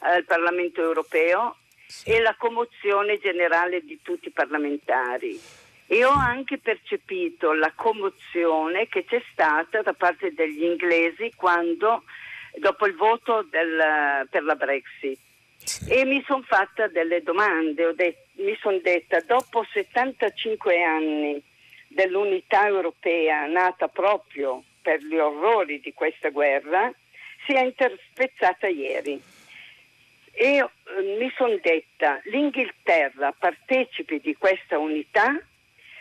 al 0.00 0.24
Parlamento 0.24 0.80
europeo 0.82 1.56
sì. 1.88 2.10
e 2.10 2.20
la 2.20 2.36
commozione 2.38 3.18
generale 3.18 3.80
di 3.80 3.98
tutti 4.02 4.28
i 4.28 4.32
parlamentari. 4.32 5.40
E 5.88 6.04
ho 6.04 6.12
anche 6.12 6.58
percepito 6.58 7.52
la 7.52 7.72
commozione 7.74 8.86
che 8.86 9.04
c'è 9.04 9.20
stata 9.32 9.82
da 9.82 9.94
parte 9.94 10.32
degli 10.32 10.62
inglesi 10.62 11.32
quando, 11.34 12.04
dopo 12.58 12.86
il 12.86 12.94
voto 12.94 13.44
del, 13.50 14.28
per 14.30 14.44
la 14.44 14.54
Brexit. 14.54 15.24
E 15.88 16.04
mi 16.04 16.22
sono 16.26 16.42
fatta 16.42 16.86
delle 16.86 17.22
domande, 17.22 17.92
det- 17.94 18.26
mi 18.34 18.56
sono 18.60 18.78
detta, 18.78 19.20
dopo 19.20 19.66
75 19.72 20.82
anni 20.82 21.42
dell'unità 21.88 22.66
europea 22.66 23.46
nata 23.46 23.88
proprio 23.88 24.62
per 24.80 25.00
gli 25.00 25.16
orrori 25.16 25.80
di 25.80 25.92
questa 25.92 26.30
guerra, 26.30 26.92
si 27.44 27.52
è 27.52 27.64
interspezzata 27.64 28.68
ieri. 28.68 29.20
E 30.32 30.56
eh, 30.56 30.68
mi 31.18 31.32
sono 31.36 31.58
detta, 31.60 32.20
l'Inghilterra 32.24 33.32
partecipi 33.32 34.20
di 34.20 34.36
questa 34.36 34.78
unità 34.78 35.40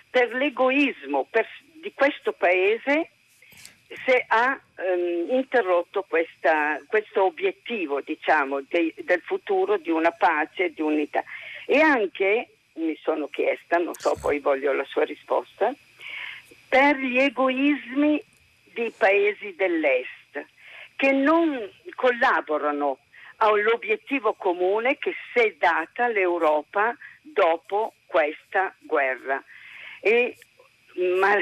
per 0.09 0.33
l'egoismo 0.33 1.27
per, 1.29 1.47
di 1.81 1.91
questo 1.93 2.33
paese 2.33 3.09
se 4.05 4.25
ha 4.27 4.59
ehm, 4.77 5.29
interrotto 5.29 6.05
questa, 6.07 6.79
questo 6.87 7.25
obiettivo 7.25 8.01
diciamo, 8.01 8.61
de, 8.61 8.93
del 9.03 9.21
futuro 9.21 9.77
di 9.77 9.89
una 9.91 10.11
pace, 10.11 10.73
di 10.73 10.81
unità. 10.81 11.23
E 11.65 11.79
anche, 11.79 12.49
mi 12.73 12.97
sono 13.01 13.27
chiesta, 13.27 13.77
non 13.77 13.93
so, 13.93 14.15
poi 14.19 14.39
voglio 14.39 14.73
la 14.73 14.85
sua 14.85 15.03
risposta, 15.03 15.73
per 16.67 16.97
gli 16.97 17.19
egoismi 17.19 18.21
dei 18.73 18.91
paesi 18.95 19.55
dell'Est 19.55 20.45
che 20.95 21.11
non 21.11 21.69
collaborano 21.95 22.99
all'obiettivo 23.37 24.33
comune 24.33 24.97
che 24.97 25.13
si 25.31 25.39
è 25.39 25.55
data 25.57 26.07
l'Europa 26.07 26.95
dopo 27.21 27.93
questa 28.05 28.73
guerra. 28.79 29.41
E 29.99 30.37
ma, 31.19 31.35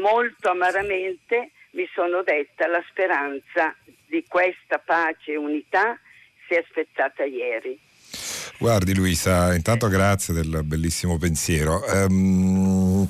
molto 0.00 0.50
amaramente 0.50 1.50
mi 1.74 1.88
sono 1.94 2.22
detta 2.22 2.66
la 2.66 2.82
speranza 2.90 3.74
di 4.06 4.24
questa 4.28 4.78
pace 4.78 5.32
e 5.32 5.36
unità 5.36 5.98
si 6.46 6.54
è 6.54 6.64
spezzata 6.68 7.24
ieri. 7.24 7.78
Guardi 8.58 8.94
Luisa, 8.94 9.54
intanto 9.54 9.88
grazie 9.88 10.32
del 10.32 10.62
bellissimo 10.62 11.18
pensiero. 11.18 11.82
Um, 11.86 13.06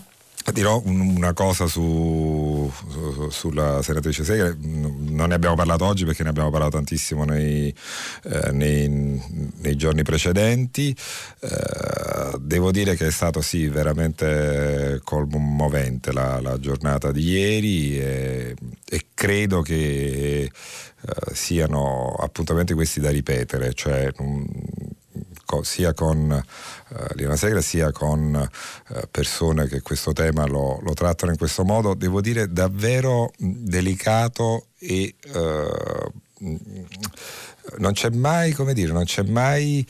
dirò 0.52 0.80
una 0.84 1.32
cosa 1.34 1.66
su, 1.66 2.43
su, 2.70 3.28
sulla 3.30 3.82
senatrice 3.82 4.24
Segre, 4.24 4.56
non 4.60 5.28
ne 5.28 5.34
abbiamo 5.34 5.54
parlato 5.54 5.84
oggi 5.84 6.04
perché 6.04 6.22
ne 6.22 6.30
abbiamo 6.30 6.50
parlato 6.50 6.76
tantissimo 6.76 7.24
nei, 7.24 7.74
eh, 8.24 8.52
nei, 8.52 8.88
nei 8.88 9.76
giorni 9.76 10.02
precedenti. 10.02 10.94
Eh, 11.40 12.38
devo 12.38 12.70
dire 12.70 12.96
che 12.96 13.06
è 13.06 13.10
stato 13.10 13.40
sì 13.40 13.66
veramente 13.68 15.00
commovente 15.04 16.12
la, 16.12 16.40
la 16.40 16.58
giornata 16.58 17.12
di 17.12 17.28
ieri 17.28 17.98
e, 17.98 18.54
e 18.88 19.06
credo 19.14 19.62
che 19.62 20.42
eh, 20.42 20.50
siano 21.32 22.14
appuntamenti 22.18 22.74
questi 22.74 23.00
da 23.00 23.10
ripetere, 23.10 23.74
cioè 23.74 24.10
um, 24.18 24.46
sia 25.62 25.92
con 25.92 26.30
eh, 26.32 27.06
Lina 27.14 27.36
Segra 27.36 27.60
sia 27.60 27.92
con 27.92 28.34
eh, 28.34 29.06
persone 29.10 29.66
che 29.66 29.80
questo 29.82 30.12
tema 30.12 30.46
lo, 30.46 30.80
lo, 30.82 30.94
trattano 30.94 31.32
in 31.32 31.38
questo 31.38 31.64
modo, 31.64 31.94
devo 31.94 32.20
dire 32.20 32.52
davvero 32.52 33.30
delicato 33.38 34.66
e 34.78 35.14
eh, 35.32 36.12
non 37.78 37.92
c'è 37.92 38.10
mai, 38.10 38.52
come 38.52 38.74
dire, 38.74 38.92
non 38.92 39.04
c'è 39.04 39.22
mai 39.22 39.86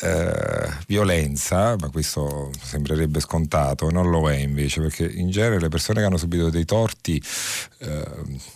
eh, 0.00 0.72
violenza, 0.86 1.76
ma 1.78 1.88
questo 1.88 2.50
sembrerebbe 2.60 3.20
scontato, 3.20 3.90
non 3.90 4.10
lo 4.10 4.28
è 4.30 4.36
invece, 4.36 4.80
perché 4.80 5.04
in 5.04 5.30
genere 5.30 5.60
le 5.60 5.68
persone 5.68 6.00
che 6.00 6.06
hanno 6.06 6.16
subito 6.16 6.50
dei 6.50 6.64
torti 6.64 7.22
eh, 7.78 8.04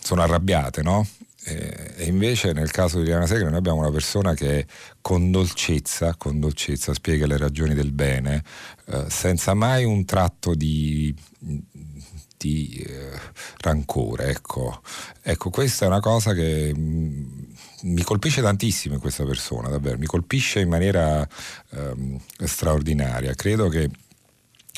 sono 0.01 0.21
arrabbiate, 0.21 0.81
no? 0.81 1.07
E 1.95 2.05
invece 2.05 2.53
nel 2.53 2.71
caso 2.71 2.97
di 2.97 3.03
Liliana 3.03 3.25
Segre 3.25 3.49
noi 3.49 3.57
abbiamo 3.57 3.79
una 3.79 3.91
persona 3.91 4.33
che 4.33 4.65
con 5.01 5.31
dolcezza, 5.31 6.15
con 6.15 6.39
dolcezza 6.39 6.93
spiega 6.93 7.25
le 7.25 7.37
ragioni 7.37 7.73
del 7.73 7.91
bene, 7.91 8.43
eh, 8.85 9.05
senza 9.09 9.53
mai 9.53 9.83
un 9.83 10.05
tratto 10.05 10.53
di, 10.53 11.13
di 12.37 12.85
eh, 12.87 13.19
rancore. 13.59 14.29
Ecco. 14.29 14.81
ecco, 15.21 15.49
questa 15.49 15.85
è 15.85 15.87
una 15.87 15.99
cosa 15.99 16.33
che 16.33 16.73
mh, 16.73 16.79
mm, 16.79 17.49
mi 17.83 18.03
colpisce 18.03 18.41
tantissimo 18.41 18.95
in 18.95 18.99
questa 18.99 19.25
persona, 19.25 19.69
davvero, 19.69 19.97
mi 19.97 20.05
colpisce 20.05 20.59
in 20.59 20.69
maniera 20.69 21.27
ehm, 21.71 22.19
straordinaria. 22.45 23.33
Credo 23.33 23.69
che 23.69 23.89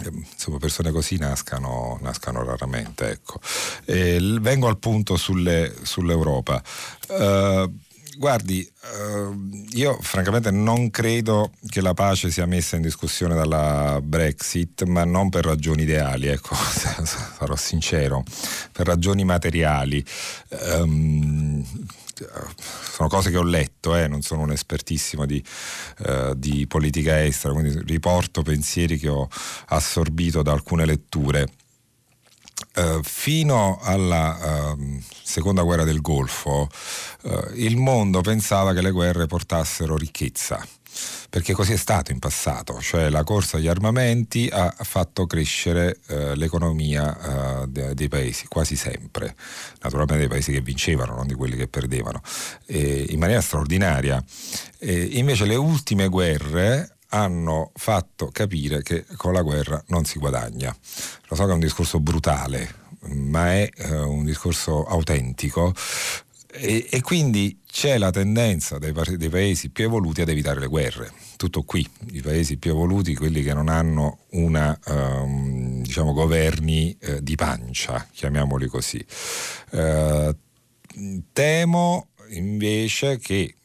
insomma, 0.10 0.58
persone 0.58 0.92
così 0.92 1.18
nascano, 1.18 2.00
nascano 2.02 2.44
raramente. 2.44 3.10
Ecco. 3.10 3.40
vengo 3.86 4.68
al 4.68 4.78
punto 4.78 5.18
sulle, 5.18 5.74
sull'Europa. 5.84 6.62
Uh, 7.08 7.72
guardi, 8.18 8.70
uh, 8.84 9.68
io 9.72 9.98
francamente 10.02 10.52
non 10.52 10.90
credo 10.90 11.52
che 11.68 11.82
la 11.82 11.94
pace 11.94 12.30
sia 12.30 12.46
messa 12.46 12.76
in 12.76 12.82
discussione 12.82 13.36
dalla 13.36 14.00
Brexit, 14.02 14.84
ma 14.84 15.04
non 15.04 15.30
per 15.30 15.46
ragioni 15.46 15.84
ideali, 15.84 16.28
ecco, 16.28 16.56
sarò 16.56 17.56
sincero, 17.56 18.24
per 18.72 18.86
ragioni 18.86 19.24
materiali. 19.24 20.04
Um, 20.50 21.66
sono 22.92 23.08
cose 23.08 23.30
che 23.30 23.38
ho 23.38 23.44
letto, 23.44 23.96
eh, 23.96 24.08
non 24.08 24.22
sono 24.22 24.42
un 24.42 24.52
espertissimo 24.52 25.26
di, 25.26 25.44
uh, 26.00 26.34
di 26.36 26.68
politica 26.68 27.24
estera, 27.24 27.54
quindi 27.54 27.82
riporto 27.86 28.42
pensieri 28.42 28.98
che 28.98 29.10
ho 29.10 29.28
assorbito 29.68 30.42
da 30.42 30.52
alcune 30.52 30.86
letture. 30.86 31.48
Uh, 32.76 33.02
fino 33.02 33.80
alla 33.82 34.74
uh, 34.76 35.02
seconda 35.24 35.64
guerra 35.64 35.84
del 35.84 36.00
Golfo 36.00 36.70
uh, 37.24 37.52
il 37.56 37.76
mondo 37.76 38.22
pensava 38.22 38.72
che 38.72 38.82
le 38.82 38.92
guerre 38.92 39.26
portassero 39.26 39.98
ricchezza 39.98 40.64
perché 41.30 41.54
così 41.54 41.74
è 41.74 41.78
stato 41.78 42.12
in 42.12 42.20
passato, 42.20 42.80
cioè 42.82 43.10
la 43.10 43.24
corsa 43.24 43.58
agli 43.58 43.68
armamenti 43.68 44.50
ha 44.52 44.74
fatto 44.80 45.26
crescere 45.26 46.00
eh, 46.08 46.36
l'economia 46.36 47.62
eh, 47.64 47.68
de- 47.68 47.94
dei 47.94 48.08
paesi, 48.08 48.48
quasi 48.48 48.76
sempre, 48.76 49.36
naturalmente 49.82 50.18
dei 50.18 50.28
paesi 50.28 50.52
che 50.52 50.62
vincevano, 50.62 51.16
non 51.16 51.28
di 51.28 51.34
quelli 51.34 51.56
che 51.56 51.68
perdevano, 51.68 52.22
eh, 52.66 53.06
in 53.10 53.20
maniera 53.20 53.42
straordinaria. 53.42 54.24
invece 54.80 55.46
le 55.46 55.56
ultime 55.56 56.08
guerre 56.08 56.98
hanno 57.12 57.72
fatto 57.76 58.30
capire 58.32 58.82
che 58.84 59.06
con 59.16 59.34
la 59.34 59.42
guerra 59.42 59.82
non 59.88 60.06
si 60.06 60.20
guadagna. 60.20 60.76
Lo 61.28 61.36
so 61.36 61.46
che 61.46 61.52
è 61.52 61.54
un 61.54 61.60
discorso 61.60 62.00
brutale, 62.00 62.76
ma 63.10 63.54
è 63.54 63.70
eh, 63.76 64.00
un 64.00 64.24
discorso 64.24 64.84
autentico. 64.86 65.74
E, 66.54 66.88
e, 66.90 67.02
quindi 67.02 67.62
c'è 67.66 67.98
la 67.98 68.12
tendenza 68.12 68.78
dei, 68.78 68.94
dei, 69.16 69.30
paesi 69.30 69.70
più 69.70 69.86
evoluti 69.86 70.22
ad 70.22 70.30
evitare 70.30 70.60
le 70.60 70.68
guerre. 70.68 71.12
Tutto 71.38 71.64
qui, 71.64 71.88
i 72.12 72.22
paesi 72.22 72.58
più 72.58 72.72
evoluti, 72.72 73.16
quelli 73.16 73.42
che 73.42 73.54
non 73.54 73.70
hanno 73.70 74.26
una, 74.32 74.78
um, 74.88 75.82
diciamo, 75.82 76.12
governi 76.14 76.96
eh, 77.00 77.24
di 77.24 77.36
pancia, 77.36 78.06
chiamiamoli 78.12 78.68
così. 78.68 79.04
Uh, 79.72 80.36
temo 81.32 82.10
invece 82.32 83.18
che 83.18 83.56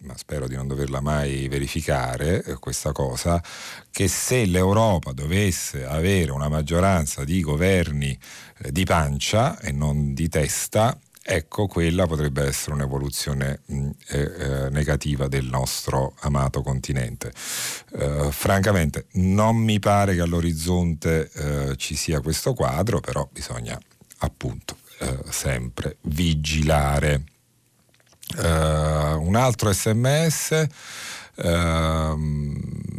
ma 0.00 0.16
spero 0.16 0.46
di 0.46 0.54
non 0.54 0.68
doverla 0.68 1.00
mai 1.00 1.48
verificare 1.48 2.44
eh, 2.44 2.54
questa 2.54 2.92
cosa, 2.92 3.42
che 3.90 4.06
se 4.06 4.44
l'Europa 4.44 5.12
dovesse 5.12 5.84
avere 5.84 6.30
una 6.30 6.48
maggioranza 6.48 7.24
di 7.24 7.40
governi 7.40 8.16
di 8.70 8.84
pancia 8.84 9.58
e 9.58 9.72
non 9.72 10.14
di 10.14 10.28
testa, 10.28 10.96
ecco 11.30 11.66
quella 11.66 12.06
potrebbe 12.06 12.46
essere 12.46 12.72
un'evoluzione 12.72 13.60
mh, 13.66 13.90
eh, 14.08 14.18
eh, 14.18 14.70
negativa 14.70 15.28
del 15.28 15.44
nostro 15.44 16.14
amato 16.20 16.62
continente. 16.62 17.32
Eh, 17.98 18.28
francamente 18.30 19.06
non 19.12 19.56
mi 19.56 19.78
pare 19.78 20.14
che 20.14 20.22
all'orizzonte 20.22 21.30
eh, 21.30 21.76
ci 21.76 21.94
sia 21.96 22.20
questo 22.20 22.54
quadro, 22.54 23.00
però 23.00 23.28
bisogna 23.30 23.78
appunto 24.20 24.76
sempre 25.28 25.98
vigilare. 26.02 27.22
Uh, 28.36 29.22
un 29.22 29.36
altro 29.36 29.72
sms. 29.72 30.66
Uh, 31.36 32.97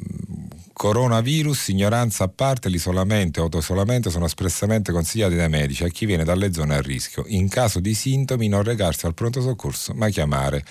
coronavirus, 0.80 1.68
ignoranza 1.68 2.24
a 2.24 2.30
parte, 2.30 2.70
l'isolamento 2.70 3.42
e 3.42 3.44
autoisolamento 3.44 4.10
sono 4.10 4.24
espressamente 4.24 4.94
consigliati 4.94 5.36
dai 5.36 5.50
medici 5.50 5.84
a 5.84 5.90
chi 5.90 6.06
viene 6.06 6.24
dalle 6.24 6.54
zone 6.54 6.76
a 6.76 6.80
rischio. 6.80 7.26
In 7.28 7.50
caso 7.50 7.82
di 7.82 7.94
sintomi 7.94 8.48
non 8.48 8.64
recarsi 8.64 9.06
al 9.06 9.14
pronto 9.14 9.42
soccorso 9.42 9.94
ma 9.94 10.08
chiamare 10.08 10.64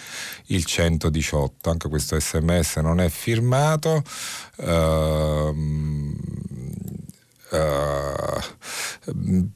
il 0.46 0.64
118. 0.64 1.68
Anche 1.68 1.90
questo 1.90 2.18
sms 2.18 2.76
non 2.76 3.00
è 3.00 3.10
firmato. 3.10 4.02
Uh, 4.56 5.54
Uh, 7.50 8.56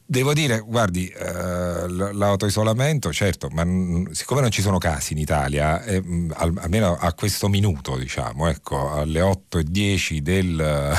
devo 0.07 0.33
dire, 0.33 0.61
guardi, 0.61 1.13
uh, 1.15 1.87
l'autoisolamento, 1.87 3.13
certo, 3.13 3.49
ma 3.53 3.65
n- 3.65 4.09
siccome 4.13 4.41
non 4.41 4.51
ci 4.51 4.63
sono 4.63 4.79
casi 4.79 5.13
in 5.13 5.19
Italia, 5.19 5.83
eh, 5.85 6.03
al- 6.35 6.57
almeno 6.59 6.97
a 6.99 7.13
questo 7.13 7.49
minuto, 7.49 7.97
diciamo, 7.97 8.49
ecco, 8.49 8.93
alle 8.93 9.21
8.10 9.21 10.19
del, 10.19 10.57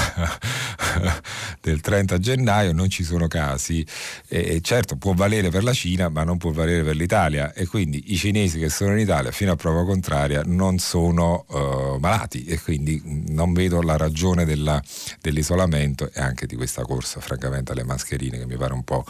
del 1.62 1.82
30 1.82 2.20
gennaio 2.20 2.74
non 2.74 2.90
ci 2.90 3.04
sono 3.04 3.28
casi. 3.28 3.86
E, 4.28 4.62
certo, 4.62 4.96
può 4.98 5.14
valere 5.14 5.50
per 5.50 5.64
la 5.64 5.74
Cina, 5.74 6.10
ma 6.10 6.24
non 6.24 6.38
può 6.38 6.52
valere 6.52 6.84
per 6.84 6.96
l'Italia. 6.96 7.54
E 7.54 7.66
quindi 7.66 8.14
i 8.14 8.18
cinesi 8.18 8.60
che 8.60 8.70
sono 8.70 8.94
in 8.94 9.00
Italia, 9.00 9.32
fino 9.32 9.52
a 9.52 9.56
prova 9.56 9.84
contraria, 9.84 10.44
non 10.46 10.78
sono 10.78 11.46
uh, 11.50 11.98
malati 12.00 12.46
e 12.46 12.60
quindi 12.60 13.02
non 13.30 13.54
vedo 13.54 13.82
la 13.82 13.98
ragione 13.98 14.46
della, 14.46 14.82
dell'isolamento 15.22 16.10
e 16.14 16.22
anche 16.22 16.46
di 16.46 16.56
questa 16.56 16.83
corsa 16.84 17.20
francamente 17.20 17.72
alle 17.72 17.84
mascherine 17.84 18.38
che 18.38 18.46
mi 18.46 18.58
pare 18.58 18.74
un 18.74 18.84
po', 18.84 19.04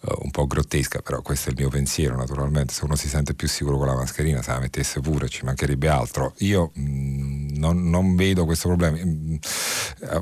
uh, 0.00 0.18
un 0.22 0.30
po', 0.30 0.46
grottesca, 0.46 1.00
però 1.00 1.22
questo 1.22 1.48
è 1.48 1.52
il 1.52 1.58
mio 1.58 1.68
pensiero 1.68 2.16
naturalmente, 2.16 2.72
se 2.72 2.84
uno 2.84 2.96
si 2.96 3.08
sente 3.08 3.34
più 3.34 3.48
sicuro 3.48 3.76
con 3.76 3.86
la 3.86 3.94
mascherina 3.94 4.42
se 4.42 4.50
la 4.50 4.58
mettesse 4.58 5.00
pure 5.00 5.28
ci 5.28 5.44
mancherebbe 5.44 5.88
altro. 5.88 6.34
Io 6.38 6.70
mh, 6.74 6.82
mm, 6.82 7.48
non, 7.56 7.88
non, 7.88 8.16
vedo 8.16 8.44
questo 8.44 8.68
problema. 8.68 8.96
Mh, 8.96 9.38
uh, 10.00 10.20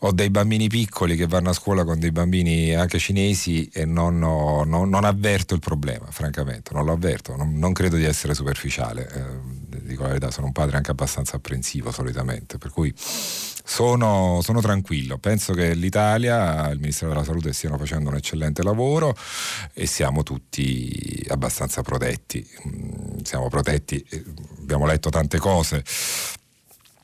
ho 0.00 0.12
dei 0.12 0.30
bambini 0.30 0.68
piccoli 0.68 1.16
che 1.16 1.26
vanno 1.26 1.50
a 1.50 1.52
scuola 1.52 1.84
con 1.84 1.98
dei 1.98 2.12
bambini 2.12 2.74
anche 2.74 2.98
cinesi 2.98 3.68
e 3.72 3.84
non, 3.84 4.22
ho, 4.22 4.64
non, 4.64 4.88
non 4.88 5.04
avverto 5.04 5.54
il 5.54 5.60
problema, 5.60 6.06
francamente, 6.10 6.72
non 6.74 6.84
lo 6.84 6.92
avverto, 6.92 7.36
non, 7.36 7.54
non 7.54 7.72
credo 7.72 7.96
di 7.96 8.04
essere 8.04 8.34
superficiale. 8.34 9.08
Eh, 9.12 9.69
dico 9.90 10.02
la 10.02 10.08
verità, 10.08 10.30
sono 10.30 10.46
un 10.46 10.52
padre 10.52 10.76
anche 10.76 10.90
abbastanza 10.90 11.36
apprensivo 11.36 11.90
solitamente, 11.90 12.58
per 12.58 12.70
cui 12.70 12.92
sono, 12.96 14.40
sono, 14.42 14.60
tranquillo. 14.60 15.18
Penso 15.18 15.52
che 15.52 15.74
l'Italia, 15.74 16.68
il 16.70 16.78
Ministero 16.78 17.10
della 17.10 17.24
Salute 17.24 17.52
stiano 17.52 17.76
facendo 17.78 18.08
un 18.08 18.16
eccellente 18.16 18.62
lavoro 18.62 19.16
e 19.72 19.86
siamo 19.86 20.22
tutti 20.22 21.24
abbastanza 21.28 21.82
protetti. 21.82 22.46
Mm, 22.66 23.18
siamo 23.22 23.48
protetti, 23.48 24.04
eh, 24.08 24.24
abbiamo 24.60 24.86
letto 24.86 25.10
tante 25.10 25.38
cose 25.38 25.84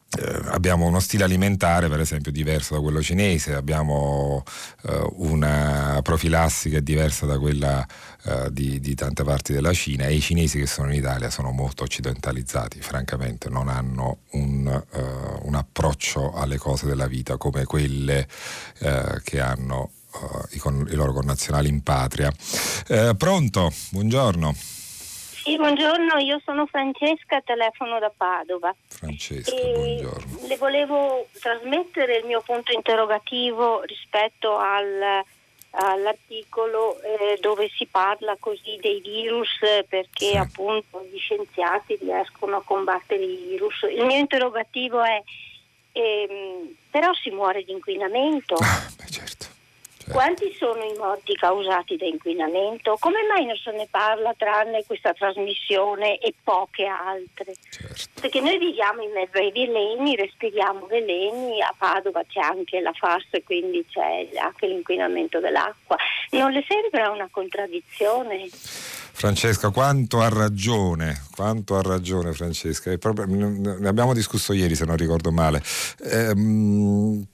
eh, 0.09 0.41
abbiamo 0.47 0.87
uno 0.87 1.01
stile 1.01 1.25
alimentare 1.25 1.89
per 1.89 2.01
esempio 2.01 2.31
diverso 2.31 2.75
da 2.75 2.81
quello 2.81 3.03
cinese, 3.03 3.55
abbiamo 3.55 4.45
eh, 4.85 5.11
una 5.17 5.99
profilassi 6.03 6.71
che 6.71 6.79
è 6.79 6.81
diversa 6.81 7.27
da 7.27 7.39
quella 7.39 7.85
eh, 8.25 8.49
di, 8.53 8.79
di, 8.79 8.95
tante 8.95 9.25
parti 9.25 9.53
della 9.53 9.73
Cina 9.73 10.07
e 10.07 10.15
i 10.15 10.21
cinesi 10.21 10.59
che 10.59 10.67
sono 10.67 10.89
in 10.93 10.99
Italia 10.99 11.29
sono 11.29 11.51
molto 11.51 11.83
occidentalizzati, 11.83 12.81
francamente 12.81 13.49
non 13.49 13.69
hanno 13.69 14.19
un, 14.33 14.67
eh, 14.67 15.03
un 15.43 15.55
approccio 15.55 16.33
alle 16.35 16.57
cose 16.57 16.87
della 16.87 17.09
vita 17.09 17.37
come 17.37 17.65
quelle 17.65 18.29
eh, 18.79 19.21
che 19.25 19.41
hanno 19.41 19.91
eh, 20.15 20.55
i, 20.57 20.59
con, 20.59 20.87
i, 20.89 20.95
loro 20.95 21.13
connazionali 21.13 21.69
in 21.69 21.83
patria. 21.83 22.33
pronto? 23.17 23.73
Buongiorno. 23.91 24.76
Sì, 25.47 25.55
buongiorno, 25.55 26.19
io 26.19 26.41
sono 26.45 26.67
Francesca, 26.67 27.41
telefono 27.41 28.01
da 28.01 28.11
Padova. 28.11 28.75
Francesca, 28.89 29.55
e 29.55 29.73
buongiorno. 29.75 30.39
Le 30.49 30.57
volevo 30.57 31.29
trasmettere 31.41 32.17
il 32.17 32.25
mio 32.25 32.41
punto 32.41 32.73
interrogativo 32.73 33.83
rispetto 33.83 34.57
al, 34.57 35.23
all'articolo 35.71 37.01
eh, 37.01 37.39
dove 37.41 37.69
si 37.69 37.87
parla 37.87 38.37
così 38.41 38.77
dei 38.81 39.01
virus 39.01 39.61
perché 39.89 40.31
sì. 40.31 40.37
appunto 40.37 41.07
gli 41.09 41.19
scienziati 41.19 41.97
riescono 42.01 42.57
a 42.57 42.63
combattere 42.65 43.23
i 43.23 43.37
virus. 43.47 43.83
Il 43.83 44.05
mio 44.05 44.19
interrogativo 44.19 45.01
è, 45.01 45.23
ehm, 45.93 46.75
però 46.91 47.15
si 47.15 47.31
muore 47.31 47.63
di 47.63 47.71
inquinamento. 47.71 48.57
Ah, 48.57 48.91
beh, 48.97 49.07
certo. 49.09 49.47
Certo. 50.07 50.13
Quanti 50.13 50.55
sono 50.57 50.85
i 50.85 50.97
morti 50.97 51.35
causati 51.35 51.97
da 51.97 52.07
inquinamento? 52.07 52.97
Come 53.01 53.19
mai 53.29 53.45
non 53.45 53.57
se 53.57 53.73
ne 53.73 53.89
parla 53.91 54.35
tranne 54.37 54.85
questa 54.87 55.13
trasmissione 55.13 56.19
e 56.19 56.33
poche 56.45 56.85
altre? 56.85 57.55
Certo. 57.69 58.21
Perché 58.21 58.41
noi 58.41 58.57
viviamo 58.59 59.03
in 59.03 59.11
mezzo 59.11 59.39
ai 59.39 59.51
veleni, 59.51 60.15
respiriamo 60.15 60.87
veleni, 60.87 61.61
a 61.61 61.75
Padova 61.77 62.23
c'è 62.23 62.41
anche 62.41 62.81
la 62.81 62.93
FAS, 62.93 63.43
quindi 63.45 63.85
c'è 63.89 64.29
anche 64.39 64.69
l'inquinamento 64.69 65.41
dell'acqua. 65.41 65.97
Non 66.31 66.53
le 66.53 66.65
sembra 66.69 67.11
una 67.11 67.29
contraddizione? 67.29 68.49
Francesca, 68.49 69.71
quanto 69.71 70.21
ha 70.21 70.29
ragione, 70.29 71.23
quanto 71.35 71.77
ha 71.77 71.83
ragione 71.83 72.33
Francesca, 72.33 72.97
proprio, 72.99 73.25
ne 73.27 73.89
abbiamo 73.89 74.13
discusso 74.13 74.53
ieri 74.53 74.75
se 74.77 74.85
non 74.85 74.97
ricordo 74.97 75.33
male. 75.33 75.63
Ehm, 76.05 77.27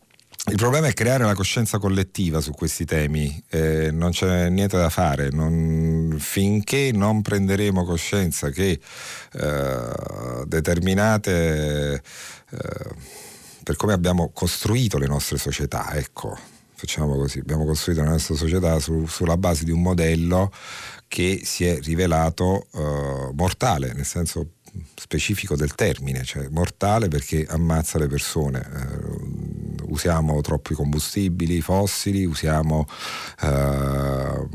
il 0.51 0.57
problema 0.57 0.89
è 0.89 0.93
creare 0.93 1.25
la 1.25 1.37
coscienza 1.37 1.79
collettiva 1.79 2.41
su 2.41 2.51
questi 2.51 2.85
temi, 2.85 3.43
eh, 3.49 3.93
non 3.93 4.11
c'è 4.11 4.49
niente 4.49 4.77
da 4.77 4.91
fare, 4.91 5.31
non, 5.31 6.17
finché 6.19 6.91
non 6.93 7.23
prenderemo 7.23 7.85
coscienza 7.85 8.51
che 8.51 8.81
eh, 9.35 10.45
determinate, 10.47 11.95
eh, 12.51 12.89
per 13.63 13.77
come 13.77 13.93
abbiamo 13.93 14.31
costruito 14.33 14.99
le 14.99 15.07
nostre 15.07 15.39
società, 15.39 15.95
ecco, 15.95 16.37
facciamo 16.75 17.15
così, 17.15 17.39
abbiamo 17.39 17.65
costruito 17.65 18.03
la 18.03 18.11
nostra 18.11 18.35
società 18.35 18.81
su, 18.81 19.07
sulla 19.07 19.37
base 19.37 19.63
di 19.65 19.71
un 19.71 19.81
modello 19.81 20.53
che 21.07 21.43
si 21.45 21.67
è 21.67 21.79
rivelato 21.81 22.67
eh, 22.75 23.31
mortale, 23.33 23.93
nel 23.93 24.05
senso 24.05 24.55
specifico 24.97 25.55
del 25.55 25.77
termine, 25.77 26.25
cioè 26.25 26.49
mortale 26.49 27.07
perché 27.07 27.47
ammazza 27.49 27.99
le 27.99 28.09
persone. 28.09 29.62
Usiamo 29.93 30.41
troppi 30.41 30.73
combustibili 30.73 31.61
fossili, 31.61 32.25
usiamo, 32.25 32.87
eh, 33.43 34.49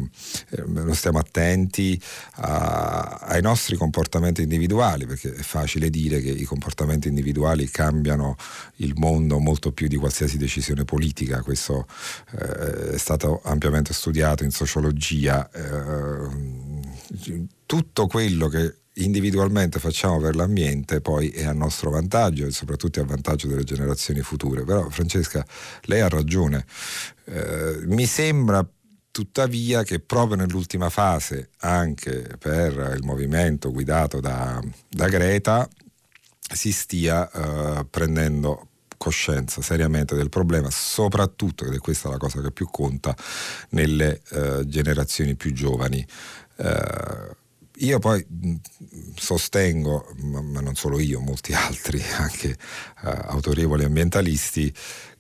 non 0.66 0.96
stiamo 0.96 1.20
attenti 1.20 2.02
a, 2.38 3.20
ai 3.22 3.42
nostri 3.42 3.76
comportamenti 3.76 4.42
individuali, 4.42 5.06
perché 5.06 5.34
è 5.34 5.42
facile 5.44 5.92
dire 5.92 6.22
che 6.22 6.32
i 6.32 6.44
comportamenti 6.44 7.08
individuali 7.08 7.70
cambiano 7.70 8.36
il 8.78 8.94
mondo 8.96 9.38
molto 9.38 9.72
più 9.72 9.88
di 9.88 9.96
qualsiasi 9.96 10.38
decisione 10.38 10.86
politica, 10.86 11.44
questo 11.44 11.86
eh, 12.32 12.94
è 12.94 12.98
stato 12.98 13.42
ampiamente 13.44 13.94
studiato 13.94 14.44
in 14.44 14.52
sociologia. 14.52 15.48
Eh, 15.52 16.66
tutto 17.68 18.08
quello 18.08 18.48
che 18.48 18.74
individualmente 19.04 19.80
facciamo 19.80 20.20
per 20.20 20.36
l'ambiente 20.36 21.02
poi 21.02 21.30
è 21.30 21.46
a 21.46 21.54
nostro 21.54 21.90
vantaggio 21.90 22.46
e 22.46 22.52
soprattutto 22.52 23.00
a 23.00 23.06
vantaggio 23.06 23.48
delle 23.48 23.64
generazioni 23.64 24.22
future. 24.22 24.64
Però 24.64 24.90
Francesca, 24.90 25.46
lei 25.84 26.02
ha 26.02 26.10
ragione. 26.10 26.66
Eh, 27.26 27.82
mi 27.86 28.06
sembra 28.06 28.68
tuttavia 29.12 29.84
che 29.84 30.00
proprio 30.00 30.38
nell'ultima 30.38 30.90
fase, 30.90 31.50
anche 31.60 32.36
per 32.38 32.94
il 32.96 33.04
movimento 33.04 33.72
guidato 33.72 34.20
da, 34.20 34.62
da 34.88 35.08
Greta, 35.08 35.68
si 36.54 36.72
stia 36.72 37.30
eh, 37.32 37.86
prendendo 37.90 38.68
coscienza 38.98 39.62
seriamente 39.62 40.16
del 40.16 40.30
problema, 40.30 40.70
soprattutto, 40.70 41.66
ed 41.66 41.74
è 41.74 41.78
questa 41.78 42.10
la 42.10 42.18
cosa 42.18 42.42
che 42.42 42.52
più 42.52 42.68
conta, 42.70 43.16
nelle 43.70 44.22
eh, 44.30 44.64
generazioni 44.66 45.36
più 45.36 45.54
giovani. 45.54 46.06
Eh, 46.58 47.36
io 47.80 48.00
poi 48.00 48.26
sostengo, 49.16 50.14
ma 50.22 50.62
non 50.62 50.76
solo 50.76 51.00
io, 51.00 51.20
molti 51.20 51.54
altri, 51.58 52.02
anche 52.18 52.58
uh, 53.04 53.08
autorevoli 53.08 53.84
ambientalisti, 53.84 54.74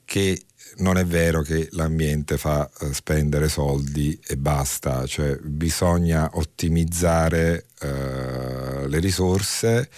che 0.05 0.41
non 0.78 0.97
è 0.97 1.05
vero 1.05 1.41
che 1.41 1.68
l'ambiente 1.72 2.38
fa 2.38 2.70
uh, 2.80 2.91
spendere 2.91 3.49
soldi 3.49 4.20
e 4.26 4.38
basta, 4.38 5.05
cioè 5.05 5.38
bisogna 5.38 6.30
ottimizzare 6.34 7.66
uh, 7.82 8.88
le 8.88 8.99
risorse 8.99 9.89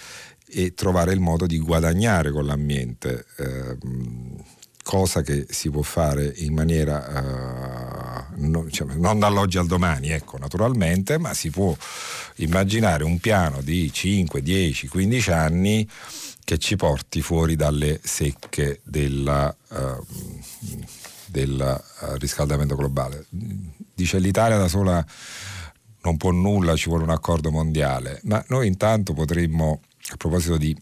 e 0.52 0.74
trovare 0.74 1.12
il 1.12 1.20
modo 1.20 1.46
di 1.46 1.58
guadagnare 1.58 2.30
con 2.32 2.44
l'ambiente. 2.44 3.24
Ehm, 4.90 5.00
cosa 5.00 5.22
che 5.22 5.46
si 5.48 5.70
può 5.70 5.82
fare 5.82 6.32
in 6.38 6.52
maniera 6.52 8.26
uh, 8.34 8.40
non, 8.40 8.64
diciamo, 8.64 8.94
non 8.96 9.18
dall'oggi 9.18 9.58
al 9.58 9.66
domani, 9.66 10.08
ecco, 10.10 10.36
naturalmente, 10.38 11.18
ma 11.18 11.32
si 11.32 11.50
può 11.50 11.74
immaginare 12.36 13.04
un 13.04 13.18
piano 13.18 13.60
di 13.62 13.92
5, 13.92 14.42
10, 14.42 14.88
15 14.88 15.30
anni 15.30 15.88
che 16.42 16.58
ci 16.58 16.74
porti 16.76 17.22
fuori 17.22 17.54
dalle 17.54 18.00
secche 18.02 18.80
della, 18.82 19.54
uh, 19.68 20.04
del 21.26 21.82
uh, 22.00 22.14
riscaldamento 22.16 22.74
globale. 22.74 23.26
Dice 23.30 24.18
l'Italia 24.18 24.56
da 24.56 24.68
sola 24.68 25.04
non 26.02 26.16
può 26.16 26.30
nulla, 26.30 26.76
ci 26.76 26.88
vuole 26.88 27.04
un 27.04 27.10
accordo 27.10 27.50
mondiale, 27.50 28.20
ma 28.24 28.42
noi 28.48 28.66
intanto 28.66 29.12
potremmo, 29.12 29.82
a 30.10 30.16
proposito 30.16 30.56
di 30.56 30.74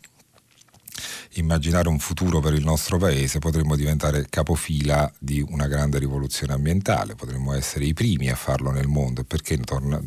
immaginare 1.35 1.89
un 1.89 1.99
futuro 1.99 2.41
per 2.41 2.55
il 2.55 2.65
nostro 2.65 2.99
paese, 2.99 3.39
potremmo 3.39 3.77
diventare 3.77 4.27
capofila 4.29 5.11
di 5.19 5.45
una 5.49 5.67
grande 5.67 5.99
rivoluzione 5.99 6.53
ambientale, 6.53 7.15
potremmo 7.15 7.53
essere 7.53 7.85
i 7.85 7.95
primi 7.95 8.31
a 8.31 8.35
farlo 8.35 8.71
nel 8.71 8.89
mondo 8.89 9.25
perché 9.25 9.59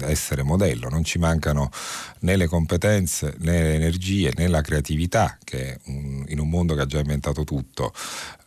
essere 0.02 0.44
modello? 0.44 0.90
Non 0.90 1.04
ci 1.04 1.18
mancano 1.18 1.70
né 2.20 2.36
le 2.36 2.48
competenze, 2.48 3.36
né 3.40 3.62
le 3.62 3.76
energie, 3.76 4.32
né 4.36 4.48
la 4.48 4.62
creatività, 4.62 5.38
che 5.44 5.80
un, 5.86 6.26
in 6.28 6.40
un 6.40 6.50
mondo 6.50 6.76
che 6.76 6.82
ha 6.82 6.86
già 6.86 7.00
inventato 7.00 7.44
tutto 7.44 7.94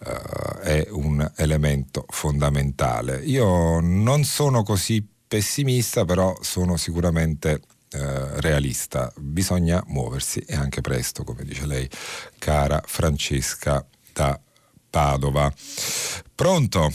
uh, 0.00 0.58
è 0.60 0.86
un 0.90 1.30
elemento 1.36 2.04
fondamentale. 2.08 3.16
Io 3.24 3.80
non 3.80 4.24
sono 4.24 4.62
così 4.62 5.06
pessimista, 5.26 6.04
però 6.04 6.36
sono 6.42 6.76
sicuramente 6.76 7.60
eh, 7.94 8.40
realista, 8.40 9.12
bisogna 9.16 9.82
muoversi 9.86 10.44
e 10.46 10.56
anche 10.56 10.80
presto, 10.80 11.22
come 11.22 11.44
dice 11.44 11.66
lei, 11.66 11.88
cara 12.38 12.82
Francesca 12.84 13.86
da 14.12 14.38
Padova. 14.90 15.52
Pronto? 16.34 16.90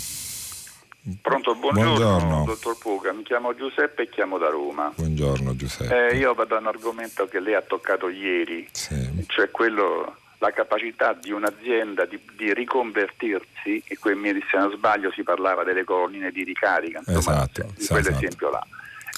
Pronto, 1.22 1.56
buongiorno, 1.56 1.96
buongiorno, 1.96 2.44
dottor 2.46 2.78
Puga, 2.78 3.14
mi 3.14 3.24
chiamo 3.24 3.56
Giuseppe 3.56 4.04
e 4.04 4.10
chiamo 4.10 4.38
da 4.38 4.50
Roma. 4.50 4.92
Buongiorno 4.96 5.56
Giuseppe. 5.56 6.10
Eh, 6.10 6.18
io 6.18 6.34
vado 6.34 6.56
a 6.56 6.60
un 6.60 6.68
argomento 6.68 7.26
che 7.28 7.40
lei 7.40 7.56
ha 7.56 7.62
toccato 7.62 8.10
ieri, 8.10 8.68
sì. 8.72 9.24
cioè 9.28 9.50
quello, 9.50 10.18
la 10.40 10.52
capacità 10.52 11.14
di 11.14 11.32
un'azienda 11.32 12.06
di, 12.06 12.20
di 12.38 12.54
riconvertirsi, 12.54 13.82
e 13.88 13.98
qui 13.98 14.14
se 14.52 14.58
non 14.58 14.72
sbaglio 14.72 15.12
si 15.12 15.24
parlava 15.24 15.64
delle 15.64 15.84
colonnine 15.84 16.32
di 16.32 16.44
ricarica, 16.44 17.00
insomma, 17.00 17.18
esatto, 17.18 17.64
di 17.64 17.82
esatto. 17.82 18.02
quell'esempio 18.02 18.50
là. 18.50 18.68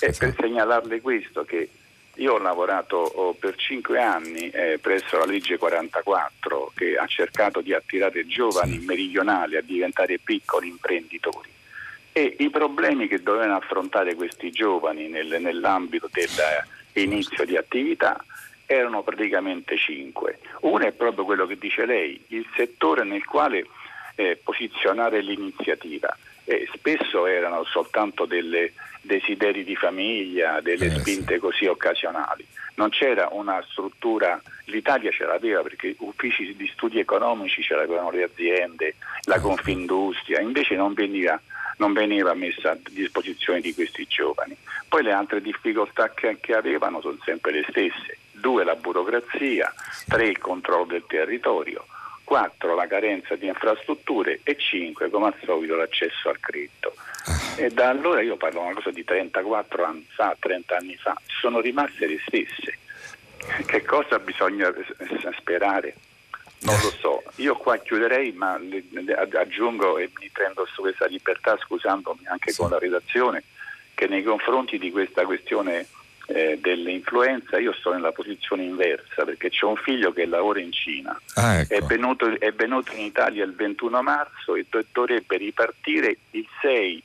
E 0.02 0.08
esatto. 0.08 0.34
per 0.34 0.46
segnalarle 0.46 1.02
questo 1.02 1.44
che 1.44 1.70
io 2.16 2.34
ho 2.34 2.40
lavorato 2.40 2.98
oh, 2.98 3.34
per 3.34 3.56
cinque 3.56 4.02
anni 4.02 4.50
eh, 4.50 4.80
presso 4.82 5.18
la 5.18 5.26
legge 5.26 5.58
44 5.58 6.74
che 6.76 6.98
ha 6.98 7.06
cercato 7.06 7.62
di 7.62 7.74
attirare 7.74 8.28
giovani 8.28 8.80
sì. 8.80 8.86
meridionali 8.86 9.56
a 9.56 9.62
diventare 9.62 10.20
piccoli 10.20 10.68
imprenditori 10.68 11.50
e 12.12 12.36
i 12.40 12.50
problemi 12.50 13.08
che 13.08 13.22
dovevano 13.22 13.56
affrontare 13.56 14.16
questi 14.16 14.52
giovani 14.52 15.08
nel, 15.08 15.38
nell'ambito 15.40 16.10
dell'inizio 16.12 17.46
di 17.46 17.56
attività 17.56 18.24
erano 18.66 19.04
praticamente 19.04 19.78
cinque. 19.78 20.40
Uno 20.62 20.86
è 20.86 20.92
proprio 20.92 21.26
quello 21.26 21.46
che 21.46 21.58
dice 21.58 21.86
lei, 21.86 22.22
il 22.28 22.46
settore 22.56 23.04
nel 23.04 23.26
quale 23.26 23.66
eh, 24.16 24.40
posizionare 24.42 25.22
l'iniziativa. 25.22 26.16
Eh, 26.44 26.68
spesso 26.74 27.28
erano 27.28 27.64
soltanto 27.66 28.26
delle 28.26 28.74
desideri 29.02 29.64
di 29.64 29.76
famiglia, 29.76 30.62
delle 30.62 30.86
eh, 30.86 31.00
spinte 31.00 31.36
sì. 31.36 31.40
così 31.40 31.66
occasionali. 31.66 32.46
Non 32.76 32.90
c'era 32.90 33.30
una 33.32 33.64
struttura, 33.70 34.42
l'Italia 34.66 35.12
ce 35.12 35.26
l'aveva 35.26 35.62
perché 35.62 35.96
uffici 36.00 36.56
di 36.56 36.70
studi 36.74 37.00
economici 37.00 37.62
ce 37.62 37.76
l'avevano 37.76 38.12
le 38.12 38.24
aziende, 38.24 38.96
la 39.24 39.36
eh, 39.36 39.40
Confindustria, 39.40 40.40
invece 40.40 40.76
non 40.76 40.94
veniva, 40.94 41.40
non 41.78 41.94
veniva, 41.94 42.34
messa 42.34 42.72
a 42.72 42.78
disposizione 42.90 43.60
di 43.60 43.74
questi 43.74 44.06
giovani. 44.08 44.56
Poi 44.88 45.04
le 45.04 45.12
altre 45.12 45.42
difficoltà 45.42 46.10
che, 46.12 46.38
che 46.40 46.56
avevano 46.56 47.02
sono 47.02 47.18
sempre 47.24 47.52
le 47.52 47.66
stesse. 47.70 48.18
Due, 48.32 48.64
la 48.64 48.76
burocrazia, 48.76 49.72
tre, 50.08 50.28
il 50.28 50.40
controllo 50.40 50.86
del 50.86 51.04
territorio 51.08 51.86
4 52.32 52.76
la 52.76 52.88
carenza 52.88 53.36
di 53.36 53.48
infrastrutture 53.48 54.40
e 54.44 54.56
5 54.56 55.10
come 55.10 55.26
al 55.26 55.36
solito 55.44 55.76
l'accesso 55.76 56.30
al 56.30 56.40
credito. 56.40 56.94
E 57.58 57.68
da 57.72 57.90
allora 57.90 58.22
io 58.22 58.38
parlo 58.38 58.62
una 58.62 58.74
cosa 58.74 58.90
di 58.90 59.04
34 59.04 59.84
anni 59.84 60.08
fa, 60.08 60.34
30 60.40 60.78
anni 60.78 60.96
fa, 60.96 61.14
sono 61.26 61.60
rimaste 61.60 62.08
le 62.08 62.22
stesse. 62.26 62.78
Che 63.66 63.84
cosa 63.84 64.18
bisogna 64.20 64.74
sperare? 65.38 65.96
Non 66.60 66.80
lo 66.80 66.92
so, 67.02 67.22
io 67.36 67.58
qua 67.58 67.76
chiuderei 67.76 68.32
ma 68.32 68.58
aggiungo 69.36 69.98
e 69.98 70.10
mi 70.18 70.30
prendo 70.32 70.66
su 70.72 70.84
questa 70.84 71.08
libertà 71.08 71.58
scusandomi 71.58 72.28
anche 72.28 72.52
sì. 72.52 72.62
con 72.62 72.70
la 72.70 72.80
redazione 72.80 73.44
che 73.94 74.08
nei 74.08 74.24
confronti 74.24 74.78
di 74.78 74.90
questa 74.90 75.26
questione 75.26 75.86
eh, 76.34 76.60
dell'influenza 76.62 77.60
io 77.60 77.74
sto 77.74 77.92
nella 77.92 78.12
posizione 78.12 78.64
inversa 78.64 79.24
perché 79.24 79.50
c'è 79.50 79.66
un 79.66 79.76
figlio 79.76 80.12
che 80.12 80.26
lavora 80.26 80.60
in 80.60 80.72
Cina, 80.72 81.20
ah, 81.36 81.60
ecco. 81.60 81.74
è, 81.74 81.82
venuto, 81.82 82.40
è, 82.40 82.52
venuto, 82.52 82.94
in 82.94 83.06
Italia 83.06 83.44
il 83.44 83.54
21 83.54 84.02
marzo 84.02 84.56
e 84.56 84.66
dovrebbe 84.92 85.38
ripartire 85.38 86.18
il 86.32 86.48
6 86.62 87.04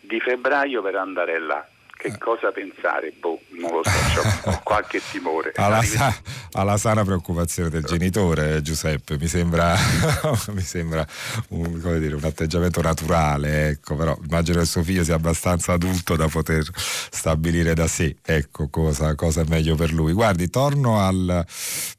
di 0.00 0.20
febbraio 0.20 0.82
per 0.82 0.96
andare 0.96 1.38
là. 1.38 1.66
Che 2.02 2.08
eh. 2.08 2.18
cosa 2.18 2.50
pensare? 2.50 3.12
Boh, 3.20 3.38
non 3.50 3.70
lo 3.70 3.82
so, 3.84 4.50
ho 4.50 4.60
qualche 4.64 5.00
timore. 5.08 5.52
Alla, 5.54 5.82
sa- 5.82 6.12
alla, 6.54 6.76
sana 6.76 7.04
preoccupazione 7.04 7.68
del 7.68 7.84
genitore, 7.84 8.60
Giuseppe, 8.60 9.16
mi 9.20 9.28
sembra, 9.28 9.76
mi 10.50 10.62
sembra 10.62 11.06
un, 11.50 11.80
dire, 12.00 12.16
un, 12.16 12.24
atteggiamento 12.24 12.82
naturale, 12.82 13.68
ecco, 13.68 13.94
però 13.94 14.18
immagino 14.20 14.58
che 14.58 14.66
suo 14.66 14.82
figlio 14.82 15.04
sia 15.04 15.14
abbastanza 15.14 15.74
adulto 15.74 16.16
da 16.16 16.26
poter 16.26 16.68
stabilire 16.74 17.72
da 17.72 17.86
sé 17.86 18.16
ecco, 18.24 18.68
cosa, 18.68 19.14
cosa 19.14 19.42
è 19.42 19.44
meglio 19.46 19.76
per 19.76 19.92
lui. 19.92 20.12
Guardi, 20.12 20.50
torno 20.50 20.98
al, 20.98 21.46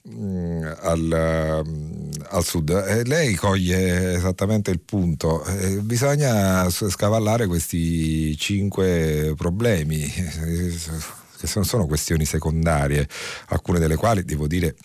mm, 0.10 0.64
al, 0.82 1.64
mm, 1.66 2.12
al 2.30 2.44
sud. 2.44 2.72
Eh, 2.72 3.06
lei 3.06 3.36
coglie 3.36 4.16
esattamente 4.16 4.70
il 4.70 4.82
punto. 4.82 5.46
Eh, 5.46 5.78
bisogna 5.78 6.70
scavallare 6.70 7.48
questi 7.48 8.36
cinque 8.36 9.34
problemi 9.38 9.92
problemi 9.94 10.10
che 11.44 11.52
non 11.56 11.66
sono 11.66 11.86
questioni 11.86 12.26
secondarie, 12.26 13.08
alcune 13.48 13.80
delle 13.80 13.96
quali 13.96 14.24
devo 14.24 14.48
dire 14.48 14.76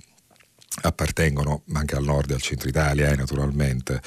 appartengono 0.81 1.63
anche 1.73 1.97
al 1.97 2.05
nord 2.05 2.31
e 2.31 2.35
al 2.35 2.41
centro 2.41 2.69
Italia, 2.69 3.11
eh, 3.11 3.17
naturalmente, 3.17 4.01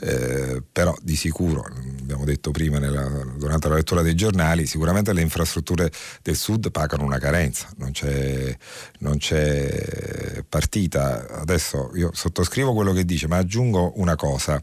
eh, 0.00 0.60
però 0.72 0.96
di 1.00 1.14
sicuro, 1.14 1.64
abbiamo 2.00 2.24
detto 2.24 2.50
prima 2.50 2.78
nella, 2.78 3.06
durante 3.36 3.68
la 3.68 3.76
lettura 3.76 4.02
dei 4.02 4.16
giornali, 4.16 4.66
sicuramente 4.66 5.12
le 5.12 5.20
infrastrutture 5.20 5.90
del 6.22 6.34
sud 6.34 6.72
pagano 6.72 7.04
una 7.04 7.18
carenza, 7.18 7.68
non 7.76 7.92
c'è, 7.92 8.56
non 9.00 9.18
c'è 9.18 10.42
partita. 10.48 11.28
Adesso 11.28 11.92
io 11.94 12.10
sottoscrivo 12.12 12.72
quello 12.72 12.92
che 12.92 13.04
dice, 13.04 13.28
ma 13.28 13.36
aggiungo 13.36 13.92
una 13.96 14.16
cosa. 14.16 14.60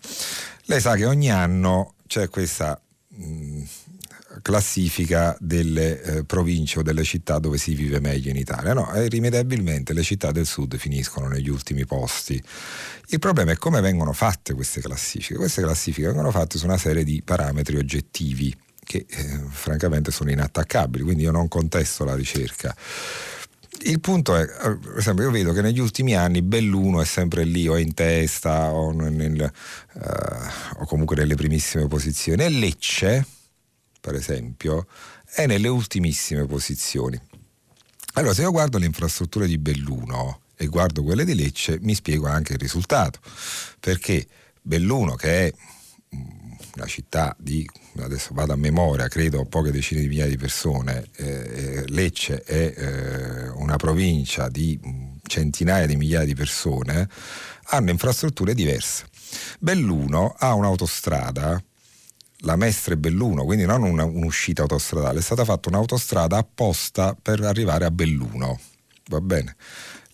Lei 0.66 0.82
sa 0.82 0.96
che 0.96 1.06
ogni 1.06 1.32
anno 1.32 1.94
c'è 2.08 2.28
questa... 2.28 2.82
Mh, 3.16 3.64
classifica 4.42 5.36
delle 5.40 6.02
eh, 6.02 6.24
province 6.26 6.80
o 6.80 6.82
delle 6.82 7.04
città 7.04 7.40
dove 7.40 7.58
si 7.58 7.74
vive 7.74 8.00
meglio 8.00 8.30
in 8.30 8.38
Italia. 8.38 8.74
No, 8.74 8.92
irrimediabilmente 8.96 9.94
le 9.94 10.04
città 10.04 10.32
del 10.32 10.46
sud 10.46 10.78
finiscono 10.78 11.28
negli 11.28 11.50
ultimi 11.50 11.86
posti. 11.86 12.42
Il 13.08 13.20
problema 13.20 13.52
è 13.52 13.58
come 13.58 13.82
vengono 13.82 14.14
fatte 14.14 14.54
queste 14.54 14.82
classifiche. 14.82 15.36
Queste 15.36 15.62
classifiche 15.62 16.08
vengono 16.08 16.32
fatte 16.32 16.58
su 16.58 16.66
una 16.66 16.78
serie 16.78 17.04
di 17.04 17.22
parametri 17.24 17.78
oggettivi 17.78 18.56
che 18.84 19.06
eh, 19.08 19.40
francamente 19.50 20.12
sono 20.12 20.32
inattaccabili, 20.32 21.04
quindi 21.04 21.24
io 21.24 21.32
non 21.32 21.48
contesto 21.48 22.04
la 22.04 22.16
ricerca. 22.16 22.76
Il 23.86 24.00
punto 24.00 24.36
è, 24.36 24.44
eh, 24.44 24.78
per 24.78 24.98
esempio, 24.98 25.26
io 25.26 25.32
vedo 25.32 25.52
che 25.52 25.62
negli 25.62 25.80
ultimi 25.80 26.16
anni 26.16 26.42
Belluno 26.42 27.02
è 27.02 27.06
sempre 27.06 27.44
lì 27.44 27.68
o 27.68 27.78
in 27.78 27.94
testa 27.94 28.72
o, 28.72 28.92
nel, 28.92 29.52
uh, 29.94 30.82
o 30.82 30.86
comunque 30.86 31.16
nelle 31.16 31.36
primissime 31.36 31.88
posizioni 31.88 32.44
e 32.44 32.50
Lecce, 32.50 33.26
per 34.04 34.16
esempio, 34.16 34.86
è 35.24 35.46
nelle 35.46 35.70
ultimissime 35.70 36.46
posizioni. 36.46 37.18
Allora, 38.16 38.34
se 38.34 38.42
io 38.42 38.52
guardo 38.52 38.78
le 38.78 38.86
infrastrutture 38.86 39.48
di 39.48 39.58
Belluno 39.58 40.42
e 40.58 40.66
guardo 40.66 41.04
quelle 41.04 41.24
di 41.24 41.34
Lecce, 41.34 41.78
mi 41.80 41.96
spiego 41.96 42.28
anche 42.28 42.52
il 42.52 42.60
risultato. 42.60 43.20
Perché 43.80 44.28
Belluno, 44.62 45.16
che 45.16 45.48
è 45.48 45.54
una 46.76 46.86
città 46.86 47.34
di, 47.40 47.66
adesso 48.00 48.34
vado 48.34 48.52
a 48.52 48.58
memoria, 48.58 49.08
credo 49.08 49.46
poche 49.46 49.72
decine 49.72 50.02
di 50.02 50.10
migliaia 50.10 50.30
di 50.30 50.38
persone, 50.38 51.08
eh, 51.16 51.26
eh 51.26 51.84
Lecce 51.88 52.44
è 52.44 52.74
eh, 52.76 53.48
una 53.52 53.78
provincia 53.78 54.50
di 54.50 54.78
centinaia 55.26 55.86
di 55.86 55.96
migliaia 55.96 56.26
di 56.26 56.36
persone, 56.36 57.08
hanno 57.68 57.90
infrastrutture 57.90 58.54
diverse. 58.54 59.06
Belluno 59.60 60.36
ha 60.38 60.54
un'autostrada 60.56 61.64
la 62.44 62.56
Mestre 62.56 62.98
Belluno, 62.98 63.44
quindi 63.46 63.66
non 63.66 63.84
una, 63.84 64.06
un'uscita 64.06 64.62
autostradale, 64.62 65.20
è 65.20 65.22
stata 65.22 65.44
fatta 65.44 65.70
un'autostrada 65.70 66.38
apposta 66.38 67.16
per 67.20 67.42
arrivare 67.42 67.86
a 67.86 67.92
Belluno. 67.92 68.60
Va 69.08 69.22
bene. 69.22 69.56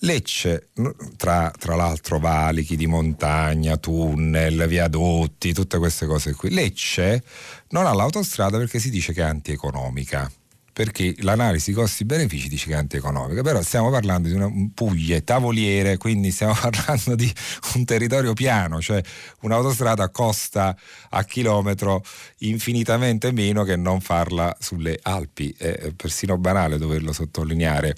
Lecce, 0.03 0.69
tra, 1.17 1.51
tra, 1.57 1.75
l'altro 1.75 2.19
valichi 2.19 2.77
di 2.77 2.87
montagna, 2.87 3.75
tunnel, 3.75 4.65
viadotti, 4.67 5.53
tutte 5.53 5.77
queste 5.77 6.05
cose 6.05 6.33
qui. 6.33 6.51
Lecce 6.51 7.21
non 7.69 7.85
ha 7.85 7.93
l'autostrada 7.93 8.57
perché 8.57 8.79
si 8.79 8.89
dice 8.89 9.11
che 9.11 9.21
è 9.21 9.25
antieconomica 9.25 10.31
perché 10.73 11.15
l'analisi 11.19 11.71
costi-benefici 11.71 12.47
dice 12.47 12.67
che 12.67 12.73
è 12.73 12.77
antieconomica, 12.77 13.41
però 13.41 13.61
stiamo 13.61 13.89
parlando 13.89 14.27
di 14.27 14.33
una 14.33 14.49
Puglie, 14.73 15.23
tavoliere, 15.23 15.97
quindi 15.97 16.31
stiamo 16.31 16.53
parlando 16.59 17.15
di 17.15 17.31
un 17.75 17.85
territorio 17.85 18.33
piano, 18.33 18.81
cioè 18.81 19.01
un'autostrada 19.41 20.09
costa 20.09 20.75
a 21.09 21.23
chilometro 21.23 22.03
infinitamente 22.39 23.31
meno 23.31 23.63
che 23.63 23.75
non 23.75 24.01
farla 24.01 24.55
sulle 24.59 24.99
Alpi, 25.01 25.53
è 25.57 25.91
persino 25.95 26.37
banale 26.37 26.77
doverlo 26.77 27.11
sottolineare. 27.11 27.95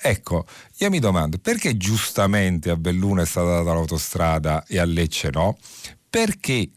Ecco, 0.00 0.46
io 0.78 0.90
mi 0.90 0.98
domando 0.98 1.38
perché 1.38 1.76
giustamente 1.76 2.70
a 2.70 2.76
Belluno 2.76 3.22
è 3.22 3.26
stata 3.26 3.62
data 3.62 3.72
l'autostrada 3.72 4.64
e 4.66 4.78
a 4.78 4.84
Lecce 4.84 5.30
no? 5.32 5.56
Perché 6.08 6.70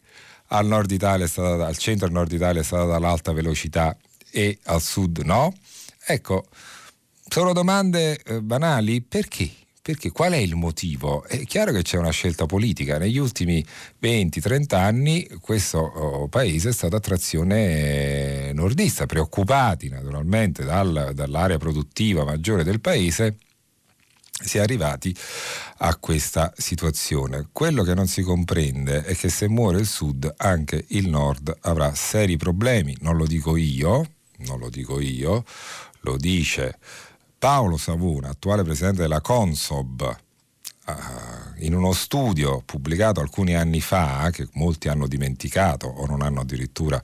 al 0.48 0.86
Italia 0.88 1.28
al 1.36 1.76
centro 1.76 2.06
e 2.06 2.10
nord 2.10 2.32
Italia 2.32 2.60
è 2.60 2.64
stata 2.64 2.84
data 2.84 2.98
l'alta 2.98 3.32
velocità 3.32 3.96
e 4.30 4.58
al 4.64 4.82
sud 4.82 5.18
no? 5.24 5.54
Ecco, 6.04 6.46
sono 7.28 7.52
domande 7.52 8.18
eh, 8.22 8.40
banali, 8.40 9.02
perché? 9.02 9.50
Perché 9.82 10.10
qual 10.10 10.32
è 10.32 10.36
il 10.36 10.54
motivo? 10.54 11.24
È 11.24 11.44
chiaro 11.44 11.72
che 11.72 11.82
c'è 11.82 11.96
una 11.96 12.10
scelta 12.10 12.46
politica. 12.46 12.98
Negli 12.98 13.18
ultimi 13.18 13.64
20-30 14.02 14.74
anni 14.74 15.26
questo 15.40 15.78
oh, 15.78 16.28
paese 16.28 16.70
è 16.70 16.72
stato 16.72 16.96
a 16.96 17.00
trazione 17.00 18.52
nordista, 18.52 19.06
preoccupati 19.06 19.88
naturalmente 19.88 20.64
dal, 20.64 21.12
dall'area 21.14 21.58
produttiva 21.58 22.24
maggiore 22.24 22.64
del 22.64 22.80
paese 22.80 23.36
si 24.30 24.58
è 24.58 24.60
arrivati 24.60 25.14
a 25.78 25.96
questa 25.96 26.52
situazione. 26.56 27.48
Quello 27.52 27.82
che 27.82 27.94
non 27.94 28.06
si 28.06 28.22
comprende 28.22 29.04
è 29.04 29.16
che 29.16 29.28
se 29.28 29.48
muore 29.48 29.80
il 29.80 29.86
sud 29.86 30.32
anche 30.36 30.84
il 30.88 31.08
nord 31.08 31.56
avrà 31.62 31.94
seri 31.94 32.36
problemi, 32.36 32.96
non 33.00 33.16
lo 33.16 33.26
dico 33.26 33.56
io, 33.56 34.06
non 34.38 34.58
lo 34.58 34.68
dico 34.68 35.00
io, 35.00 35.44
lo 36.00 36.16
dice 36.16 36.78
Paolo 37.38 37.76
Savona, 37.76 38.30
attuale 38.30 38.62
presidente 38.62 39.02
della 39.02 39.20
Consob, 39.20 40.16
eh, 40.86 41.64
in 41.64 41.74
uno 41.74 41.92
studio 41.92 42.62
pubblicato 42.64 43.20
alcuni 43.20 43.54
anni 43.54 43.80
fa, 43.80 44.28
che 44.32 44.48
molti 44.52 44.88
hanno 44.88 45.06
dimenticato 45.06 45.86
o 45.86 46.06
non 46.06 46.22
hanno 46.22 46.40
addirittura 46.40 47.00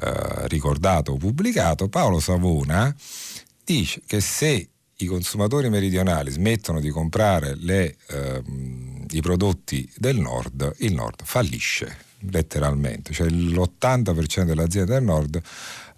eh, 0.00 0.48
ricordato 0.48 1.12
o 1.12 1.16
pubblicato, 1.16 1.88
Paolo 1.88 2.18
Savona 2.20 2.94
dice 3.64 4.02
che 4.06 4.20
se 4.20 4.68
i 4.96 5.06
consumatori 5.06 5.70
meridionali 5.70 6.30
smettono 6.30 6.80
di 6.80 6.90
comprare 6.90 7.54
le, 7.56 7.96
ehm, 8.08 9.06
i 9.10 9.20
prodotti 9.20 9.90
del 9.96 10.18
nord, 10.18 10.74
il 10.78 10.94
nord 10.94 11.22
fallisce 11.24 12.08
letteralmente, 12.30 13.12
cioè 13.12 13.28
l'80% 13.28 14.44
delle 14.44 14.62
aziende 14.62 14.92
del 14.92 15.02
nord 15.02 15.40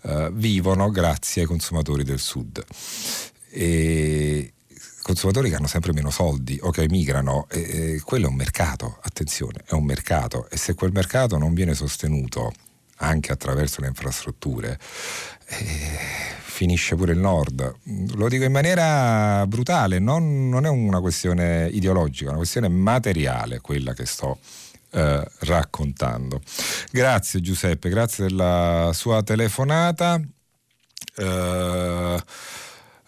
eh, 0.02 0.30
vivono 0.32 0.90
grazie 0.90 1.42
ai 1.42 1.48
consumatori 1.48 2.04
del 2.04 2.18
sud. 2.18 2.64
E 3.50 4.52
consumatori 5.02 5.50
che 5.50 5.56
hanno 5.56 5.66
sempre 5.66 5.92
meno 5.92 6.10
soldi 6.10 6.58
o 6.62 6.70
che 6.70 6.82
emigrano, 6.82 7.46
e, 7.50 7.94
e 7.94 8.00
quello 8.04 8.26
è 8.26 8.28
un 8.28 8.36
mercato, 8.36 8.98
attenzione, 9.02 9.62
è 9.66 9.74
un 9.74 9.84
mercato 9.84 10.48
e 10.48 10.56
se 10.56 10.74
quel 10.74 10.92
mercato 10.92 11.36
non 11.38 11.52
viene 11.52 11.74
sostenuto 11.74 12.52
anche 12.96 13.32
attraverso 13.32 13.80
le 13.80 13.88
infrastrutture, 13.88 14.78
eh, 15.46 15.98
finisce 16.42 16.94
pure 16.94 17.12
il 17.12 17.18
nord. 17.18 17.74
Lo 18.14 18.28
dico 18.28 18.44
in 18.44 18.52
maniera 18.52 19.44
brutale, 19.46 19.98
non, 19.98 20.48
non, 20.48 20.66
è 20.66 20.68
una 20.68 21.00
questione 21.00 21.68
ideologica, 21.72 22.26
è 22.26 22.28
una 22.28 22.38
questione 22.38 22.68
materiale 22.68 23.60
quella 23.60 23.92
che 23.92 24.06
sto 24.06 24.38
eh, 24.92 25.26
raccontando. 25.40 26.40
Grazie 26.90 27.40
Giuseppe, 27.40 27.88
grazie 27.88 28.26
della 28.26 28.90
sua 28.92 29.22
telefonata. 29.22 30.20
Uh, 31.14 32.18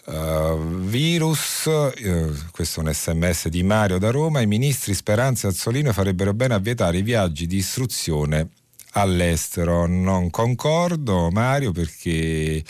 uh, 0.07 0.59
virus, 0.81 1.65
uh, 1.67 2.35
questo 2.51 2.81
è 2.81 2.85
un 2.85 2.93
sms 2.93 3.49
di 3.49 3.63
Mario 3.63 3.99
da 3.99 4.11
Roma, 4.11 4.41
i 4.41 4.47
ministri 4.47 4.93
Speranza 4.95 5.47
e 5.47 5.51
Azzolino 5.51 5.93
farebbero 5.93 6.35
bene 6.35 6.55
a 6.55 6.59
vietare 6.59 6.99
i 6.99 7.03
viaggi 7.03 7.47
di 7.47 7.57
istruzione 7.57 8.51
all'estero. 8.95 9.87
Non 9.87 10.31
concordo 10.31 11.31
Mario 11.31 11.73
perché 11.73 12.63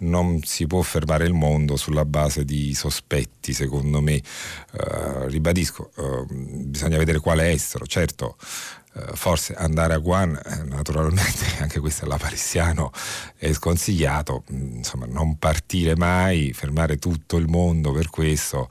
non 0.00 0.40
si 0.42 0.66
può 0.66 0.82
fermare 0.82 1.24
il 1.24 1.32
mondo 1.32 1.76
sulla 1.76 2.04
base 2.04 2.44
di 2.44 2.74
sospetti, 2.74 3.52
secondo 3.52 4.00
me. 4.00 4.22
Uh, 4.72 5.26
ribadisco, 5.26 5.90
uh, 5.96 6.26
bisogna 6.28 6.98
vedere 6.98 7.18
quale 7.18 7.50
estero. 7.50 7.86
Certo, 7.86 8.36
uh, 8.94 9.14
forse 9.14 9.54
andare 9.54 9.94
a 9.94 9.98
Guan, 9.98 10.40
eh, 10.44 10.62
naturalmente 10.64 11.44
anche 11.60 11.80
questo 11.80 12.04
è 12.04 12.08
la 12.08 12.18
palestiano, 12.18 12.92
è 13.36 13.52
sconsigliato. 13.52 14.44
Mm, 14.52 14.76
insomma, 14.76 15.06
non 15.06 15.38
partire 15.38 15.96
mai, 15.96 16.52
fermare 16.52 16.96
tutto 16.98 17.36
il 17.36 17.48
mondo 17.48 17.92
per 17.92 18.10
questo 18.10 18.68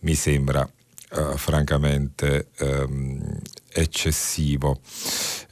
mi 0.00 0.14
sembra 0.14 0.68
Uh, 1.08 1.36
francamente 1.36 2.48
um, 2.58 3.40
eccessivo. 3.76 4.80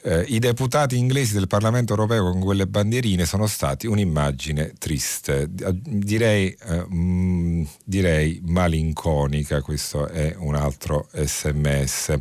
Eh, 0.02 0.24
I 0.28 0.38
deputati 0.38 0.96
inglesi 0.96 1.34
del 1.34 1.46
Parlamento 1.46 1.92
europeo 1.92 2.30
con 2.30 2.40
quelle 2.40 2.66
bandierine 2.66 3.24
sono 3.24 3.46
stati 3.46 3.86
un'immagine 3.86 4.72
triste, 4.78 5.46
direi, 5.48 6.48
eh, 6.48 6.84
mh, 6.88 6.94
mm, 6.94 7.64
direi 7.84 8.40
malinconica, 8.44 9.62
questo 9.62 10.08
è 10.08 10.34
un 10.36 10.54
altro 10.54 11.08
sms. 11.12 12.18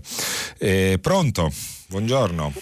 Eh, 0.58 1.00
pronto? 1.02 1.52
Buongiorno. 1.88 2.54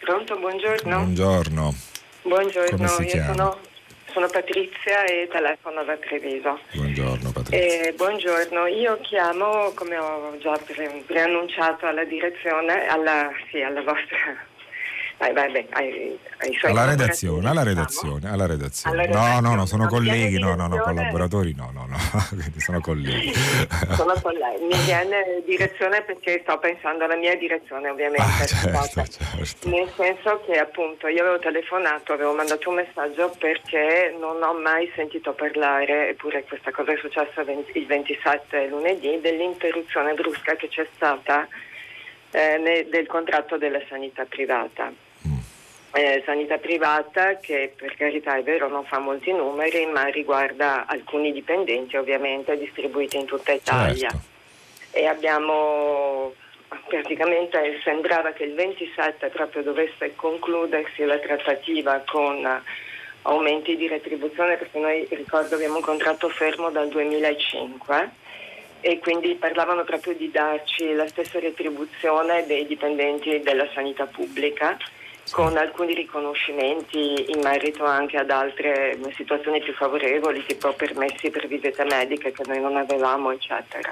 Pronto, 0.00 0.38
buongiorno. 0.38 0.96
Buongiorno. 0.96 1.74
Buongiorno, 2.22 3.00
io 3.00 3.24
sono 3.24 3.58
sono 4.18 4.26
Patrizia 4.32 5.04
e 5.04 5.28
telefono 5.30 5.84
da 5.84 5.96
Treviso. 5.96 6.58
Buongiorno 6.72 7.30
Patrizia. 7.30 7.88
Eh, 7.88 7.92
buongiorno, 7.92 8.66
io 8.66 8.98
chiamo, 9.00 9.70
come 9.76 9.96
ho 9.96 10.36
già 10.38 10.58
pre- 10.66 11.04
preannunciato 11.06 11.86
alla 11.86 12.02
direzione, 12.02 12.88
alla, 12.88 13.30
sì, 13.48 13.62
alla 13.62 13.82
vostra 13.82 14.56
ai, 15.18 15.36
ai, 15.36 15.66
ai, 15.70 16.18
ai 16.38 16.54
suoi 16.54 16.70
alla 16.70 16.84
redazione, 16.84 17.48
alla 17.48 17.62
redazione, 17.64 18.28
alla 18.28 18.46
redazione, 18.46 18.94
alla 18.94 19.06
redazione. 19.06 19.40
No, 19.40 19.48
no, 19.48 19.54
no, 19.56 19.66
sono 19.66 19.84
no, 19.84 19.88
colleghi, 19.88 20.38
no, 20.38 20.54
no, 20.54 20.68
no, 20.68 20.78
collaboratori, 20.78 21.54
no, 21.56 21.70
no, 21.72 21.86
no, 21.86 21.96
quindi 22.28 22.60
sono 22.60 22.80
colleghi. 22.80 23.32
sono 23.96 24.14
colleghi, 24.22 24.64
mi 24.64 24.78
viene 24.84 25.42
direzione 25.44 26.02
perché 26.02 26.40
sto 26.42 26.58
pensando 26.58 27.04
alla 27.04 27.16
mia 27.16 27.36
direzione 27.36 27.88
ovviamente. 27.88 28.22
Ah, 28.22 28.86
certo, 28.86 29.10
certo. 29.10 29.68
Nel 29.68 29.90
senso 29.96 30.40
che 30.46 30.58
appunto 30.58 31.08
io 31.08 31.22
avevo 31.22 31.40
telefonato, 31.40 32.12
avevo 32.12 32.34
mandato 32.34 32.68
un 32.68 32.76
messaggio 32.76 33.34
perché 33.38 34.14
non 34.18 34.40
ho 34.40 34.54
mai 34.54 34.90
sentito 34.94 35.32
parlare, 35.32 36.10
eppure 36.10 36.44
questa 36.44 36.70
cosa 36.70 36.92
è 36.92 36.96
successa 36.96 37.40
il 37.40 37.86
27 37.86 38.68
lunedì, 38.68 39.18
dell'interruzione 39.20 40.14
brusca 40.14 40.54
che 40.54 40.68
c'è 40.68 40.86
stata 40.94 41.48
eh, 42.30 42.86
del 42.88 43.06
contratto 43.06 43.58
della 43.58 43.80
sanità 43.88 44.24
privata. 44.24 44.92
Eh, 45.90 46.22
sanità 46.26 46.58
privata 46.58 47.38
che 47.38 47.72
per 47.74 47.94
carità 47.96 48.36
è 48.36 48.42
vero 48.42 48.68
non 48.68 48.84
fa 48.84 48.98
molti 48.98 49.32
numeri 49.32 49.86
ma 49.86 50.04
riguarda 50.04 50.84
alcuni 50.86 51.32
dipendenti 51.32 51.96
ovviamente 51.96 52.58
distribuiti 52.58 53.16
in 53.16 53.24
tutta 53.24 53.52
Italia 53.52 54.10
certo. 54.10 54.26
e 54.90 55.06
abbiamo 55.06 56.34
praticamente 56.86 57.80
sembrava 57.82 58.32
che 58.32 58.44
il 58.44 58.54
27 58.54 59.28
proprio 59.28 59.62
dovesse 59.62 60.14
concludersi 60.14 61.04
la 61.04 61.18
trattativa 61.18 62.02
con 62.06 62.46
aumenti 63.22 63.74
di 63.74 63.88
retribuzione 63.88 64.56
perché 64.56 64.78
noi 64.78 65.06
ricordo 65.10 65.54
abbiamo 65.54 65.76
un 65.76 65.82
contratto 65.82 66.28
fermo 66.28 66.68
dal 66.68 66.88
2005 66.88 68.10
e 68.80 68.98
quindi 68.98 69.34
parlavano 69.36 69.84
proprio 69.84 70.12
di 70.12 70.30
darci 70.30 70.92
la 70.92 71.08
stessa 71.08 71.40
retribuzione 71.40 72.44
dei 72.46 72.66
dipendenti 72.66 73.40
della 73.40 73.66
sanità 73.72 74.04
pubblica 74.04 74.76
con 75.30 75.56
alcuni 75.56 75.94
riconoscimenti 75.94 77.30
in 77.30 77.40
merito 77.40 77.84
anche 77.84 78.16
ad 78.16 78.30
altre 78.30 78.98
situazioni 79.14 79.60
più 79.60 79.72
favorevoli, 79.74 80.44
tipo 80.44 80.72
permessi 80.72 81.30
per 81.30 81.46
visite 81.46 81.84
mediche 81.84 82.32
che 82.32 82.42
noi 82.46 82.60
non 82.60 82.76
avevamo, 82.76 83.30
eccetera. 83.30 83.90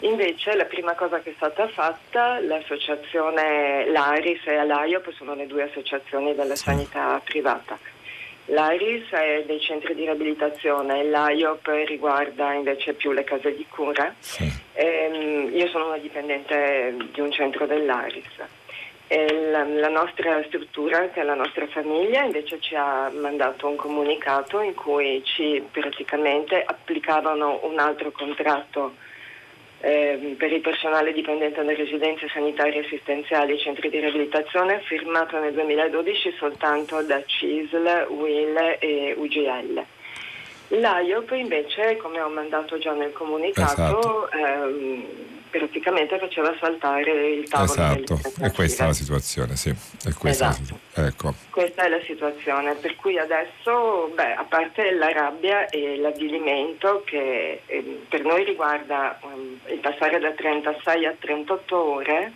Invece 0.00 0.54
la 0.54 0.64
prima 0.64 0.94
cosa 0.94 1.20
che 1.20 1.30
è 1.30 1.34
stata 1.36 1.68
fatta, 1.68 2.40
l'associazione 2.40 3.90
l'ARIS 3.90 4.46
e 4.46 4.64
l'AIOP 4.64 5.12
sono 5.12 5.34
le 5.34 5.46
due 5.46 5.62
associazioni 5.62 6.34
della 6.34 6.56
sanità 6.56 7.20
privata 7.24 7.78
L'AIRIS 8.46 9.08
è 9.08 9.44
dei 9.46 9.58
centri 9.58 9.94
di 9.94 10.02
riabilitazione, 10.02 11.04
l'AIOP 11.04 11.66
riguarda 11.86 12.52
invece 12.52 12.92
più 12.92 13.12
le 13.12 13.24
case 13.24 13.54
di 13.54 13.64
cura. 13.70 14.14
Sì. 14.18 14.46
Ehm, 14.74 15.50
io 15.54 15.66
sono 15.68 15.86
una 15.86 15.96
dipendente 15.96 16.94
di 17.10 17.20
un 17.20 17.32
centro 17.32 17.66
dell'AIRIS. 17.66 18.63
La, 19.06 19.64
la, 19.64 19.88
nostra 19.88 20.42
struttura, 20.46 21.10
che 21.10 21.20
è 21.20 21.24
la 21.24 21.34
nostra 21.34 21.66
famiglia, 21.66 22.22
invece 22.22 22.58
ci 22.58 22.74
ha 22.74 23.10
mandato 23.10 23.68
un 23.68 23.76
comunicato 23.76 24.60
in 24.60 24.74
cui 24.74 25.22
ci 25.24 25.62
praticamente 25.70 26.62
applicavano 26.64 27.60
un 27.64 27.78
altro 27.78 28.10
contratto 28.10 28.94
eh, 29.84 30.34
per 30.38 30.50
il 30.50 30.62
personale 30.62 31.12
dipendente 31.12 31.56
dalle 31.56 31.74
residenze 31.74 32.26
sanitarie 32.32 32.80
assistenziali 32.80 33.52
e 33.52 33.58
centri 33.58 33.90
di 33.90 34.00
riabilitazione 34.00 34.80
firmato 34.80 35.38
nel 35.38 35.52
2012 35.52 36.34
soltanto 36.38 37.02
da 37.02 37.22
CISL, 37.22 38.06
WIL 38.08 38.76
e 38.78 39.14
UGL. 39.16 39.84
L'AIOP 40.68 41.32
invece, 41.32 41.98
come 41.98 42.20
ho 42.20 42.30
mandato 42.30 42.78
già 42.78 42.92
nel 42.92 43.12
comunicato, 43.12 44.30
esatto. 44.30 44.30
ehm, 44.30 45.06
praticamente 45.58 46.18
faceva 46.18 46.54
saltare 46.58 47.28
il 47.28 47.48
tavolo. 47.48 47.72
Esatto, 47.72 48.20
e 48.40 48.50
questa 48.50 48.84
è 48.84 48.86
la 48.88 48.92
situazione, 48.92 49.56
sì. 49.56 49.74
Questa, 50.18 50.50
esatto. 50.50 50.78
ecco. 50.94 51.34
questa 51.50 51.84
è 51.84 51.88
la 51.88 52.00
situazione, 52.04 52.74
per 52.74 52.96
cui 52.96 53.18
adesso, 53.18 54.10
beh, 54.14 54.34
a 54.34 54.44
parte 54.44 54.92
la 54.92 55.12
rabbia 55.12 55.68
e 55.68 55.96
l'avvilimento 55.98 57.02
che 57.04 57.62
eh, 57.66 58.00
per 58.08 58.24
noi 58.24 58.44
riguarda 58.44 59.18
um, 59.22 59.58
il 59.66 59.78
passare 59.78 60.18
da 60.18 60.32
36 60.32 61.06
a 61.06 61.14
38 61.18 61.76
ore, 61.76 62.32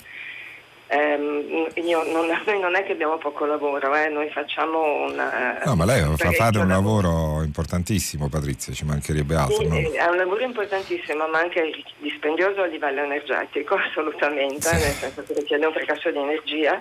eh, 0.88 1.70
io 1.82 2.02
non, 2.12 2.26
noi 2.46 2.60
non 2.60 2.74
è 2.74 2.84
che 2.84 2.92
abbiamo 2.92 3.18
poco 3.18 3.44
lavoro, 3.44 3.94
eh, 3.94 4.08
noi 4.08 4.30
facciamo 4.30 5.06
una... 5.06 5.60
No, 5.64 5.76
ma 5.76 5.84
lei 5.84 6.02
fa, 6.16 6.32
fate 6.32 6.58
un 6.58 6.68
lavoro 6.68 7.42
importantissimo 7.42 8.28
Patrizia, 8.28 8.72
ci 8.72 8.84
mancherebbe 8.84 9.34
altro. 9.34 9.56
Sì, 9.56 9.66
no? 9.66 9.76
È 9.76 10.06
un 10.06 10.16
lavoro 10.16 10.42
importantissimo, 10.42 11.26
ma 11.28 11.40
anche 11.40 11.84
dispendioso 11.98 12.62
a 12.62 12.66
livello 12.66 13.02
energetico, 13.02 13.74
assolutamente, 13.88 14.62
sì. 14.62 14.74
nel 14.74 14.94
senso 14.94 15.22
che 15.22 15.34
richiede 15.34 15.66
un 15.66 15.72
fracasso 15.72 16.10
di 16.10 16.18
energia 16.18 16.80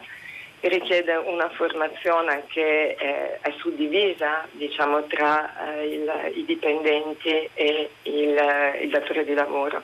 richiede 0.60 1.16
una 1.16 1.50
formazione 1.50 2.44
che 2.48 2.96
è, 2.96 3.40
è 3.42 3.54
suddivisa 3.58 4.48
diciamo, 4.52 5.04
tra 5.06 5.76
eh, 5.76 5.86
il, 5.86 6.12
i 6.36 6.46
dipendenti 6.46 7.50
e 7.54 7.90
il, 8.04 8.40
il 8.82 8.90
datore 8.90 9.24
di 9.24 9.34
lavoro, 9.34 9.84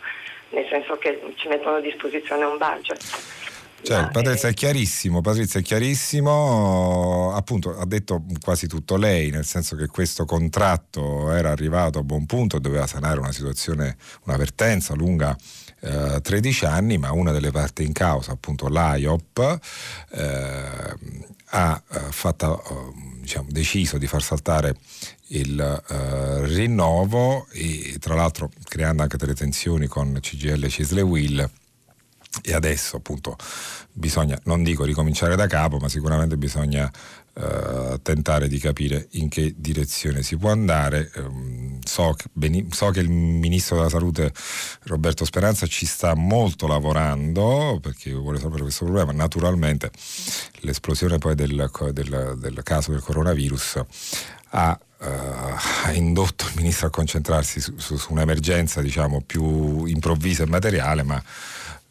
nel 0.49 0.65
senso 0.69 0.97
che 0.97 1.21
ci 1.35 1.47
mettono 1.47 1.77
a 1.77 1.79
disposizione 1.79 2.43
un 2.45 2.57
budget. 2.57 3.41
Cioè, 3.83 4.09
Patrizia 4.11 4.47
è 4.47 4.53
chiarissimo, 4.53 5.19
Patrizia 5.19 5.59
è 5.59 5.63
chiarissimo, 5.63 7.33
appunto 7.35 7.77
ha 7.77 7.85
detto 7.85 8.23
quasi 8.41 8.65
tutto 8.67 8.95
lei, 8.95 9.29
nel 9.29 9.43
senso 9.43 9.75
che 9.75 9.87
questo 9.87 10.23
contratto 10.23 11.29
era 11.31 11.51
arrivato 11.51 11.99
a 11.99 12.03
buon 12.03 12.25
punto, 12.25 12.59
doveva 12.59 12.87
sanare 12.87 13.19
una 13.19 13.33
situazione, 13.33 13.97
una 14.23 14.37
vertenza 14.37 14.93
lunga 14.93 15.35
eh, 15.81 16.21
13 16.21 16.65
anni, 16.65 16.97
ma 16.97 17.11
una 17.11 17.33
delle 17.33 17.51
parti 17.51 17.83
in 17.83 17.91
causa, 17.91 18.31
appunto 18.31 18.69
l'AIOP, 18.69 19.59
eh, 20.11 20.95
ha 21.47 21.83
eh, 21.91 21.99
fatto, 22.09 22.63
eh, 22.63 23.19
diciamo, 23.19 23.49
deciso 23.51 23.97
di 23.97 24.07
far 24.07 24.23
saltare 24.23 24.77
il 25.27 25.59
eh, 25.59 26.45
rinnovo 26.45 27.47
e 27.51 27.97
tra 27.99 28.15
l'altro 28.15 28.49
creando 28.63 29.01
anche 29.01 29.17
delle 29.17 29.33
tensioni 29.33 29.87
con 29.87 30.17
CGL 30.21 30.67
Cisle 30.67 31.01
Will 31.01 31.49
e 32.41 32.53
adesso 32.53 32.97
appunto 32.97 33.37
bisogna, 33.91 34.39
non 34.45 34.63
dico 34.63 34.83
ricominciare 34.83 35.35
da 35.35 35.47
capo, 35.47 35.77
ma 35.77 35.87
sicuramente 35.87 36.35
bisogna 36.37 36.91
eh, 37.35 37.99
tentare 38.01 38.47
di 38.47 38.59
capire 38.59 39.07
in 39.11 39.29
che 39.29 39.53
direzione 39.57 40.23
si 40.23 40.37
può 40.37 40.51
andare. 40.51 41.11
Eh, 41.13 41.79
so, 41.83 42.13
che, 42.13 42.25
beni, 42.31 42.67
so, 42.71 42.89
che 42.89 42.99
il 43.01 43.09
Ministro 43.09 43.77
della 43.77 43.89
Salute 43.89 44.31
Roberto 44.83 45.25
Speranza 45.25 45.67
ci 45.67 45.85
sta 45.85 46.15
molto 46.15 46.67
lavorando 46.67 47.79
perché 47.81 48.11
vuole 48.13 48.37
risolvere 48.37 48.63
questo 48.63 48.85
problema. 48.85 49.11
Naturalmente 49.11 49.91
l'esplosione 50.61 51.17
poi 51.17 51.35
del, 51.35 51.69
del, 51.91 52.37
del 52.39 52.59
caso 52.63 52.91
del 52.91 53.01
coronavirus 53.01 53.83
ha 54.49 54.79
Uh, 55.03 55.91
indotto 55.95 56.45
il 56.47 56.53
ministro 56.55 56.87
a 56.87 56.89
concentrarsi 56.89 57.59
su, 57.59 57.73
su, 57.75 57.97
su 57.97 58.13
un'emergenza 58.13 58.81
diciamo 58.81 59.19
più 59.19 59.83
improvvisa 59.83 60.43
e 60.43 60.45
materiale, 60.45 61.03
ma 61.03 61.21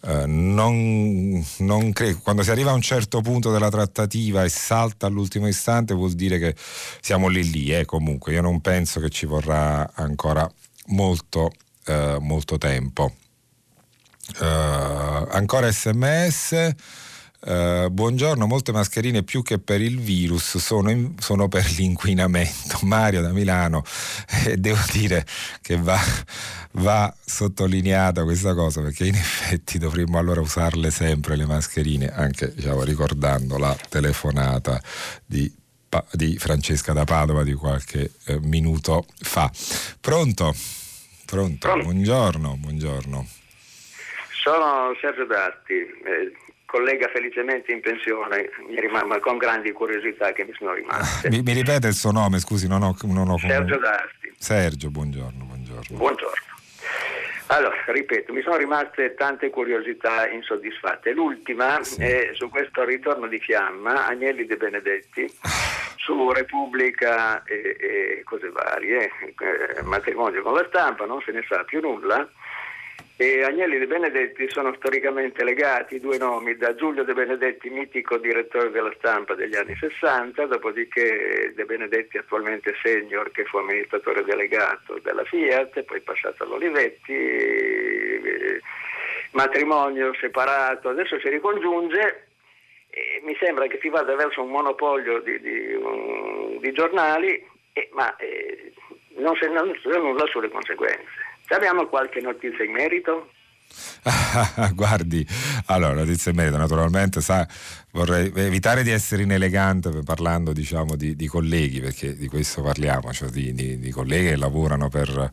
eh, 0.04 0.26
non, 0.26 1.44
non 1.58 1.92
credo, 1.92 2.18
quando 2.22 2.42
si 2.42 2.50
arriva 2.50 2.72
a 2.72 2.74
un 2.74 2.82
certo 2.82 3.20
punto 3.20 3.52
della 3.52 3.70
trattativa 3.70 4.42
e 4.42 4.48
salta 4.48 5.06
all'ultimo 5.06 5.46
istante 5.46 5.94
vuol 5.94 6.12
dire 6.12 6.38
che 6.38 6.56
siamo 7.00 7.28
lì 7.28 7.48
lì, 7.50 7.72
eh, 7.72 7.84
comunque 7.84 8.32
io 8.32 8.42
non 8.42 8.60
penso 8.60 8.98
che 8.98 9.10
ci 9.10 9.26
vorrà 9.26 9.92
ancora 9.94 10.50
molto, 10.86 11.52
uh, 11.86 12.18
molto 12.18 12.58
tempo. 12.58 13.14
Uh, 14.38 14.44
ancora 15.30 15.70
sms 15.70 16.74
Uh, 17.44 17.90
buongiorno, 17.90 18.46
molte 18.46 18.70
mascherine 18.70 19.24
più 19.24 19.42
che 19.42 19.58
per 19.58 19.80
il 19.80 19.98
virus 19.98 20.58
sono, 20.58 20.90
in, 20.90 21.18
sono 21.18 21.48
per 21.48 21.68
l'inquinamento. 21.76 22.78
Mario 22.82 23.20
da 23.20 23.32
Milano 23.32 23.82
eh, 24.46 24.56
devo 24.56 24.78
dire 24.92 25.26
che 25.60 25.76
va, 25.76 25.98
va, 26.74 27.12
sottolineata 27.18 28.22
questa 28.22 28.54
cosa 28.54 28.80
perché 28.80 29.06
in 29.06 29.16
effetti 29.16 29.78
dovremmo 29.78 30.18
allora 30.18 30.40
usarle 30.40 30.92
sempre 30.92 31.34
le 31.34 31.44
mascherine, 31.44 32.12
anche 32.14 32.54
diciamo, 32.54 32.84
ricordando 32.84 33.58
la 33.58 33.76
telefonata 33.88 34.80
di, 35.26 35.52
di, 36.12 36.38
Francesca 36.38 36.92
da 36.92 37.02
Padova 37.02 37.42
di 37.42 37.54
qualche 37.54 38.12
eh, 38.26 38.38
minuto 38.38 39.04
fa. 39.18 39.50
Pronto? 40.00 40.54
Pronto? 41.24 41.66
Pronto? 41.66 41.82
Buongiorno, 41.82 42.56
buongiorno. 42.56 43.26
Sono 44.44 44.96
Sergio 45.00 45.26
Datti. 45.26 45.74
Eh, 45.74 46.50
collega 46.72 47.06
felicemente 47.12 47.70
in 47.70 47.82
pensione, 47.82 48.48
mi 48.66 48.80
rimane 48.80 49.20
con 49.20 49.36
grandi 49.36 49.72
curiosità 49.72 50.32
che 50.32 50.46
mi 50.46 50.54
sono 50.56 50.72
rimaste. 50.72 51.28
Mi, 51.28 51.42
mi, 51.42 51.52
ripete 51.52 51.88
il 51.88 51.92
suo 51.92 52.12
nome, 52.12 52.38
scusi, 52.38 52.66
non 52.66 52.82
ho... 52.82 52.96
Non 53.02 53.28
ho 53.28 53.36
Sergio 53.36 53.76
D'Asti. 53.76 54.32
Sergio, 54.38 54.88
buongiorno, 54.88 55.44
buongiorno. 55.44 55.98
Buongiorno. 55.98 56.50
Allora, 57.48 57.76
ripeto, 57.88 58.32
mi 58.32 58.40
sono 58.40 58.56
rimaste 58.56 59.14
tante 59.14 59.50
curiosità 59.50 60.26
insoddisfatte. 60.30 61.12
L'ultima 61.12 61.82
sì. 61.82 62.00
è 62.00 62.30
su 62.32 62.48
questo 62.48 62.84
ritorno 62.84 63.26
di 63.26 63.38
fiamma, 63.38 64.06
Agnelli 64.06 64.46
De 64.46 64.56
Benedetti, 64.56 65.30
su 65.96 66.32
Repubblica 66.32 67.42
e, 67.44 67.76
e 67.78 68.22
cose 68.24 68.48
varie, 68.48 69.10
eh, 69.26 69.82
matrimonio 69.82 70.40
con 70.40 70.54
la 70.54 70.64
stampa, 70.68 71.04
non 71.04 71.20
se 71.20 71.32
ne 71.32 71.44
sa 71.46 71.62
più 71.64 71.80
nulla 71.80 72.26
e 73.16 73.42
Agnelli 73.44 73.78
De 73.78 73.86
Benedetti 73.86 74.48
sono 74.48 74.74
storicamente 74.74 75.44
legati, 75.44 76.00
due 76.00 76.18
nomi, 76.18 76.56
da 76.56 76.74
Giulio 76.74 77.04
De 77.04 77.12
Benedetti, 77.12 77.68
mitico 77.68 78.16
direttore 78.16 78.70
della 78.70 78.92
stampa 78.96 79.34
degli 79.34 79.54
anni 79.54 79.76
60, 79.76 80.46
dopodiché 80.46 81.52
De 81.54 81.64
Benedetti 81.64 82.18
attualmente 82.18 82.74
senior 82.82 83.30
che 83.30 83.44
fu 83.44 83.58
amministratore 83.58 84.24
delegato 84.24 84.98
della 85.02 85.24
Fiat, 85.24 85.82
poi 85.82 86.00
passato 86.00 86.44
all'Olivetti, 86.44 87.12
eh, 87.12 88.60
matrimonio 89.32 90.14
separato, 90.14 90.88
adesso 90.88 91.18
si 91.20 91.28
ricongiunge 91.28 92.26
e 92.90 93.20
mi 93.24 93.36
sembra 93.40 93.66
che 93.66 93.78
si 93.80 93.88
vada 93.88 94.14
verso 94.14 94.42
un 94.42 94.50
monopolio 94.50 95.20
di, 95.20 95.40
di, 95.40 95.72
um, 95.74 96.58
di 96.60 96.72
giornali, 96.72 97.42
eh, 97.72 97.88
ma 97.92 98.14
eh, 98.16 98.72
non 99.16 99.34
si 99.36 99.48
sa 99.82 99.98
nulla 99.98 100.26
sulle 100.26 100.50
conseguenze. 100.50 101.31
Abbiamo 101.52 101.86
qualche 101.86 102.20
notizia 102.20 102.64
in 102.64 102.72
merito? 102.72 103.30
Guardi, 104.74 105.26
allora, 105.66 105.94
notizia 105.94 106.30
in 106.30 106.36
merito, 106.36 106.56
naturalmente, 106.56 107.20
sa, 107.20 107.46
vorrei 107.92 108.32
evitare 108.34 108.82
di 108.82 108.90
essere 108.90 109.22
inelegante 109.22 109.90
parlando 110.04 110.52
diciamo, 110.52 110.96
di, 110.96 111.16
di, 111.16 111.26
colleghi, 111.26 111.80
perché 111.80 112.16
di 112.16 112.28
questo 112.28 112.62
parliamo, 112.62 113.12
cioè 113.12 113.28
di, 113.28 113.52
di, 113.54 113.78
di 113.78 113.90
colleghi 113.90 114.30
che 114.30 114.36
lavorano 114.36 114.88
per, 114.88 115.30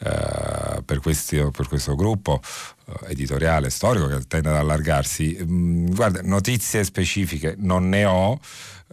eh, 0.00 0.82
per, 0.84 1.00
questi, 1.00 1.36
per 1.50 1.68
questo 1.68 1.94
gruppo 1.94 2.40
eh, 2.86 3.10
editoriale 3.10 3.70
storico 3.70 4.06
che 4.06 4.20
tende 4.26 4.48
ad 4.48 4.56
allargarsi. 4.56 5.38
Mm, 5.42 5.86
guarda, 5.94 6.20
notizie 6.22 6.84
specifiche 6.84 7.54
non 7.58 7.88
ne 7.88 8.04
ho. 8.04 8.38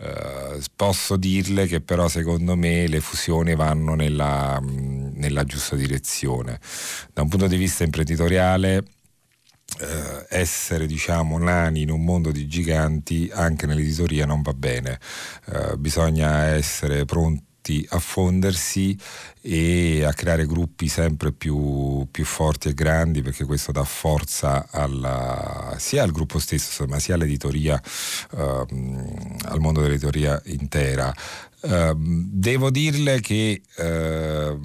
Uh, 0.01 0.61
posso 0.77 1.17
dirle 1.17 1.67
che 1.67 1.81
però 1.81 2.07
secondo 2.07 2.55
me 2.55 2.87
le 2.87 3.01
fusioni 3.01 3.53
vanno 3.53 3.95
nella, 3.95 4.57
mm, 4.61 5.09
nella 5.15 5.43
giusta 5.43 5.75
direzione. 5.75 6.59
Da 7.11 7.21
un 7.21 7.27
punto 7.27 7.47
di 7.47 7.57
vista 7.57 7.83
imprenditoriale 7.83 8.83
Uh, 9.79 10.25
essere 10.29 10.87
diciamo 10.87 11.37
nani 11.37 11.83
in 11.83 11.91
un 11.91 12.03
mondo 12.03 12.31
di 12.31 12.47
giganti 12.47 13.29
anche 13.31 13.67
nell'editoria 13.67 14.25
non 14.25 14.41
va 14.41 14.51
bene 14.53 14.99
uh, 15.45 15.77
bisogna 15.77 16.45
essere 16.45 17.05
pronti 17.05 17.48
tutti 17.69 17.85
a 17.89 17.99
fondersi 17.99 18.97
e 19.41 20.03
a 20.03 20.13
creare 20.13 20.45
gruppi 20.45 20.87
sempre 20.87 21.31
più, 21.31 22.07
più 22.09 22.25
forti 22.25 22.69
e 22.69 22.73
grandi 22.73 23.21
perché 23.21 23.45
questo 23.45 23.71
dà 23.71 23.83
forza 23.83 24.67
alla, 24.71 25.75
sia 25.77 26.03
al 26.03 26.11
gruppo 26.11 26.39
stesso 26.39 26.85
ma 26.87 26.99
sia 26.99 27.13
all'editoria, 27.13 27.81
ehm, 28.35 29.37
al 29.45 29.59
mondo 29.59 29.81
dell'editoria 29.81 30.41
intera. 30.45 31.13
Eh, 31.61 31.93
devo 31.95 32.69
dirle 32.71 33.19
che 33.19 33.61
eh, 33.77 34.57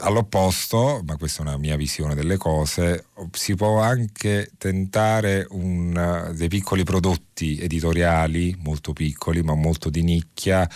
all'opposto, 0.00 1.02
ma 1.04 1.16
questa 1.16 1.42
è 1.42 1.46
una 1.46 1.58
mia 1.58 1.76
visione 1.76 2.14
delle 2.14 2.36
cose, 2.36 3.06
si 3.32 3.54
può 3.54 3.80
anche 3.80 4.50
tentare 4.58 5.46
un, 5.50 6.32
dei 6.36 6.48
piccoli 6.48 6.84
prodotti 6.84 7.58
editoriali, 7.60 8.56
molto 8.60 8.92
piccoli 8.92 9.42
ma 9.42 9.54
molto 9.54 9.90
di 9.90 10.02
nicchia. 10.02 10.68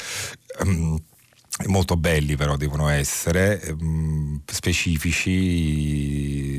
Ehm, 0.61 1.01
molto 1.67 1.97
belli 1.97 2.37
però 2.37 2.57
devono 2.57 2.89
essere, 2.89 3.61
ehm, 3.61 4.41
specifici, 4.47 5.83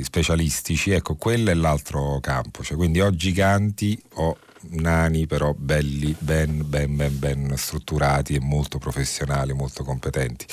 specialistici, 0.04 0.92
ecco 0.92 1.16
quello 1.16 1.50
è 1.52 1.54
l'altro 1.54 2.20
campo, 2.22 2.64
cioè, 2.64 2.78
quindi 2.78 3.02
o 3.02 3.14
giganti 3.16 4.02
o 4.16 4.38
nani 4.70 5.28
però 5.28 5.54
belli, 5.54 6.16
ben, 6.18 6.64
ben, 6.66 6.96
ben, 6.96 7.20
ben 7.20 7.54
strutturati 7.58 8.36
e 8.36 8.40
molto 8.40 8.78
professionali, 8.78 9.54
molto 9.54 9.84
competenti. 9.84 10.46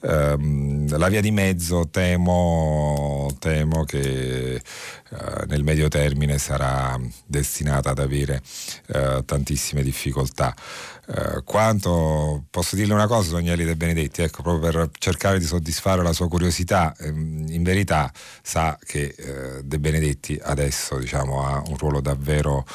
Um, 0.00 0.96
la 0.96 1.08
via 1.08 1.20
di 1.20 1.30
mezzo 1.30 1.88
temo, 1.88 3.34
temo 3.38 3.84
che 3.84 4.60
uh, 5.10 5.44
nel 5.46 5.64
medio 5.64 5.88
termine 5.88 6.38
sarà 6.38 7.00
destinata 7.24 7.90
ad 7.90 7.98
avere 7.98 8.42
uh, 8.88 9.24
tantissime 9.24 9.82
difficoltà. 9.82 10.54
Uh, 11.06 11.44
quanto 11.44 12.46
posso 12.50 12.74
dirle 12.74 12.92
una 12.92 13.06
cosa, 13.06 13.32
Daniele 13.32 13.64
De 13.64 13.76
Benedetti, 13.76 14.22
ecco, 14.22 14.42
proprio 14.42 14.72
per 14.72 14.90
cercare 14.98 15.38
di 15.38 15.44
soddisfare 15.44 16.02
la 16.02 16.12
sua 16.12 16.28
curiosità, 16.28 16.94
ehm, 16.98 17.46
in 17.48 17.62
verità 17.62 18.10
sa 18.42 18.76
che 18.84 19.14
eh, 19.16 19.62
De 19.62 19.78
Benedetti 19.78 20.36
adesso 20.42 20.98
diciamo, 20.98 21.46
ha 21.46 21.62
un 21.64 21.76
ruolo 21.76 22.00
davvero 22.00 22.66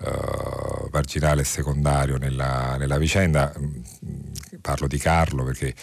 uh, 0.00 0.88
marginale 0.92 1.42
e 1.42 1.44
secondario 1.44 2.16
nella, 2.16 2.76
nella, 2.78 2.98
vicenda. 2.98 3.52
Mm, 3.58 3.82
parlo 4.60 4.86
di 4.86 4.98
Carlo 4.98 5.42
perché 5.42 5.68
eh, 5.68 5.74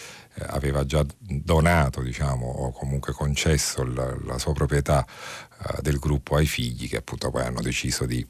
aveva 0.46 0.84
già 0.84 1.04
donato 1.18 2.00
diciamo, 2.00 2.46
o 2.46 2.72
comunque 2.72 3.12
concesso 3.12 3.84
la, 3.84 4.16
la 4.24 4.38
sua 4.38 4.52
proprietà 4.52 5.04
uh, 5.04 5.80
del 5.82 5.98
gruppo 5.98 6.36
ai 6.36 6.46
figli 6.46 6.88
che 6.88 6.96
appunto 6.96 7.30
poi 7.30 7.42
hanno 7.42 7.60
deciso 7.60 8.06
di, 8.06 8.24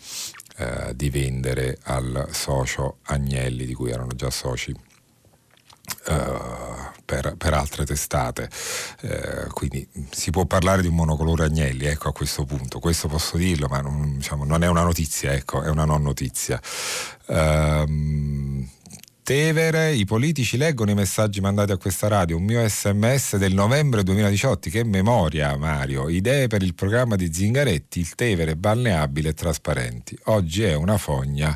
uh, 0.58 0.92
di 0.94 1.10
vendere 1.10 1.78
al 1.84 2.28
socio 2.32 2.98
Agnelli 3.04 3.64
di 3.64 3.74
cui 3.74 3.90
erano 3.90 4.14
già 4.14 4.30
soci 4.30 4.74
Uh, 6.06 6.92
per, 7.04 7.34
per, 7.38 7.54
altre 7.54 7.86
testate. 7.86 8.50
Uh, 9.02 9.50
quindi 9.52 9.86
si 10.10 10.30
può 10.30 10.44
parlare 10.44 10.82
di 10.82 10.88
un 10.88 10.94
monocolore 10.94 11.44
Agnelli, 11.44 11.86
ecco 11.86 12.08
a 12.08 12.12
questo 12.12 12.44
punto. 12.44 12.78
Questo 12.78 13.08
posso 13.08 13.38
dirlo, 13.38 13.68
ma 13.68 13.80
non, 13.80 14.16
diciamo, 14.16 14.44
non 14.44 14.62
è 14.62 14.66
una 14.68 14.82
notizia, 14.82 15.32
ecco, 15.32 15.62
è 15.62 15.68
una 15.70 15.86
non 15.86 16.02
notizia. 16.02 16.60
Uh, 17.26 18.68
Tevere, 19.28 19.92
i 19.92 20.06
politici 20.06 20.56
leggono 20.56 20.90
i 20.90 20.94
messaggi 20.94 21.42
mandati 21.42 21.70
a 21.70 21.76
questa 21.76 22.08
radio, 22.08 22.38
un 22.38 22.44
mio 22.44 22.66
sms 22.66 23.36
del 23.36 23.52
novembre 23.52 24.02
2018, 24.02 24.70
che 24.70 24.84
memoria 24.84 25.54
Mario, 25.58 26.08
idee 26.08 26.46
per 26.46 26.62
il 26.62 26.72
programma 26.72 27.14
di 27.14 27.30
Zingaretti, 27.30 28.00
il 28.00 28.14
Tevere 28.14 28.56
balneabile 28.56 29.28
e 29.28 29.34
trasparenti. 29.34 30.18
Oggi 30.24 30.62
è 30.62 30.72
una 30.72 30.96
fogna 30.96 31.54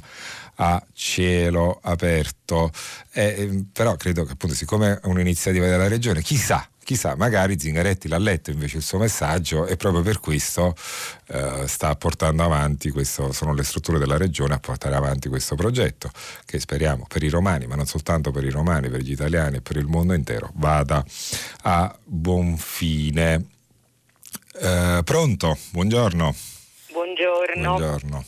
a 0.57 0.85
cielo 0.93 1.81
aperto. 1.83 2.71
Eh, 3.11 3.65
però 3.73 3.97
credo 3.97 4.25
che 4.25 4.33
appunto 4.33 4.55
siccome 4.55 5.01
è 5.01 5.07
un'iniziativa 5.07 5.65
della 5.67 5.89
regione, 5.89 6.21
chissà, 6.21 6.69
chissà, 6.85 7.15
magari 7.17 7.59
Zingaretti 7.59 8.09
l'ha 8.09 8.19
letto 8.19 8.51
invece 8.51 8.79
il 8.79 8.83
suo 8.83 8.99
messaggio 8.99 9.67
e 9.67 9.77
proprio 9.77 10.03
per 10.03 10.21
questo 10.21 10.75
eh, 11.29 11.67
sta 11.67 11.95
portando 11.97 12.43
avanti 12.43 12.91
questo, 12.91 13.33
sono 13.33 13.55
le 13.55 13.63
strutture 13.63 13.99
della 13.99 14.17
regione 14.17 14.55
a 14.55 14.59
portare 14.59 14.95
avanti 14.95 15.29
questo 15.29 15.55
progetto 15.55 16.11
che 16.45 16.59
speriamo 16.59 17.07
per 17.09 17.23
i 17.23 17.29
romani, 17.29 17.67
ma 17.67 17.75
non 17.77 17.87
soltanto 17.87 18.31
per 18.31 18.45
i 18.45 18.51
romani, 18.51 18.89
per 18.89 19.01
gli 19.01 19.13
italiani 19.13 19.57
e 19.57 19.61
per 19.61 19.77
il 19.77 19.87
mondo 19.87 20.15
intero, 20.15 20.51
vada 20.55 21.05
a 21.63 21.97
buon 22.05 22.57
fine. 22.57 23.47
Eh, 24.61 25.01
pronto? 25.05 25.57
Buongiorno. 25.71 26.35
Buongiorno. 26.93 27.77
Buongiorno. 27.77 28.25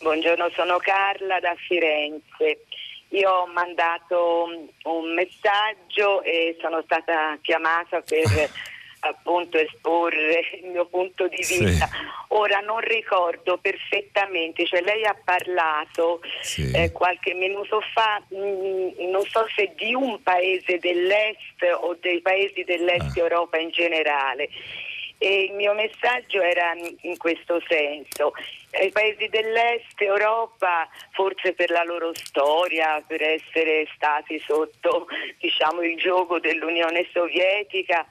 Buongiorno, 0.00 0.50
sono 0.56 0.78
Carla 0.78 1.38
da 1.38 1.54
Firenze. 1.56 2.66
Io 3.12 3.30
ho 3.30 3.46
mandato 3.46 4.48
un 4.84 5.14
messaggio 5.14 6.22
e 6.22 6.56
sono 6.60 6.82
stata 6.82 7.38
chiamata 7.42 8.00
per 8.00 8.24
appunto 9.04 9.58
esporre 9.58 10.40
il 10.62 10.70
mio 10.70 10.86
punto 10.86 11.26
di 11.28 11.36
vista. 11.36 11.86
Sì. 11.86 12.10
Ora 12.28 12.60
non 12.60 12.80
ricordo 12.80 13.58
perfettamente, 13.58 14.64
cioè 14.66 14.80
lei 14.82 15.04
ha 15.04 15.16
parlato 15.22 16.20
sì. 16.40 16.70
eh, 16.72 16.92
qualche 16.92 17.34
minuto 17.34 17.82
fa, 17.92 18.22
mh, 18.28 18.36
mm, 18.36 19.10
non 19.10 19.24
so 19.26 19.46
se 19.54 19.72
di 19.76 19.94
un 19.94 20.22
paese 20.22 20.78
dell'est 20.78 21.62
o 21.80 21.96
dei 22.00 22.20
paesi 22.20 22.64
dell'est 22.64 23.16
ah. 23.16 23.20
Europa 23.20 23.58
in 23.58 23.70
generale 23.70 24.48
e 25.22 25.44
il 25.44 25.52
mio 25.52 25.72
messaggio 25.72 26.40
era 26.40 26.72
in 27.02 27.16
questo 27.16 27.62
senso. 27.68 28.32
I 28.72 28.90
paesi 28.90 29.28
dell'est 29.28 30.00
Europa, 30.00 30.88
forse 31.12 31.52
per 31.52 31.70
la 31.70 31.84
loro 31.84 32.10
storia, 32.12 33.00
per 33.06 33.22
essere 33.22 33.86
stati 33.94 34.40
sotto 34.40 35.06
diciamo, 35.38 35.82
il 35.82 35.96
gioco 35.96 36.40
dell'Unione 36.40 37.06
Sovietica, 37.12 38.04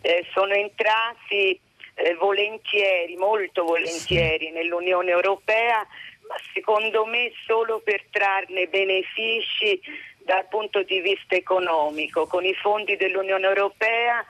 eh, 0.00 0.26
sono 0.32 0.54
entrati 0.54 1.58
eh, 1.94 2.14
volentieri, 2.16 3.14
molto 3.14 3.62
volentieri 3.62 4.50
nell'Unione 4.50 5.12
Europea, 5.12 5.86
ma 6.26 6.34
secondo 6.52 7.04
me 7.04 7.30
solo 7.46 7.78
per 7.78 8.02
trarne 8.10 8.66
benefici 8.66 9.80
dal 10.18 10.48
punto 10.48 10.82
di 10.82 10.98
vista 11.00 11.36
economico. 11.36 12.26
Con 12.26 12.44
i 12.44 12.54
fondi 12.54 12.96
dell'Unione 12.96 13.46
Europea 13.46 14.26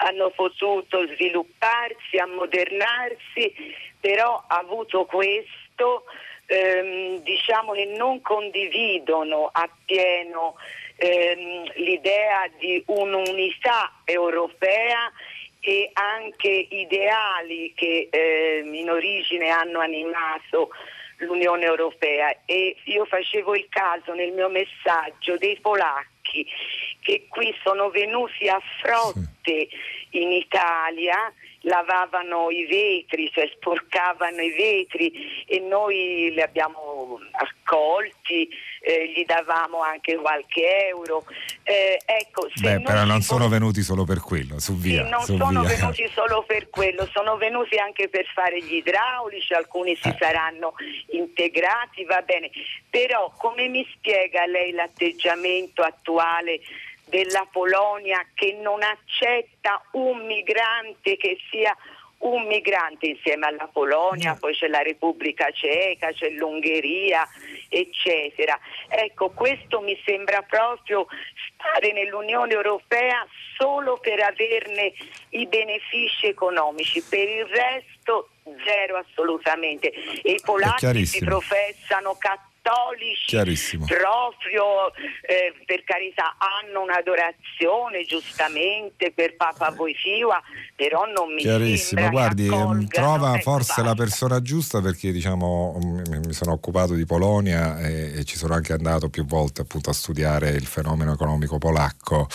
hanno 0.00 0.30
potuto 0.30 1.06
svilupparsi, 1.14 2.18
ammodernarsi, 2.18 3.52
però 4.00 4.42
ha 4.46 4.58
avuto 4.58 5.04
questo, 5.06 6.04
ehm, 6.46 7.22
diciamo 7.22 7.72
che 7.72 7.86
non 7.96 8.20
condividono 8.20 9.48
appieno 9.52 10.56
ehm, 10.96 11.72
l'idea 11.76 12.48
di 12.58 12.82
un'unità 12.86 13.92
europea 14.04 15.10
e 15.60 15.90
anche 15.92 16.66
ideali 16.70 17.72
che 17.74 18.08
eh, 18.10 18.62
in 18.64 18.90
origine 18.90 19.48
hanno 19.48 19.80
animato 19.80 20.70
l'Unione 21.18 21.64
Europea. 21.64 22.32
E 22.44 22.76
io 22.84 23.04
facevo 23.04 23.56
il 23.56 23.66
caso 23.68 24.14
nel 24.14 24.32
mio 24.32 24.48
messaggio 24.48 25.36
dei 25.36 25.58
polacchi 25.60 26.17
polacchi 26.28 26.46
che 27.00 27.26
qui 27.28 27.54
sono 27.62 27.90
venuti 27.90 28.48
a 28.48 28.60
frotte 28.80 29.68
in 30.10 30.32
Italia 30.32 31.32
lavavano 31.62 32.50
i 32.50 32.66
vetri, 32.66 33.30
cioè 33.32 33.50
sporcavano 33.54 34.40
i 34.40 34.50
vetri 34.50 35.44
e 35.46 35.58
noi 35.60 36.30
li 36.32 36.40
abbiamo 36.40 37.18
accolti, 37.32 38.48
eh, 38.80 39.12
gli 39.14 39.24
davamo 39.24 39.80
anche 39.80 40.16
qualche 40.16 40.88
euro. 40.88 41.24
Eh, 41.62 42.00
ecco, 42.04 42.48
Beh, 42.60 42.80
però 42.80 43.04
non 43.04 43.22
sono 43.22 43.48
venuti 43.48 43.82
solo 43.82 44.04
per 44.04 44.20
quello, 44.20 44.58
su 44.58 44.76
via. 44.76 45.04
Sì, 45.04 45.10
non 45.10 45.20
su 45.22 45.36
sono 45.36 45.60
via. 45.60 45.76
venuti 45.76 46.08
solo 46.14 46.44
per 46.46 46.70
quello, 46.70 47.08
sono 47.12 47.36
venuti 47.36 47.76
anche 47.76 48.08
per 48.08 48.26
fare 48.32 48.62
gli 48.62 48.74
idraulici, 48.74 49.54
alcuni 49.54 49.96
si 49.96 50.08
eh. 50.08 50.16
saranno 50.18 50.74
integrati, 51.10 52.04
va 52.04 52.22
bene. 52.22 52.50
Però 52.88 53.32
come 53.36 53.68
mi 53.68 53.86
spiega 53.94 54.46
lei 54.46 54.72
l'atteggiamento 54.72 55.82
attuale? 55.82 56.60
della 57.08 57.46
Polonia 57.50 58.22
che 58.34 58.58
non 58.60 58.82
accetta 58.82 59.82
un 59.92 60.26
migrante 60.26 61.16
che 61.16 61.38
sia 61.50 61.74
un 62.18 62.46
migrante 62.46 63.06
insieme 63.06 63.46
alla 63.46 63.68
Polonia, 63.72 64.36
poi 64.38 64.54
c'è 64.54 64.68
la 64.68 64.82
Repubblica 64.82 65.50
Ceca, 65.50 66.12
c'è 66.12 66.30
l'Ungheria, 66.30 67.26
eccetera. 67.68 68.58
Ecco, 68.88 69.30
questo 69.30 69.80
mi 69.80 69.98
sembra 70.04 70.42
proprio 70.42 71.06
stare 71.54 71.92
nell'Unione 71.92 72.52
Europea 72.52 73.26
solo 73.56 73.98
per 73.98 74.20
averne 74.20 74.92
i 75.30 75.46
benefici 75.46 76.26
economici, 76.26 77.02
per 77.02 77.28
il 77.28 77.46
resto 77.46 78.30
zero 78.64 78.96
assolutamente. 78.96 79.92
E 80.22 80.32
i 80.32 80.40
polacchi 80.42 81.06
si 81.06 81.24
professano 81.24 82.16
cattolici 82.18 82.47
cattolici 82.68 83.78
proprio 83.78 84.92
eh, 85.22 85.54
per 85.64 85.84
carità 85.84 86.36
hanno 86.38 86.82
un'adorazione 86.82 88.04
giustamente 88.04 89.12
per 89.12 89.36
Papa 89.36 89.72
Wojtyła 89.76 90.40
però 90.76 91.04
non 91.06 91.34
mi 91.34 91.40
Chiarissimo, 91.40 92.08
guardi, 92.08 92.46
ehm, 92.46 92.86
trova 92.86 93.34
ecco, 93.34 93.50
forse 93.50 93.82
la 93.82 93.94
persona 93.94 94.40
giusta 94.40 94.80
perché 94.80 95.10
diciamo 95.10 95.76
mi 95.80 96.32
sono 96.32 96.52
occupato 96.52 96.94
di 96.94 97.04
Polonia 97.04 97.80
e, 97.80 98.18
e, 98.18 98.24
ci 98.24 98.36
sono 98.36 98.54
anche 98.54 98.72
andato 98.72 99.08
più 99.08 99.24
volte 99.24 99.62
appunto 99.62 99.90
a 99.90 99.92
studiare 99.92 100.50
il 100.50 100.66
fenomeno 100.66 101.12
economico 101.12 101.58
polacco. 101.58 102.28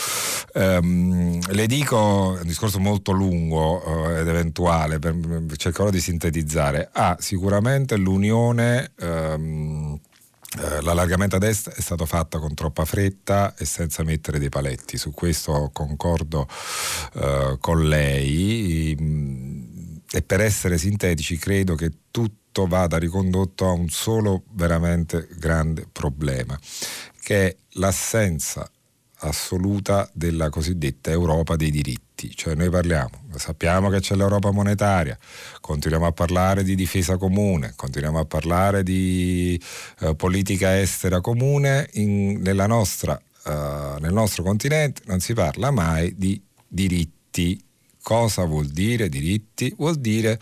Um, 0.56 1.40
le 1.52 1.68
dico, 1.68 2.38
un 2.40 2.46
discorso 2.46 2.80
molto 2.80 3.12
lungo 3.12 3.82
uh, 3.86 4.10
ed 4.10 4.28
eventuale, 4.28 5.00
per, 5.00 5.16
cercherò 5.56 5.90
di 5.90 6.02
sintetizzare. 6.02 6.90
Ah, 6.92 7.16
sicuramente 7.20 7.96
l'unione 7.96 8.92
um, 9.00 9.98
eh, 10.03 10.03
l'allargamento 10.82 11.36
ad 11.36 11.44
est 11.44 11.70
è 11.70 11.82
stato 11.82 12.06
fatto 12.06 12.40
con 12.40 12.54
troppa 12.54 12.86
fretta 12.86 13.56
e 13.56 13.66
senza 13.66 14.04
mettere 14.04 14.40
dei 14.40 14.50
paletti, 14.50 14.98
su 14.98 15.12
questo 15.12 15.70
concordo 15.74 16.48
uh, 17.14 17.58
con 17.60 17.88
lei. 17.88 18.96
E 20.12 20.22
per 20.22 20.42
essere 20.42 20.78
sintetici 20.78 21.38
credo 21.38 21.76
che 21.76 21.92
tutto 22.12 22.68
vada 22.68 22.98
ricondotto 22.98 23.66
a 23.66 23.72
un 23.72 23.90
solo 23.90 24.44
veramente 24.52 25.28
grande 25.38 25.88
problema, 25.92 26.58
che 27.22 27.48
è 27.48 27.56
l'assenza 27.74 28.70
assoluta 29.24 30.10
della 30.14 30.50
cosiddetta 30.50 31.12
Europa 31.12 31.56
dei 31.56 31.72
diritti, 31.72 32.34
cioè 32.36 32.56
noi 32.56 32.70
parliamo, 32.70 33.24
sappiamo 33.36 33.90
che 33.90 34.00
c'è 34.00 34.16
l'Europa 34.16 34.52
monetaria, 34.52 35.18
continuiamo 35.62 36.06
a 36.06 36.12
parlare 36.12 36.64
di 36.64 36.76
difesa 36.76 37.18
comune, 37.18 37.74
continuiamo 37.76 38.20
a 38.20 38.26
parlare 38.26 38.84
di 38.84 39.60
eh, 40.00 40.16
politica 40.16 40.80
estera 40.80 41.22
comune, 41.22 41.90
in, 41.94 42.42
nostra, 42.68 43.20
eh, 43.46 43.96
nel 44.00 44.14
nostro 44.14 44.44
continente 44.44 45.02
non 45.06 45.20
si 45.20 45.34
parla 45.34 45.72
mai 45.72 46.14
di 46.16 46.42
diritti. 46.68 47.62
Cosa 48.02 48.44
vuol 48.44 48.68
dire 48.68 49.08
diritti? 49.08 49.74
Vuol 49.78 49.96
dire 49.96 50.38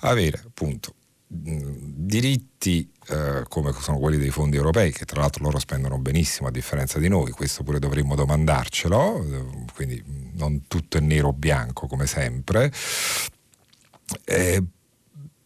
avere 0.00 0.40
appunto 0.46 0.94
diritti 1.32 2.90
eh, 3.08 3.44
come 3.48 3.72
sono 3.72 3.98
quelli 3.98 4.18
dei 4.18 4.30
fondi 4.30 4.56
europei, 4.56 4.90
che 4.90 5.04
tra 5.04 5.20
l'altro 5.20 5.44
loro 5.44 5.60
spendono 5.60 5.96
benissimo 5.98 6.48
a 6.48 6.50
differenza 6.50 6.98
di 6.98 7.06
noi, 7.06 7.30
questo 7.30 7.62
pure 7.62 7.78
dovremmo 7.78 8.16
domandarcelo, 8.16 9.24
eh, 9.24 9.64
quindi 9.72 10.02
non 10.34 10.66
tutto 10.66 10.98
è 10.98 11.00
nero 11.00 11.28
o 11.28 11.32
bianco 11.32 11.86
come 11.86 12.06
sempre, 12.06 12.72
eh, 14.24 14.60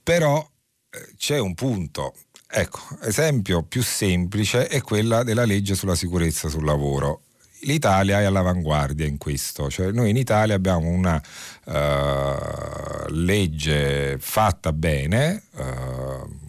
però 0.02 0.48
eh, 0.88 1.12
c'è 1.18 1.38
un 1.38 1.54
punto. 1.54 2.14
Ecco, 2.48 2.78
esempio 3.02 3.62
più 3.62 3.82
semplice 3.82 4.68
è 4.68 4.80
quella 4.80 5.22
della 5.22 5.44
legge 5.44 5.74
sulla 5.74 5.96
sicurezza 5.96 6.48
sul 6.48 6.64
lavoro 6.64 7.22
l'Italia 7.64 8.20
è 8.20 8.24
all'avanguardia 8.24 9.06
in 9.06 9.18
questo, 9.18 9.70
cioè 9.70 9.90
noi 9.90 10.10
in 10.10 10.16
Italia 10.16 10.54
abbiamo 10.54 10.88
una 10.88 11.20
uh, 11.66 13.10
legge 13.10 14.16
fatta 14.18 14.72
bene. 14.72 15.42
Uh, 15.52 16.42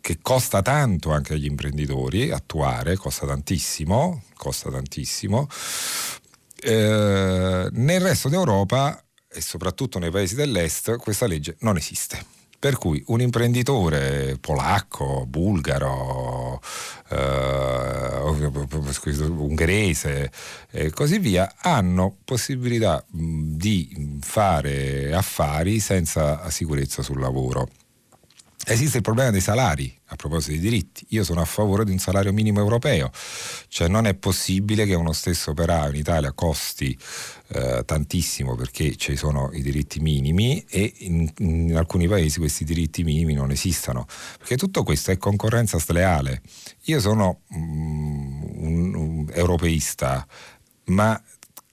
che 0.00 0.18
costa 0.22 0.60
tanto 0.60 1.12
anche 1.12 1.34
agli 1.34 1.44
imprenditori 1.44 2.32
attuare, 2.32 2.96
costa 2.96 3.26
tantissimo, 3.26 4.24
costa 4.34 4.68
tantissimo. 4.68 5.46
Eh, 6.62 7.68
nel 7.70 8.00
resto 8.00 8.28
d'Europa 8.28 9.00
e 9.32 9.40
soprattutto 9.40 10.00
nei 10.00 10.10
paesi 10.10 10.34
dell'est 10.34 10.96
questa 10.96 11.26
legge 11.26 11.56
non 11.60 11.76
esiste. 11.76 12.39
Per 12.60 12.76
cui 12.76 13.02
un 13.06 13.22
imprenditore 13.22 14.36
polacco, 14.38 15.24
bulgaro, 15.26 16.60
eh, 17.08 18.18
ungherese 19.38 20.30
e 20.70 20.90
così 20.90 21.18
via 21.18 21.54
hanno 21.56 22.18
possibilità 22.22 23.02
di 23.08 24.18
fare 24.20 25.10
affari 25.14 25.80
senza 25.80 26.50
sicurezza 26.50 27.00
sul 27.02 27.18
lavoro. 27.18 27.79
Esiste 28.70 28.98
il 28.98 29.02
problema 29.02 29.30
dei 29.30 29.40
salari, 29.40 29.92
a 30.06 30.14
proposito 30.14 30.52
dei 30.52 30.60
diritti. 30.60 31.04
Io 31.08 31.24
sono 31.24 31.40
a 31.40 31.44
favore 31.44 31.84
di 31.84 31.90
un 31.90 31.98
salario 31.98 32.32
minimo 32.32 32.60
europeo, 32.60 33.10
cioè 33.66 33.88
non 33.88 34.06
è 34.06 34.14
possibile 34.14 34.86
che 34.86 34.94
uno 34.94 35.12
stesso 35.12 35.50
operaio 35.50 35.90
in 35.90 35.96
Italia 35.96 36.30
costi 36.30 36.96
eh, 37.48 37.82
tantissimo 37.84 38.54
perché 38.54 38.94
ci 38.94 39.16
sono 39.16 39.50
i 39.52 39.62
diritti 39.62 39.98
minimi 39.98 40.64
e 40.68 40.92
in, 40.98 41.28
in, 41.38 41.76
alcuni 41.76 42.06
paesi 42.06 42.38
questi 42.38 42.62
diritti 42.62 43.02
minimi 43.02 43.34
non 43.34 43.50
esistono, 43.50 44.06
perché 44.38 44.56
tutto 44.56 44.84
questo 44.84 45.10
è 45.10 45.16
concorrenza 45.16 45.80
sleale. 45.80 46.40
Io 46.82 47.00
sono 47.00 47.40
mm, 47.52 48.42
un, 48.54 48.94
un 48.94 49.30
europeista, 49.32 50.24
ma 50.84 51.20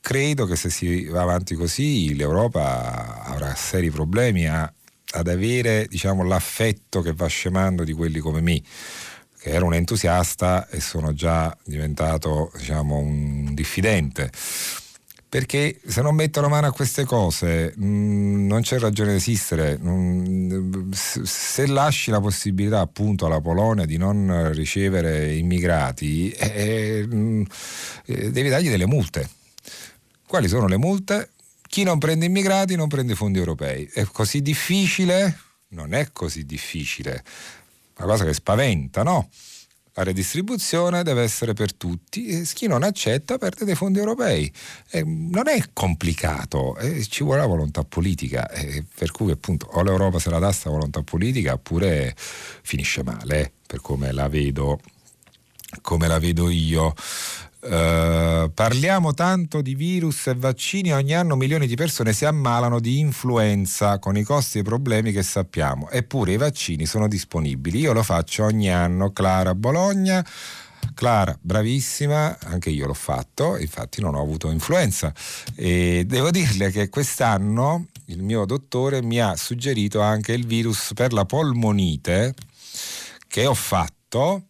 credo 0.02 0.48
che 0.48 0.56
se 0.56 0.72
si 0.72 1.06
va 1.06 1.22
avanti 1.22 1.54
così 1.54 2.16
l'Europa 2.16 3.24
avrà 3.24 3.54
seri 3.54 3.92
problemi 3.92 4.48
a 4.48 4.74
ad 5.14 5.28
avere 5.28 5.88
diciamo, 5.90 6.24
l'affetto 6.24 7.02
che 7.02 7.14
va 7.14 7.28
scemando 7.28 7.84
di 7.84 7.94
quelli 7.94 8.20
come 8.20 8.42
me 8.42 8.62
che 9.40 9.50
ero 9.50 9.66
un 9.66 9.74
entusiasta 9.74 10.68
e 10.70 10.80
sono 10.80 11.14
già 11.14 11.56
diventato 11.64 12.52
diciamo, 12.58 12.98
un 12.98 13.54
diffidente 13.54 14.32
perché 15.30 15.80
se 15.86 16.02
non 16.02 16.16
mettono 16.16 16.48
mano 16.48 16.68
a 16.68 16.72
queste 16.72 17.04
cose 17.04 17.74
mh, 17.76 17.86
mm, 17.86 18.48
non 18.48 18.62
c'è 18.62 18.80
ragione 18.80 19.12
di 19.12 19.18
esistere. 19.18 19.78
Mh, 19.78 20.92
se 20.92 21.68
lasci 21.68 22.12
la 22.12 22.22
possibilità 22.22 22.80
appunto 22.80 23.26
alla 23.26 23.42
Polonia 23.42 23.86
di 23.86 23.98
non 23.98 24.52
ricevere 24.54 25.36
immigrati, 25.36 26.30
eh, 26.30 27.06
mh, 27.06 27.16
mm, 27.16 27.42
eh, 28.06 28.32
devi 28.32 28.50
dargli 28.50 28.70
delle 28.70 28.88
multe. 28.88 29.30
Quali 30.26 30.48
sono 30.48 30.68
le 30.68 30.78
multe? 30.78 31.30
Chi 31.68 31.84
non 31.84 32.00
prende 32.00 32.26
immigrati 32.26 32.76
non 32.76 32.88
prende 32.88 33.16
fondi 33.16 33.40
europei. 33.40 33.86
È 33.86 34.04
così 34.06 34.42
difficile? 34.42 35.40
Non 35.70 35.94
è 35.94 36.12
così 36.12 36.46
difficile. 36.46 37.24
Una 37.98 38.08
cosa 38.08 38.26
che 38.26 38.34
spaventa, 38.34 39.04
no? 39.04 39.30
La 39.98 40.04
redistribuzione 40.04 41.02
deve 41.02 41.24
essere 41.24 41.54
per 41.54 41.74
tutti 41.74 42.28
e 42.28 42.44
chi 42.44 42.68
non 42.68 42.84
accetta 42.84 43.40
perde 43.40 43.66
dei 43.66 43.74
fondi 43.74 43.98
europei. 43.98 44.52
Eh, 44.92 45.04
non 45.04 45.48
è 45.48 45.60
complicato, 45.74 46.78
eh, 46.78 47.04
ci 47.04 47.24
vuole 47.24 47.40
la 47.40 47.48
volontà 47.48 47.84
politica, 47.84 48.48
eh, 48.52 48.86
per 48.94 49.10
cui 49.10 49.32
appunto 49.32 49.66
o 49.72 49.82
l'Europa 49.82 50.20
se 50.20 50.30
la 50.30 50.38
dà 50.38 50.52
sta 50.52 50.70
volontà 50.70 51.02
politica 51.02 51.54
oppure 51.54 52.16
finisce 52.16 53.02
male, 53.02 53.54
per 53.66 53.82
come 53.82 54.12
la 54.12 54.30
vedo, 54.30 54.80
come 55.82 56.08
la 56.08 56.20
vedo 56.20 56.48
io. 56.48 56.94
Uh, 57.68 58.50
parliamo 58.54 59.14
tanto 59.14 59.62
di 59.62 59.76
virus 59.76 60.28
e 60.28 60.36
vaccini, 60.36 60.94
ogni 60.94 61.14
anno 61.14 61.36
milioni 61.36 61.68
di 61.68 61.76
persone 61.76 62.14
si 62.14 62.24
ammalano 62.24 62.80
di 62.80 63.00
influenza 63.00 64.00
con 64.00 64.16
i 64.16 64.24
costi 64.24 64.60
e 64.60 64.62
i 64.62 64.64
problemi 64.64 65.12
che 65.12 65.22
sappiamo, 65.22 65.90
eppure 65.90 66.32
i 66.32 66.38
vaccini 66.38 66.86
sono 66.86 67.10
disponibili. 67.10 67.80
Io 67.80 67.92
lo 67.92 68.04
faccio 68.04 68.46
ogni 68.46 68.72
anno, 68.72 69.12
Clara 69.12 69.54
Bologna. 69.54 70.26
Clara, 70.94 71.38
bravissima, 71.40 72.38
anche 72.40 72.70
io 72.70 72.88
l'ho 72.88 72.94
fatto, 72.94 73.58
infatti 73.58 74.00
non 74.00 74.16
ho 74.16 74.22
avuto 74.22 74.50
influenza 74.50 75.14
e 75.54 76.06
devo 76.08 76.32
dirle 76.32 76.72
che 76.72 76.88
quest'anno 76.88 77.88
il 78.06 78.24
mio 78.24 78.46
dottore 78.46 79.04
mi 79.04 79.20
ha 79.20 79.36
suggerito 79.36 80.00
anche 80.00 80.32
il 80.32 80.48
virus 80.48 80.94
per 80.96 81.12
la 81.12 81.26
polmonite 81.26 82.34
che 83.28 83.46
ho 83.46 83.54
fatto 83.54 84.46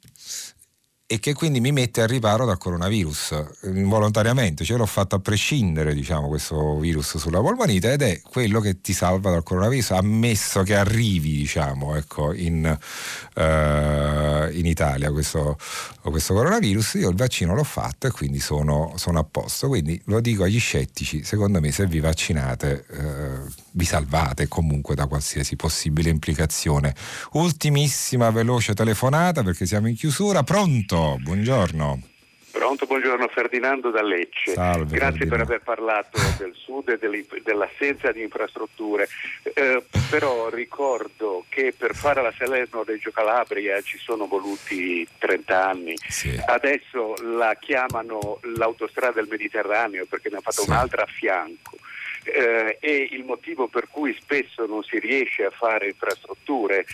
e 1.09 1.19
che 1.19 1.34
quindi 1.34 1.61
mi 1.61 1.71
mette 1.71 2.01
al 2.01 2.09
riparo 2.09 2.45
dal 2.45 2.57
coronavirus 2.57 3.45
involontariamente, 3.63 4.65
cioè 4.65 4.77
l'ho 4.77 4.85
fatto 4.85 5.15
a 5.15 5.19
prescindere 5.19 5.93
diciamo, 5.93 6.27
questo 6.27 6.77
virus 6.79 7.15
sulla 7.15 7.39
polmonite 7.39 7.93
ed 7.93 8.01
è 8.01 8.19
quello 8.21 8.59
che 8.59 8.81
ti 8.81 8.91
salva 8.91 9.31
dal 9.31 9.41
coronavirus, 9.41 9.91
ammesso 9.91 10.63
che 10.63 10.75
arrivi 10.75 11.38
diciamo, 11.38 11.95
ecco, 11.95 12.34
in, 12.34 12.77
uh, 13.35 13.39
in, 14.51 14.65
Italia 14.65 15.09
questo, 15.09 15.57
questo, 16.01 16.34
coronavirus, 16.34 16.95
io 16.95 17.09
il 17.09 17.15
vaccino 17.15 17.55
l'ho 17.55 17.63
fatto 17.63 18.07
e 18.07 18.11
quindi 18.11 18.41
sono, 18.41 18.91
sono, 18.97 19.19
a 19.19 19.23
posto, 19.23 19.69
quindi 19.69 20.01
lo 20.07 20.19
dico 20.19 20.43
agli 20.43 20.59
scettici, 20.59 21.23
secondo 21.23 21.61
me 21.61 21.71
se 21.71 21.88
vi 21.88 22.01
vaccinate 22.01 22.85
uh, 22.89 23.49
vi 23.78 23.86
salvate 23.86 24.48
comunque 24.48 24.95
da 24.95 25.06
qualsiasi 25.06 25.56
possibile 25.56 26.10
implicazione. 26.10 26.95
Ultimissima 27.34 28.32
veloce 28.32 28.74
telefonata 28.74 29.44
perché 29.44 29.68
siamo 29.68 29.88
in 29.88 29.95
chiusura, 29.95 30.41
pronto? 30.44 31.18
Buongiorno. 31.20 32.02
Pronto, 32.49 32.88
buongiorno 32.88 33.28
Ferdinando 33.28 33.91
da 33.91 34.02
Lecce. 34.02 34.54
Salve, 34.54 34.95
Grazie 34.98 35.20
Ferdinando. 35.20 35.30
per 35.30 35.41
aver 35.41 35.62
parlato 35.62 36.18
del 36.44 36.54
sud 36.56 36.90
e 36.90 36.98
dell'assenza 37.44 38.12
di 38.12 38.24
infrastrutture. 38.24 39.08
Eh, 39.54 39.84
però 40.10 40.49
ricordo 40.49 41.45
che 41.49 41.72
per 41.78 41.94
fare 41.94 42.24
la 42.24 42.34
Salerno-Reggio 42.36 43.12
Calabria 43.12 43.80
ci 43.82 43.99
sono 43.99 44.26
voluti 44.26 45.08
30 45.20 45.68
anni. 45.70 45.94
Sì. 46.10 46.36
Adesso 46.44 47.14
la 47.38 47.56
chiamano 47.60 48.40
l'autostrada 48.56 49.12
del 49.22 49.28
Mediterraneo 49.30 50.08
perché 50.10 50.30
ne 50.32 50.38
ha 50.38 50.41
fatto 50.41 50.64
Sì. 50.64 50.70
un'altra 50.72 51.04
a 51.04 51.08
fianco. 51.08 51.78
Eh, 52.28 52.78
e 52.80 53.08
il 53.12 53.24
motivo 53.24 53.68
per 53.68 53.88
cui 53.90 54.16
spesso 54.20 54.66
non 54.66 54.84
si 54.84 54.99
riesce 54.99 55.44
a 55.45 55.49
fare 55.52 55.88
infrastrutture 55.88 56.86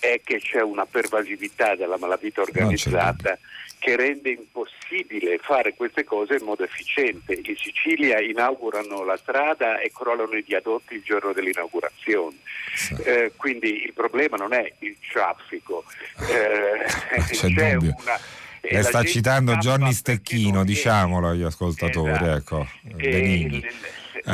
è 0.00 0.20
che 0.22 0.38
c'è 0.38 0.62
una 0.62 0.86
pervasività 0.86 1.74
della 1.74 1.98
malavita 1.98 2.40
organizzata 2.42 3.38
che 3.78 3.94
rende 3.96 4.30
impossibile 4.30 5.38
fare 5.38 5.74
queste 5.74 6.04
cose 6.04 6.36
in 6.36 6.44
modo 6.44 6.64
efficiente. 6.64 7.34
In 7.34 7.56
Sicilia 7.56 8.20
inaugurano 8.20 9.04
la 9.04 9.16
strada 9.16 9.78
e 9.80 9.90
crollano 9.92 10.34
i 10.36 10.42
viadotti 10.42 10.94
il 10.94 11.02
giorno 11.02 11.32
dell'inaugurazione. 11.32 12.36
Sì. 12.74 12.94
Eh, 13.04 13.32
quindi 13.36 13.84
il 13.84 13.92
problema 13.92 14.36
non 14.36 14.52
è 14.52 14.72
il 14.80 14.96
traffico, 15.12 15.84
eh, 16.28 16.84
c'è 17.32 17.48
dubbio. 17.48 17.94
una... 18.00 18.14
e 18.60 18.72
Lei 18.72 18.82
la 18.82 18.82
sta 18.82 19.04
citando 19.04 19.56
perché 19.56 19.92
Stecchino, 19.92 20.64
diciamolo 20.64 21.28
agli 21.28 21.42
ascoltatori, 21.44 22.10
Esatto. 22.10 22.34
ecco, 22.34 22.66
e 22.96 23.08
Benigni. 23.10 23.60
l- 23.60 23.68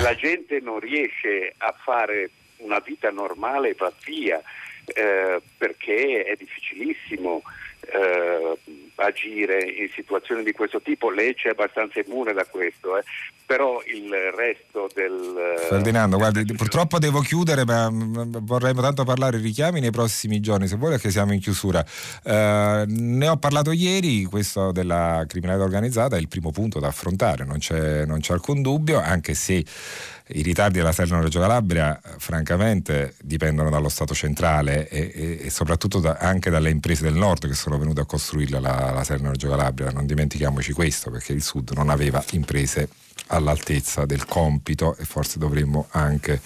la 0.01 0.15
gente 0.15 0.61
non 0.61 0.79
riesce 0.81 1.55
a 1.57 1.75
fare 1.77 2.31
una 2.59 2.79
vita 2.79 3.11
normale 3.11 3.71
e 3.71 3.75
va 3.75 3.93
via 4.05 4.43
eh, 4.87 5.41
perché 5.57 6.25
è 6.25 6.35
difficilissimo 6.37 7.43
eh, 7.81 8.59
agire 8.97 9.63
in 9.63 9.89
situazioni 9.95 10.43
di 10.43 10.53
questo 10.53 10.81
tipo. 10.81 11.11
Lei 11.11 11.35
c'è 11.35 11.51
abbastanza 11.51 12.01
immune 12.05 12.33
da 12.33 12.45
questo, 12.45 12.97
eh, 12.99 13.03
però 13.47 13.83
il 13.87 14.11
resto 14.35 14.89
del... 14.95 15.57
Ferdinando, 15.69 16.17
del- 16.17 16.31
guardi, 16.31 16.55
purtroppo 16.55 16.99
devo 16.99 17.21
chiudere, 17.21 17.65
ma 17.65 17.91
mm, 17.91 18.37
vorrei 18.43 18.75
tanto 18.75 19.05
parlare 19.05 19.39
richiami 19.39 19.81
nei 19.81 19.91
prossimi 19.91 20.41
giorni, 20.41 20.67
se 20.67 20.77
vuoi, 20.77 20.93
perché 20.93 21.11
siamo 21.11 21.33
in 21.33 21.41
chiusura. 21.41 21.85
Eh, 22.23 22.85
ne 22.87 23.29
ho 23.29 23.37
parlato 23.37 23.73
ieri, 23.73 24.25
questo 24.25 24.73
della 24.73 25.25
criminalità 25.27 25.65
organizzata 25.65 26.17
è 26.17 26.21
il 26.21 26.29
primo 26.29 26.51
punto 26.51 26.79
da 26.81 26.89
affrontare, 26.89 27.45
non 27.45 27.59
c'è, 27.59 28.05
non 28.05 28.21
c'è 28.21 28.33
alcun 28.33 28.63
dubbio, 28.63 29.01
anche 29.01 29.35
se 29.35 29.65
i 30.29 30.43
ritardi 30.43 30.79
della 30.79 30.93
Salerno 30.93 31.23
Reggio 31.23 31.39
Calabria, 31.41 32.01
francamente, 32.19 33.15
dipendono 33.23 33.69
dallo 33.69 33.89
Stato 33.91 34.15
centrale 34.15 34.89
e, 34.89 35.13
e- 35.15 35.39
e 35.47 35.51
soprattutto 35.51 36.01
da- 36.01 36.17
anche 36.19 36.49
dalle 36.51 36.71
imprese 36.71 37.03
del 37.03 37.15
nord 37.15 37.47
che 37.47 37.55
sono 37.55 37.77
venute 37.79 38.01
a 38.01 38.07
costruirla 38.07 38.59
la, 38.59 38.91
la 38.95 39.05
Salerno 39.05 39.31
Reggio 39.31 39.49
Calabria. 39.51 39.91
Non 39.91 40.07
dimentichiamoci 40.07 40.73
questo, 40.73 41.11
perché 41.11 41.33
il 41.33 41.43
sud 41.43 41.73
non 41.75 41.91
aveva 41.91 42.25
imprese 42.31 42.89
all'altezza 43.29 44.05
del 44.05 44.25
compito 44.27 44.97
e 44.97 45.05
forse 45.05 45.39
dovremmo 45.39 45.87
anche 45.91 46.41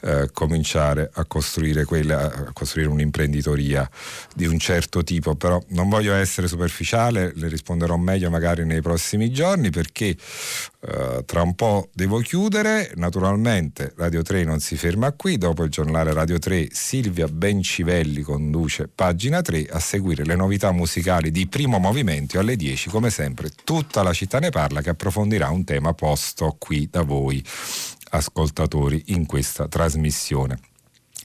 eh, 0.00 0.30
cominciare 0.32 1.10
a 1.12 1.24
costruire, 1.24 1.84
quella, 1.84 2.32
a 2.32 2.52
costruire 2.52 2.88
un'imprenditoria 2.90 3.88
di 4.34 4.46
un 4.46 4.58
certo 4.58 5.02
tipo, 5.02 5.34
però 5.34 5.60
non 5.68 5.88
voglio 5.88 6.14
essere 6.14 6.48
superficiale, 6.48 7.32
le 7.34 7.48
risponderò 7.48 7.96
meglio 7.96 8.30
magari 8.30 8.64
nei 8.64 8.80
prossimi 8.80 9.30
giorni 9.30 9.70
perché 9.70 10.16
eh, 10.84 11.22
tra 11.24 11.42
un 11.42 11.54
po' 11.54 11.88
devo 11.92 12.18
chiudere, 12.18 12.92
naturalmente 12.96 13.92
Radio 13.96 14.22
3 14.22 14.44
non 14.44 14.60
si 14.60 14.76
ferma 14.76 15.12
qui, 15.12 15.38
dopo 15.38 15.62
il 15.64 15.70
giornale 15.70 16.12
Radio 16.12 16.38
3 16.38 16.68
Silvia 16.70 17.26
Bencivelli 17.28 18.22
conduce 18.22 18.88
pagina 18.92 19.42
3 19.42 19.66
a 19.70 19.78
seguire 19.78 20.24
le 20.24 20.34
novità 20.34 20.72
musicali 20.72 21.30
di 21.30 21.46
primo 21.46 21.78
movimento 21.78 22.38
alle 22.38 22.56
10 22.56 22.90
come 22.90 23.10
sempre 23.10 23.50
tutta 23.62 24.02
la 24.02 24.12
città 24.12 24.38
ne 24.38 24.50
parla 24.50 24.82
che 24.82 24.90
approfondirà 24.90 25.50
un 25.50 25.64
tema 25.64 25.92
posto 26.02 26.56
qui 26.58 26.88
da 26.90 27.02
voi 27.02 27.40
ascoltatori 28.10 29.04
in 29.06 29.24
questa 29.24 29.68
trasmissione. 29.68 30.58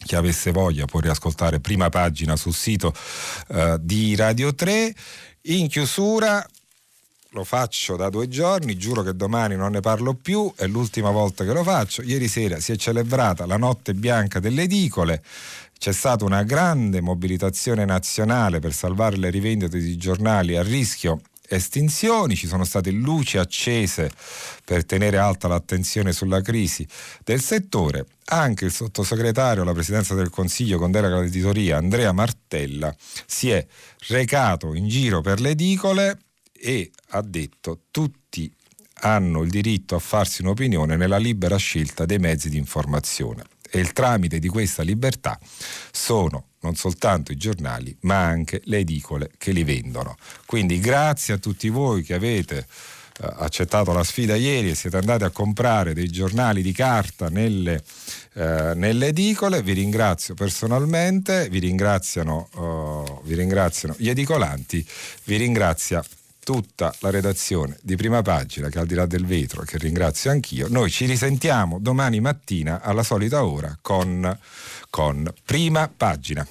Chi 0.06 0.16
avesse 0.16 0.52
voglia 0.52 0.86
può 0.86 1.00
riascoltare 1.00 1.60
prima 1.60 1.90
pagina 1.90 2.36
sul 2.36 2.54
sito 2.54 2.94
eh, 3.48 3.78
di 3.82 4.16
Radio 4.16 4.54
3 4.54 4.94
in 5.42 5.68
chiusura 5.68 6.48
lo 7.32 7.44
faccio 7.44 7.96
da 7.96 8.10
due 8.10 8.28
giorni, 8.28 8.78
giuro 8.78 9.02
che 9.02 9.16
domani 9.16 9.56
non 9.56 9.72
ne 9.72 9.80
parlo 9.80 10.14
più, 10.14 10.54
è 10.56 10.68
l'ultima 10.68 11.10
volta 11.10 11.44
che 11.44 11.54
lo 11.54 11.64
faccio. 11.64 12.04
Ieri 12.04 12.28
sera 12.28 12.60
si 12.60 12.72
è 12.72 12.76
celebrata 12.76 13.48
la 13.48 13.58
notte 13.58 13.96
bianca 13.96 14.40
delle 14.40 14.62
edicole, 14.64 15.24
c'è 15.80 15.92
stata 15.92 16.24
una 16.24 16.44
grande 16.44 17.02
mobilitazione 17.02 17.84
nazionale 17.84 18.60
per 18.60 18.74
salvare 18.74 19.18
le 19.18 19.32
rivendite 19.32 19.80
di 19.80 19.98
giornali 19.98 20.56
a 20.56 20.62
rischio 20.62 21.22
estinzioni, 21.48 22.36
ci 22.36 22.48
sono 22.48 22.64
state 22.64 22.92
luci 22.92 23.38
accese 23.38 24.12
per 24.64 24.86
tenere 24.86 25.18
alta 25.18 25.48
l'attenzione 25.48 26.14
sulla 26.14 26.42
crisi 26.42 26.88
del 27.24 27.42
settore. 27.42 28.06
Anche 28.26 28.66
il 28.66 28.72
sottosegretario 28.72 29.62
alla 29.62 29.74
presidenza 29.74 30.14
del 30.14 30.30
Consiglio 30.30 30.78
con 30.78 30.92
delega 30.92 31.18
all'editoria 31.18 31.78
Andrea 31.78 32.12
Martella 32.12 32.94
si 33.26 33.50
è 33.50 33.66
recato 34.08 34.74
in 34.74 34.88
giro 34.88 35.22
per 35.22 35.40
le 35.40 35.52
edicole 35.52 36.20
e 36.52 36.92
ha 37.10 37.22
detto 37.22 37.84
tutti 37.92 38.54
hanno 39.02 39.44
il 39.44 39.50
diritto 39.50 39.96
a 39.96 40.00
farsi 40.00 40.42
un'opinione 40.42 40.96
nella 40.96 41.18
libera 41.18 41.56
scelta 41.58 42.06
dei 42.06 42.18
mezzi 42.18 42.50
di 42.50 42.58
informazione 42.58 43.44
e 43.70 43.80
il 43.80 43.94
tramite 43.94 44.40
di 44.40 44.48
questa 44.48 44.82
libertà 44.82 45.40
sono 45.92 46.48
non 46.68 46.76
soltanto 46.76 47.32
i 47.32 47.38
giornali 47.38 47.96
ma 48.02 48.26
anche 48.26 48.62
le 48.66 48.80
edicole 48.80 49.32
che 49.38 49.52
li 49.52 49.64
vendono. 49.64 50.18
Quindi 50.46 50.80
grazie 50.80 51.36
a 51.36 51.38
tutti 51.38 51.70
voi 51.70 52.04
che 52.04 52.14
avete 52.14 52.58
eh, 53.20 53.34
accettato 53.38 53.94
la 53.94 54.04
sfida 54.04 54.36
ieri 54.36 54.70
e 54.70 54.76
siete 54.76 54.98
andati 54.98 55.24
a 55.24 55.30
comprare 55.30 55.94
dei 55.94 56.10
giornali 56.10 56.62
di 56.62 56.74
carta 56.74 57.30
nelle, 57.30 57.82
eh, 58.34 58.74
nelle 58.76 59.08
edicole, 59.08 59.64
vi 59.64 59.74
ringrazio 59.74 60.34
personalmente, 60.34 61.48
vi 61.50 61.60
ringraziano, 61.60 62.50
oh, 62.56 63.22
vi 63.24 63.36
ringraziano 63.36 63.96
gli 63.98 64.10
edicolanti, 64.10 64.86
vi 65.24 65.38
ringrazia 65.38 66.04
tutta 66.44 66.96
la 67.00 67.10
redazione 67.10 67.78
di 67.82 67.98
prima 67.98 68.22
pagina 68.22 68.70
che 68.70 68.80
al 68.80 68.86
di 68.86 68.94
là 68.94 69.06
del 69.06 69.26
vetro, 69.26 69.64
che 69.64 69.78
ringrazio 69.78 70.32
anch'io, 70.32 70.68
noi 70.70 70.90
ci 70.90 71.06
risentiamo 71.06 71.78
domani 71.80 72.22
mattina 72.22 72.82
alla 72.82 73.04
solita 73.04 73.44
ora 73.44 73.78
con, 73.82 74.40
con 74.90 75.30
prima 75.44 75.92
pagina. 75.94 76.48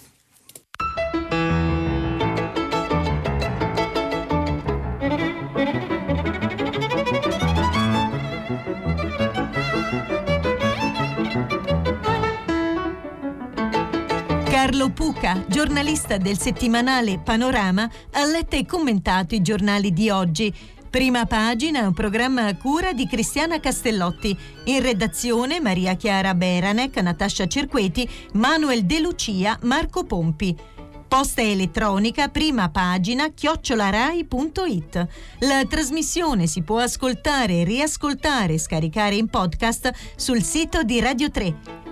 Carlo 14.67 14.91
Puca, 14.91 15.45
giornalista 15.47 16.17
del 16.17 16.37
settimanale 16.37 17.21
Panorama, 17.21 17.89
ha 18.15 18.25
letto 18.25 18.57
e 18.57 18.67
commentato 18.67 19.37
i 19.37 19.41
giornali 19.41 19.93
di 19.93 20.11
oggi. 20.11 20.53
Prima 20.91 21.25
pagina 21.25 21.87
un 21.87 21.95
programma 21.95 22.47
a 22.47 22.57
cura 22.57 22.93
di 22.93 23.07
Cristiana 23.07 23.61
Castellotti. 23.61 24.37
In 24.65 24.83
redazione 24.83 25.61
Maria 25.61 25.95
Chiara 25.95 26.35
Beranec, 26.35 26.97
Natascia 26.97 27.47
Cerqueti, 27.47 28.11
Manuel 28.33 28.85
De 28.87 28.99
Lucia, 28.99 29.57
Marco 29.63 30.03
Pompi. 30.03 30.57
Posta 31.07 31.43
elettronica 31.43 32.27
prima 32.27 32.69
pagina 32.69 33.29
chiocciolarai.it. 33.29 35.07
La 35.43 35.65
trasmissione 35.65 36.49
si 36.49 36.63
può 36.63 36.79
ascoltare, 36.81 37.63
riascoltare 37.63 38.55
e 38.55 38.59
scaricare 38.59 39.15
in 39.15 39.29
podcast 39.29 39.93
sul 40.17 40.43
sito 40.43 40.83
di 40.83 40.99
Radio 40.99 41.31
3 41.31 41.85